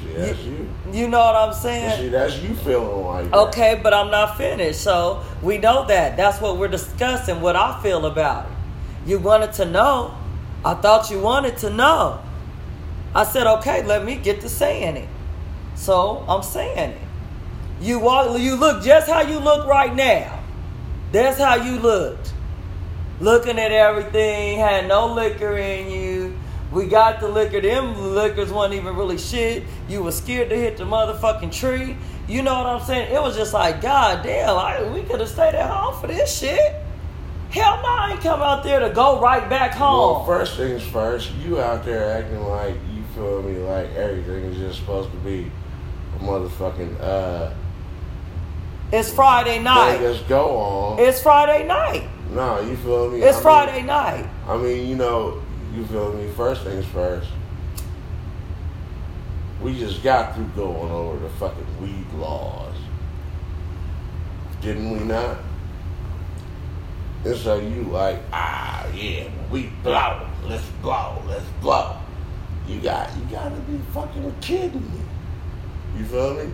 See, 0.00 0.12
that's 0.12 0.38
you. 0.42 0.68
You 0.92 1.08
know 1.08 1.18
what 1.18 1.34
I'm 1.34 1.52
See, 1.52 1.60
saying? 1.62 2.12
that's 2.12 2.38
you 2.38 2.54
feeling 2.54 3.04
like 3.04 3.30
that. 3.30 3.36
Okay, 3.48 3.80
but 3.82 3.92
I'm 3.92 4.10
not 4.10 4.36
finished. 4.36 4.80
So 4.80 5.24
we 5.42 5.58
know 5.58 5.84
that. 5.86 6.16
That's 6.16 6.40
what 6.40 6.58
we're 6.58 6.68
discussing, 6.68 7.40
what 7.40 7.56
I 7.56 7.80
feel 7.82 8.06
about 8.06 8.46
it. 8.46 8.52
You 9.08 9.18
wanted 9.18 9.52
to 9.54 9.64
know. 9.64 10.16
I 10.64 10.74
thought 10.74 11.10
you 11.10 11.20
wanted 11.20 11.56
to 11.58 11.70
know. 11.70 12.20
I 13.14 13.24
said, 13.24 13.46
okay, 13.46 13.82
let 13.84 14.04
me 14.04 14.16
get 14.16 14.40
to 14.42 14.48
saying 14.48 14.96
it. 14.96 15.08
So 15.74 16.24
I'm 16.28 16.42
saying 16.42 16.90
it. 16.92 16.98
You 17.80 17.98
walk, 17.98 18.38
you 18.40 18.56
look 18.56 18.82
just 18.82 19.08
how 19.08 19.20
you 19.22 19.38
look 19.38 19.66
right 19.66 19.94
now. 19.94 20.42
That's 21.12 21.38
how 21.38 21.56
you 21.56 21.78
looked. 21.78 22.32
Looking 23.20 23.58
at 23.58 23.72
everything, 23.72 24.58
had 24.58 24.88
no 24.88 25.12
liquor 25.14 25.56
in 25.56 25.90
you. 25.90 26.38
We 26.72 26.86
got 26.86 27.20
the 27.20 27.28
liquor. 27.28 27.60
Them 27.60 28.14
liquors 28.14 28.52
wasn't 28.52 28.74
even 28.80 28.96
really 28.96 29.18
shit. 29.18 29.64
You 29.88 30.02
was 30.02 30.16
scared 30.18 30.50
to 30.50 30.56
hit 30.56 30.76
the 30.76 30.84
motherfucking 30.84 31.52
tree. 31.52 31.96
You 32.28 32.42
know 32.42 32.54
what 32.54 32.66
I'm 32.66 32.84
saying? 32.84 33.14
It 33.14 33.22
was 33.22 33.36
just 33.36 33.54
like, 33.54 33.80
God 33.80 34.22
damn, 34.24 34.56
I, 34.56 34.82
we 34.92 35.02
could 35.02 35.20
have 35.20 35.28
stayed 35.28 35.54
at 35.54 35.70
home 35.70 35.98
for 36.00 36.08
this 36.08 36.38
shit. 36.38 36.74
Hell 37.50 37.76
no, 37.82 37.88
I 37.88 38.10
ain't 38.12 38.20
come 38.20 38.42
out 38.42 38.64
there 38.64 38.80
to 38.80 38.90
go 38.90 39.20
right 39.20 39.48
back 39.48 39.78
Well, 39.78 40.14
home. 40.16 40.26
first 40.26 40.56
things 40.56 40.82
first, 40.82 41.32
you 41.36 41.60
out 41.60 41.84
there 41.84 42.18
acting 42.18 42.42
like 42.42 42.74
feel 43.16 43.42
me, 43.42 43.56
like 43.60 43.90
everything 43.94 44.44
is 44.44 44.58
just 44.58 44.78
supposed 44.78 45.10
to 45.10 45.16
be 45.18 45.50
a 46.16 46.18
motherfucking 46.22 47.00
uh 47.00 47.50
it's 48.92 49.10
Friday 49.12 49.58
night. 49.58 49.98
that's 49.98 50.20
go 50.22 50.56
on. 50.56 51.00
It's 51.00 51.20
Friday 51.20 51.66
night. 51.66 52.08
no, 52.30 52.60
you 52.60 52.76
feel 52.76 53.10
me? 53.10 53.20
It's 53.20 53.38
I 53.38 53.42
Friday 53.42 53.78
Mean, 53.78 53.86
night. 53.86 54.30
I 54.46 54.56
mean, 54.56 54.88
you 54.88 54.94
know, 54.94 55.42
you 55.74 55.84
feel 55.86 56.12
me? 56.12 56.30
First 56.36 56.62
things 56.62 56.84
first. 56.86 57.28
We 59.60 59.76
just 59.76 60.04
got 60.04 60.34
through 60.36 60.50
going 60.54 60.92
over 60.92 61.18
the 61.18 61.30
fucking 61.30 61.66
weed 61.80 62.06
laws. 62.14 62.76
Didn't 64.60 64.90
we 64.90 65.00
not? 65.00 65.38
And 67.24 67.36
so 67.36 67.58
you 67.58 67.82
like, 67.84 68.20
ah, 68.32 68.86
yeah, 68.94 69.28
we 69.50 69.72
blow, 69.82 70.28
let's 70.44 70.64
blow, 70.80 71.20
let's 71.26 71.44
blow. 71.60 71.96
You 72.68 72.80
got, 72.80 73.10
you 73.16 73.24
gotta 73.30 73.54
be 73.56 73.78
fucking 73.94 74.34
kidding 74.40 74.80
me. 74.92 75.00
You 75.98 76.04
feel 76.04 76.34
me? 76.34 76.52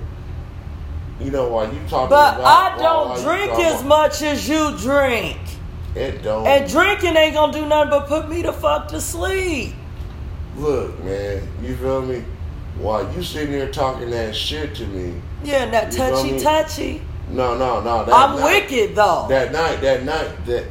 You 1.21 1.31
know 1.31 1.49
why 1.49 1.65
you 1.65 1.79
talking 1.89 2.11
But 2.11 2.35
about? 2.37 2.41
I 2.41 2.79
don't 2.79 3.09
why 3.11 3.23
drink 3.23 3.53
as 3.61 3.81
about- 3.81 3.87
much 3.87 4.23
as 4.23 4.49
you 4.49 4.77
drink. 4.79 5.39
It 5.95 6.23
don't. 6.23 6.47
And 6.47 6.71
drinking 6.71 7.17
ain't 7.17 7.35
gonna 7.35 7.53
do 7.53 7.67
nothing 7.67 7.91
but 7.91 8.09
put 8.09 8.29
me 8.29 8.43
the 8.43 8.53
fuck 8.53 8.89
to 8.89 9.01
sleep. 9.01 9.75
Look, 10.57 11.03
man, 11.05 11.47
you 11.63 11.77
feel 11.77 12.03
me? 12.03 12.25
While 12.79 13.11
you 13.15 13.23
sitting 13.23 13.53
there 13.53 13.69
talking 13.71 14.11
that 14.11 14.35
shit 14.35 14.75
to 14.77 14.87
me, 14.87 15.21
Yeah, 15.45 15.67
that 15.71 15.93
touchy 15.93 16.39
touchy. 16.41 17.03
no, 17.31 17.57
no, 17.57 17.81
no. 17.83 18.05
That 18.05 18.15
I'm 18.15 18.39
night, 18.41 18.45
wicked 18.71 18.95
though. 18.97 19.27
That 19.29 19.53
night, 19.53 19.81
that 19.83 20.05
night, 20.05 20.47
that 20.47 20.65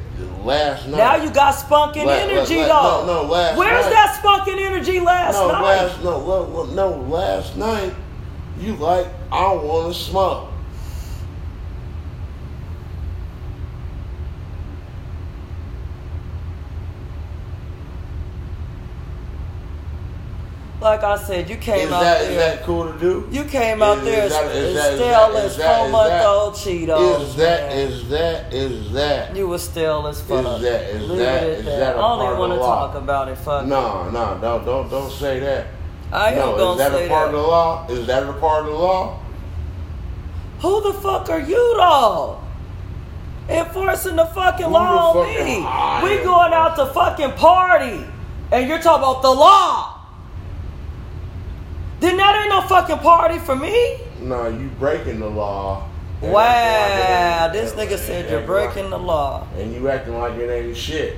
last 0.46 0.88
night. 0.88 0.98
now 0.98 1.16
you 1.16 1.30
got 1.32 1.54
spunking 1.56 2.06
La- 2.06 2.14
la- 2.14 2.18
energy 2.20 2.58
la- 2.58 2.68
though. 2.68 3.06
no, 3.06 3.24
no, 3.24 3.30
last 3.30 3.58
Where's 3.58 3.86
night. 3.86 3.92
that 3.92 4.20
spunking 4.24 4.60
energy 4.60 5.00
last 5.00 5.36
no, 5.36 5.48
night? 5.48 5.62
last 5.62 6.04
no, 6.04 6.18
lo- 6.18 6.66
no, 6.74 6.90
last 7.10 7.56
night. 7.58 7.94
You 8.60 8.76
like, 8.76 9.08
I 9.32 9.54
want 9.54 9.94
to 9.94 10.00
smoke. 10.00 10.50
Like 20.82 21.04
I 21.04 21.16
said, 21.16 21.48
you 21.48 21.58
came 21.58 21.88
Is 21.90 21.92
out 21.94 22.02
that 22.02 22.22
is 22.22 22.28
there. 22.30 22.56
that 22.56 22.64
cool 22.64 22.92
to 22.92 22.98
do? 23.00 23.28
you 23.32 23.44
came 23.44 23.84
out 23.84 24.00
Is- 24.00 24.04
there 24.06 24.26
is 24.26 24.32
as, 24.34 24.42
that- 24.42 24.56
is 24.56 24.76
as 24.78 24.96
stale 24.96 25.38
as 25.38 25.52
is 25.52 25.58
that- 25.58 25.78
four 25.78 25.86
is 25.86 25.92
month 25.92 26.26
old 26.26 26.54
Cheetos. 26.56 27.22
Is 27.22 27.36
that 27.36 27.62
man. 27.70 27.78
is 27.78 28.10
that 28.10 28.54
is 28.54 28.92
that? 28.94 29.36
you 29.36 29.48
was 29.48 29.62
stale 29.64 30.08
as 30.08 30.22
fuck. 30.22 30.44
Is 30.44 30.62
that- 30.64 30.82
is 30.90 31.10
Leave 31.10 31.20
that- 31.20 31.44
is 31.44 31.66
that. 31.66 31.80
that 31.80 31.96
a 31.96 32.00
I 32.00 32.02
don't 32.02 32.26
even 32.26 32.40
want 32.40 32.54
to 32.54 32.58
talk 32.60 32.96
about 32.96 33.28
it. 33.30 33.38
Fuck. 33.38 33.64
it. 33.64 33.68
No, 33.68 34.10
no, 34.10 34.38
don't 34.42 34.66
don't 34.66 34.90
don't 34.90 35.12
say 35.12 35.40
that. 35.40 35.68
I 36.12 36.32
am 36.32 36.40
no, 36.40 36.58
gonna 36.58 36.72
is 36.72 36.78
that 36.80 36.92
a 37.06 37.08
part 37.10 37.10
that. 37.10 37.26
of 37.38 37.42
the 37.42 37.48
law? 37.48 37.86
Is 37.88 38.08
that 38.08 38.24
a 38.24 38.34
part 38.34 38.62
of 38.62 38.72
the 38.72 38.78
law? 38.80 39.20
Who 40.62 40.82
the 40.82 40.94
fuck 40.94 41.30
are 41.30 41.40
you 41.40 41.76
though? 41.78 42.40
Enforcing 43.50 44.16
the 44.16 44.26
fucking 44.26 44.66
Who 44.66 44.72
law 44.72 45.14
the 45.14 45.20
on 45.20 45.36
fuck 45.36 45.46
me. 45.46 45.64
I? 45.64 46.04
We 46.04 46.24
going 46.24 46.54
out 46.54 46.76
to 46.78 46.88
fucking 46.88 47.34
party. 47.34 48.04
And 48.52 48.68
you're 48.68 48.80
talking 48.80 49.04
about 49.04 49.22
the 49.22 49.30
law. 49.32 49.91
Then 52.02 52.18
that 52.18 52.36
ain't 52.42 52.50
no 52.50 52.62
fucking 52.62 52.98
party 52.98 53.38
for 53.40 53.56
me. 53.56 53.98
No, 54.20 54.48
you 54.50 54.68
breaking 54.80 55.20
the 55.20 55.30
law. 55.30 55.88
Wow, 56.20 56.40
acting 56.40 57.62
this 57.62 57.74
nigga 57.74 57.92
ain't- 57.92 58.00
said 58.00 58.30
you're 58.30 58.40
acting 58.40 58.54
like- 58.56 58.74
breaking 58.74 58.90
the 58.90 58.98
law. 59.00 59.44
And 59.58 59.74
you 59.74 59.90
acting 59.90 60.20
like 60.20 60.34
it 60.34 60.50
ain't 60.50 60.76
shit. 60.78 61.16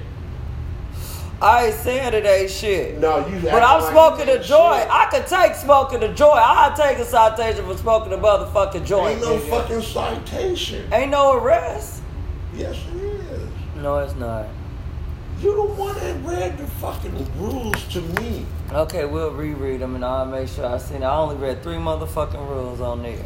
I 1.42 1.66
ain't 1.68 1.76
saying 1.76 2.14
it 2.14 2.26
ain't 2.26 2.50
shit. 2.50 3.00
No, 3.00 3.18
you. 3.28 3.40
But 3.44 3.64
I'm 3.64 3.82
like 3.82 3.92
smoking 3.92 4.28
it 4.28 4.30
a 4.30 4.34
ain't 4.36 4.44
joint. 4.46 4.82
shit. 4.84 4.92
I 4.92 5.06
could 5.08 5.28
take 5.28 5.56
smoking 5.56 6.04
a 6.04 6.14
joint. 6.14 6.38
I'll 6.38 6.76
take 6.76 7.00
a 7.00 7.06
citation 7.06 7.66
for 7.66 7.76
smoking 7.78 8.14
a 8.14 8.18
motherfucking 8.18 8.86
joint. 8.86 9.14
Ain't 9.18 9.22
no 9.22 9.38
nigga. 9.38 9.50
fucking 9.50 9.82
citation. 9.82 10.88
Ain't 10.94 11.12
no 11.12 11.34
arrest. 11.34 12.02
Yes, 12.56 12.76
it 12.96 13.02
is. 13.02 13.50
No, 13.82 13.98
it's 14.00 14.16
not. 14.16 14.46
You 15.44 15.56
the 15.56 15.74
one 15.74 15.94
that 15.96 16.16
read 16.24 16.58
the 16.58 16.66
fucking 16.66 17.28
rules 17.38 17.84
to 17.90 18.02
me. 18.02 18.46
Okay, 18.72 19.04
we'll 19.04 19.32
reread 19.32 19.82
them 19.82 19.96
and 19.96 20.06
I'll 20.06 20.26
make 20.26 20.48
sure 20.48 20.66
I 20.66 20.78
see. 20.78 20.96
I 20.96 21.18
only 21.18 21.36
read 21.36 21.62
three 21.62 21.76
motherfucking 21.76 22.48
rules 22.50 22.80
on 22.80 23.04
there. 23.04 23.18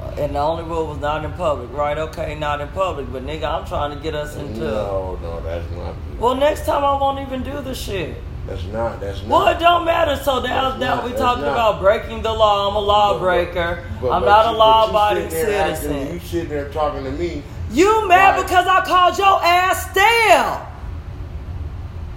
Uh, 0.00 0.10
and 0.18 0.34
the 0.34 0.40
only 0.40 0.64
rule 0.64 0.86
was 0.88 0.98
not 0.98 1.24
in 1.24 1.32
public, 1.34 1.72
right? 1.72 1.96
Okay, 1.96 2.34
not 2.34 2.60
in 2.60 2.66
public, 2.68 3.10
but 3.12 3.24
nigga, 3.24 3.44
I'm 3.44 3.64
trying 3.66 3.96
to 3.96 4.02
get 4.02 4.16
us 4.16 4.34
into. 4.36 4.60
No, 4.60 5.16
no, 5.22 5.40
that's 5.42 5.70
not. 5.72 5.94
Well, 6.18 6.34
next 6.34 6.66
time 6.66 6.84
I 6.84 7.00
won't 7.00 7.20
even 7.20 7.44
do 7.44 7.60
the 7.62 7.74
shit. 7.74 8.16
That's 8.48 8.64
not. 8.64 9.00
That's 9.00 9.20
not. 9.22 9.28
Well, 9.28 9.48
it 9.48 9.58
don't 9.60 9.84
matter. 9.84 10.16
So 10.16 10.40
now, 10.42 10.76
now 10.76 11.04
we 11.06 11.12
talking 11.12 11.44
not. 11.44 11.52
about 11.52 11.80
breaking 11.80 12.22
the 12.22 12.32
law. 12.32 12.68
I'm 12.68 12.76
a 12.76 12.80
lawbreaker. 12.80 13.84
But- 14.00 14.10
I'm 14.12 14.22
but 14.22 14.26
not 14.26 14.50
you- 14.50 14.56
a 14.56 14.58
law-abiding 14.58 15.28
there 15.28 15.62
acting- 15.70 15.76
citizen. 15.90 16.14
You 16.14 16.18
sitting 16.20 16.48
there 16.48 16.68
talking 16.70 17.04
to 17.04 17.10
me. 17.12 17.42
You 17.70 18.06
mad 18.08 18.36
Right. 18.36 18.42
because 18.44 18.66
I 18.66 18.80
called 18.84 19.16
your 19.18 19.40
ass 19.44 19.90
stale. 19.90 20.66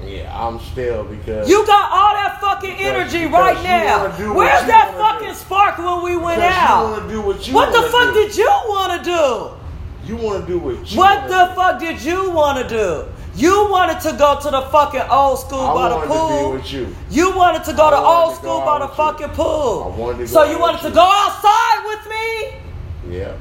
Yeah, 0.06 0.32
I'm 0.34 0.60
still 0.60 1.04
because 1.04 1.50
You 1.50 1.66
got 1.68 1.92
all 1.92 2.14
that 2.14 2.40
fucking 2.40 2.72
energy 2.78 3.26
because 3.26 3.56
right 3.56 3.64
now. 3.64 4.08
do 4.18 4.34
Where's 4.34 4.66
that 4.68 4.96
fucking 4.98 5.28
do. 5.30 5.34
spark 5.36 5.78
when 5.78 6.04
we 6.04 6.16
went 6.16 6.38
because 6.40 6.54
out? 6.56 7.10
Do 7.10 7.22
what 7.22 7.46
what 7.48 7.72
the 7.74 7.82
fuck 7.90 8.14
do. 8.14 8.26
did 8.28 8.36
you 8.38 8.48
want 8.48 9.04
to 9.04 9.10
do? 9.10 10.08
You 10.08 10.16
want 10.16 10.46
to 10.46 10.52
do 10.52 10.58
what 10.60 10.90
you. 10.92 10.98
What 10.98 11.28
the 11.28 11.54
fuck 11.54 11.80
did 11.80 12.02
you 12.02 12.32
want 12.32 12.58
to 12.68 12.68
do? 12.70 13.06
You 13.36 13.70
wanted 13.70 14.00
to 14.02 14.18
go 14.18 14.40
to 14.42 14.50
the 14.50 14.62
fucking 14.72 15.02
old 15.12 15.40
school 15.40 15.60
I 15.62 15.74
by 15.76 15.90
the 15.90 15.96
wanted 15.96 16.08
to 16.08 16.14
be 16.14 16.80
pool. 16.80 16.90
you. 16.90 16.96
You 17.12 17.36
wanted 17.38 17.64
to 17.66 17.74
go 17.74 17.88
I 17.88 17.92
to 17.92 17.98
old 17.98 18.30
to 18.32 18.36
school 18.38 18.60
by 18.62 18.80
the 18.80 18.86
with 18.88 18.98
you. 18.98 19.04
fucking 19.04 19.30
pool. 19.30 19.84
I 19.94 19.98
wanted 20.00 20.18
to 20.20 20.28
so 20.28 20.44
you 20.44 20.58
wanted 20.60 20.82
to 20.82 20.88
you. 20.90 20.94
go 20.96 21.02
outside 21.04 21.84
with 21.86 22.08
me? 22.10 23.18
Yeah, 23.18 23.34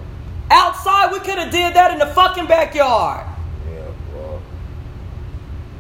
Outside, 0.50 1.12
we 1.12 1.18
could 1.20 1.38
have 1.38 1.50
did 1.52 1.74
that 1.74 1.90
in 1.92 1.98
the 1.98 2.06
fucking 2.06 2.46
backyard. 2.46 3.26
yeah. 3.70 3.80
Well, 4.14 4.40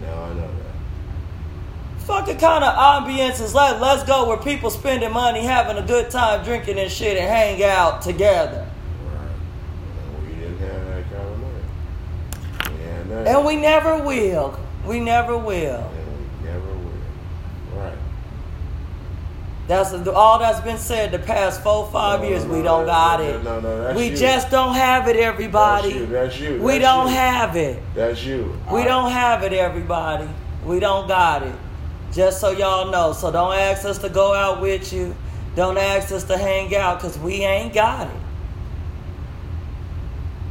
now 0.02 0.22
I 0.24 0.28
know 0.34 0.40
that. 0.40 1.97
Fucking 2.08 2.38
kind 2.38 2.64
of 2.64 2.74
ambiance 2.74 3.38
is 3.42 3.54
Let, 3.54 3.82
let's 3.82 4.02
go 4.02 4.26
where 4.26 4.38
people 4.38 4.70
spending 4.70 5.12
money, 5.12 5.42
having 5.42 5.76
a 5.76 5.86
good 5.86 6.10
time, 6.10 6.42
drinking 6.42 6.78
and 6.78 6.90
shit, 6.90 7.18
and 7.18 7.28
hang 7.28 7.62
out 7.62 8.00
together. 8.00 8.66
Right. 9.12 10.22
We 10.26 10.34
didn't 10.36 10.58
have 10.58 10.86
that 10.86 11.04
kind 11.10 11.28
of 11.28 11.38
money. 12.72 13.14
We. 13.24 13.30
And 13.30 13.44
we 13.44 13.56
never 13.56 14.02
will. 14.02 14.58
We 14.86 15.00
never 15.00 15.36
will. 15.36 15.84
And 15.84 16.06
we 16.42 16.46
never 16.48 16.60
will. 16.66 17.76
Right. 17.78 17.98
That's 19.66 19.92
all 20.08 20.38
that's 20.38 20.60
been 20.60 20.78
said 20.78 21.10
the 21.12 21.18
past 21.18 21.62
four, 21.62 21.90
five 21.92 22.22
No, 22.22 22.28
years. 22.30 22.46
no, 22.46 22.54
we 22.56 22.62
don't 22.62 22.86
got 22.86 23.20
it. 23.20 23.44
no, 23.44 23.60
no, 23.60 23.82
that's 23.82 23.98
we 23.98 24.08
you. 24.08 24.16
just 24.16 24.50
don't 24.50 24.74
have 24.74 25.08
it, 25.08 25.16
everybody. 25.16 25.90
That's 25.92 26.00
you. 26.00 26.06
That's 26.06 26.40
you. 26.40 26.62
we 26.62 26.78
don't 26.78 27.08
you. 27.08 27.14
have 27.16 27.54
it. 27.54 27.82
That's 27.94 28.24
you. 28.24 28.58
We 28.72 28.80
I- 28.80 28.84
don't 28.86 29.10
have 29.10 29.42
it, 29.42 29.52
everybody. 29.52 30.26
We 30.64 30.80
don't 30.80 31.06
got 31.06 31.42
it. 31.42 31.54
Just 32.12 32.40
so 32.40 32.50
y'all 32.50 32.90
know. 32.90 33.12
So 33.12 33.30
don't 33.30 33.54
ask 33.54 33.84
us 33.84 33.98
to 33.98 34.08
go 34.08 34.34
out 34.34 34.60
with 34.60 34.92
you. 34.92 35.14
Don't 35.54 35.78
ask 35.78 36.12
us 36.12 36.24
to 36.24 36.38
hang 36.38 36.74
out 36.74 37.00
because 37.00 37.18
we 37.18 37.34
ain't 37.44 37.74
got 37.74 38.08
it. 38.08 38.20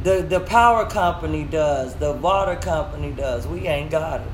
The 0.04 0.22
the 0.22 0.40
power 0.40 0.88
company 0.88 1.44
does. 1.44 1.94
The 1.96 2.12
water 2.12 2.56
company 2.56 3.10
does. 3.10 3.46
We 3.46 3.66
ain't 3.66 3.90
got 3.90 4.20
it. 4.20 4.32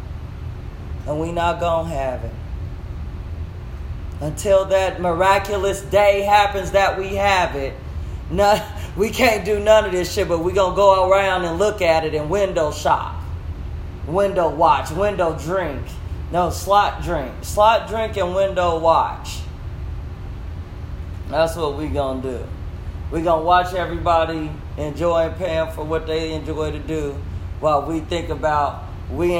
And 1.06 1.20
we 1.20 1.32
not 1.32 1.60
gonna 1.60 1.88
have 1.88 2.24
it. 2.24 2.34
Until 4.20 4.64
that 4.66 5.00
miraculous 5.00 5.80
day 5.82 6.22
happens 6.22 6.72
that 6.72 6.98
we 6.98 7.16
have 7.16 7.56
it. 7.56 7.74
Not, 8.30 8.62
We 8.96 9.10
can't 9.10 9.44
do 9.44 9.58
none 9.58 9.84
of 9.84 9.92
this 9.92 10.12
shit, 10.12 10.28
but 10.28 10.38
we 10.38 10.52
gonna 10.52 10.76
go 10.76 11.10
around 11.10 11.44
and 11.44 11.58
look 11.58 11.82
at 11.82 12.04
it 12.04 12.14
and 12.14 12.30
window 12.30 12.70
shop, 12.70 13.20
window 14.06 14.48
watch, 14.48 14.90
window 14.92 15.36
drink. 15.36 15.82
No, 16.34 16.50
slot 16.50 17.04
drink. 17.04 17.32
Slot 17.42 17.88
drink 17.88 18.16
and 18.16 18.34
window 18.34 18.80
watch. 18.80 19.38
That's 21.28 21.54
what 21.54 21.78
we 21.78 21.86
gonna 21.86 22.22
do. 22.22 22.44
We 23.12 23.22
gonna 23.22 23.44
watch 23.44 23.72
everybody 23.72 24.50
enjoy 24.76 25.28
and 25.28 25.36
paying 25.36 25.70
for 25.70 25.84
what 25.84 26.08
they 26.08 26.32
enjoy 26.32 26.72
to 26.72 26.80
do 26.80 27.14
while 27.60 27.86
we 27.86 28.00
think 28.00 28.30
about 28.30 28.82
we 29.12 29.32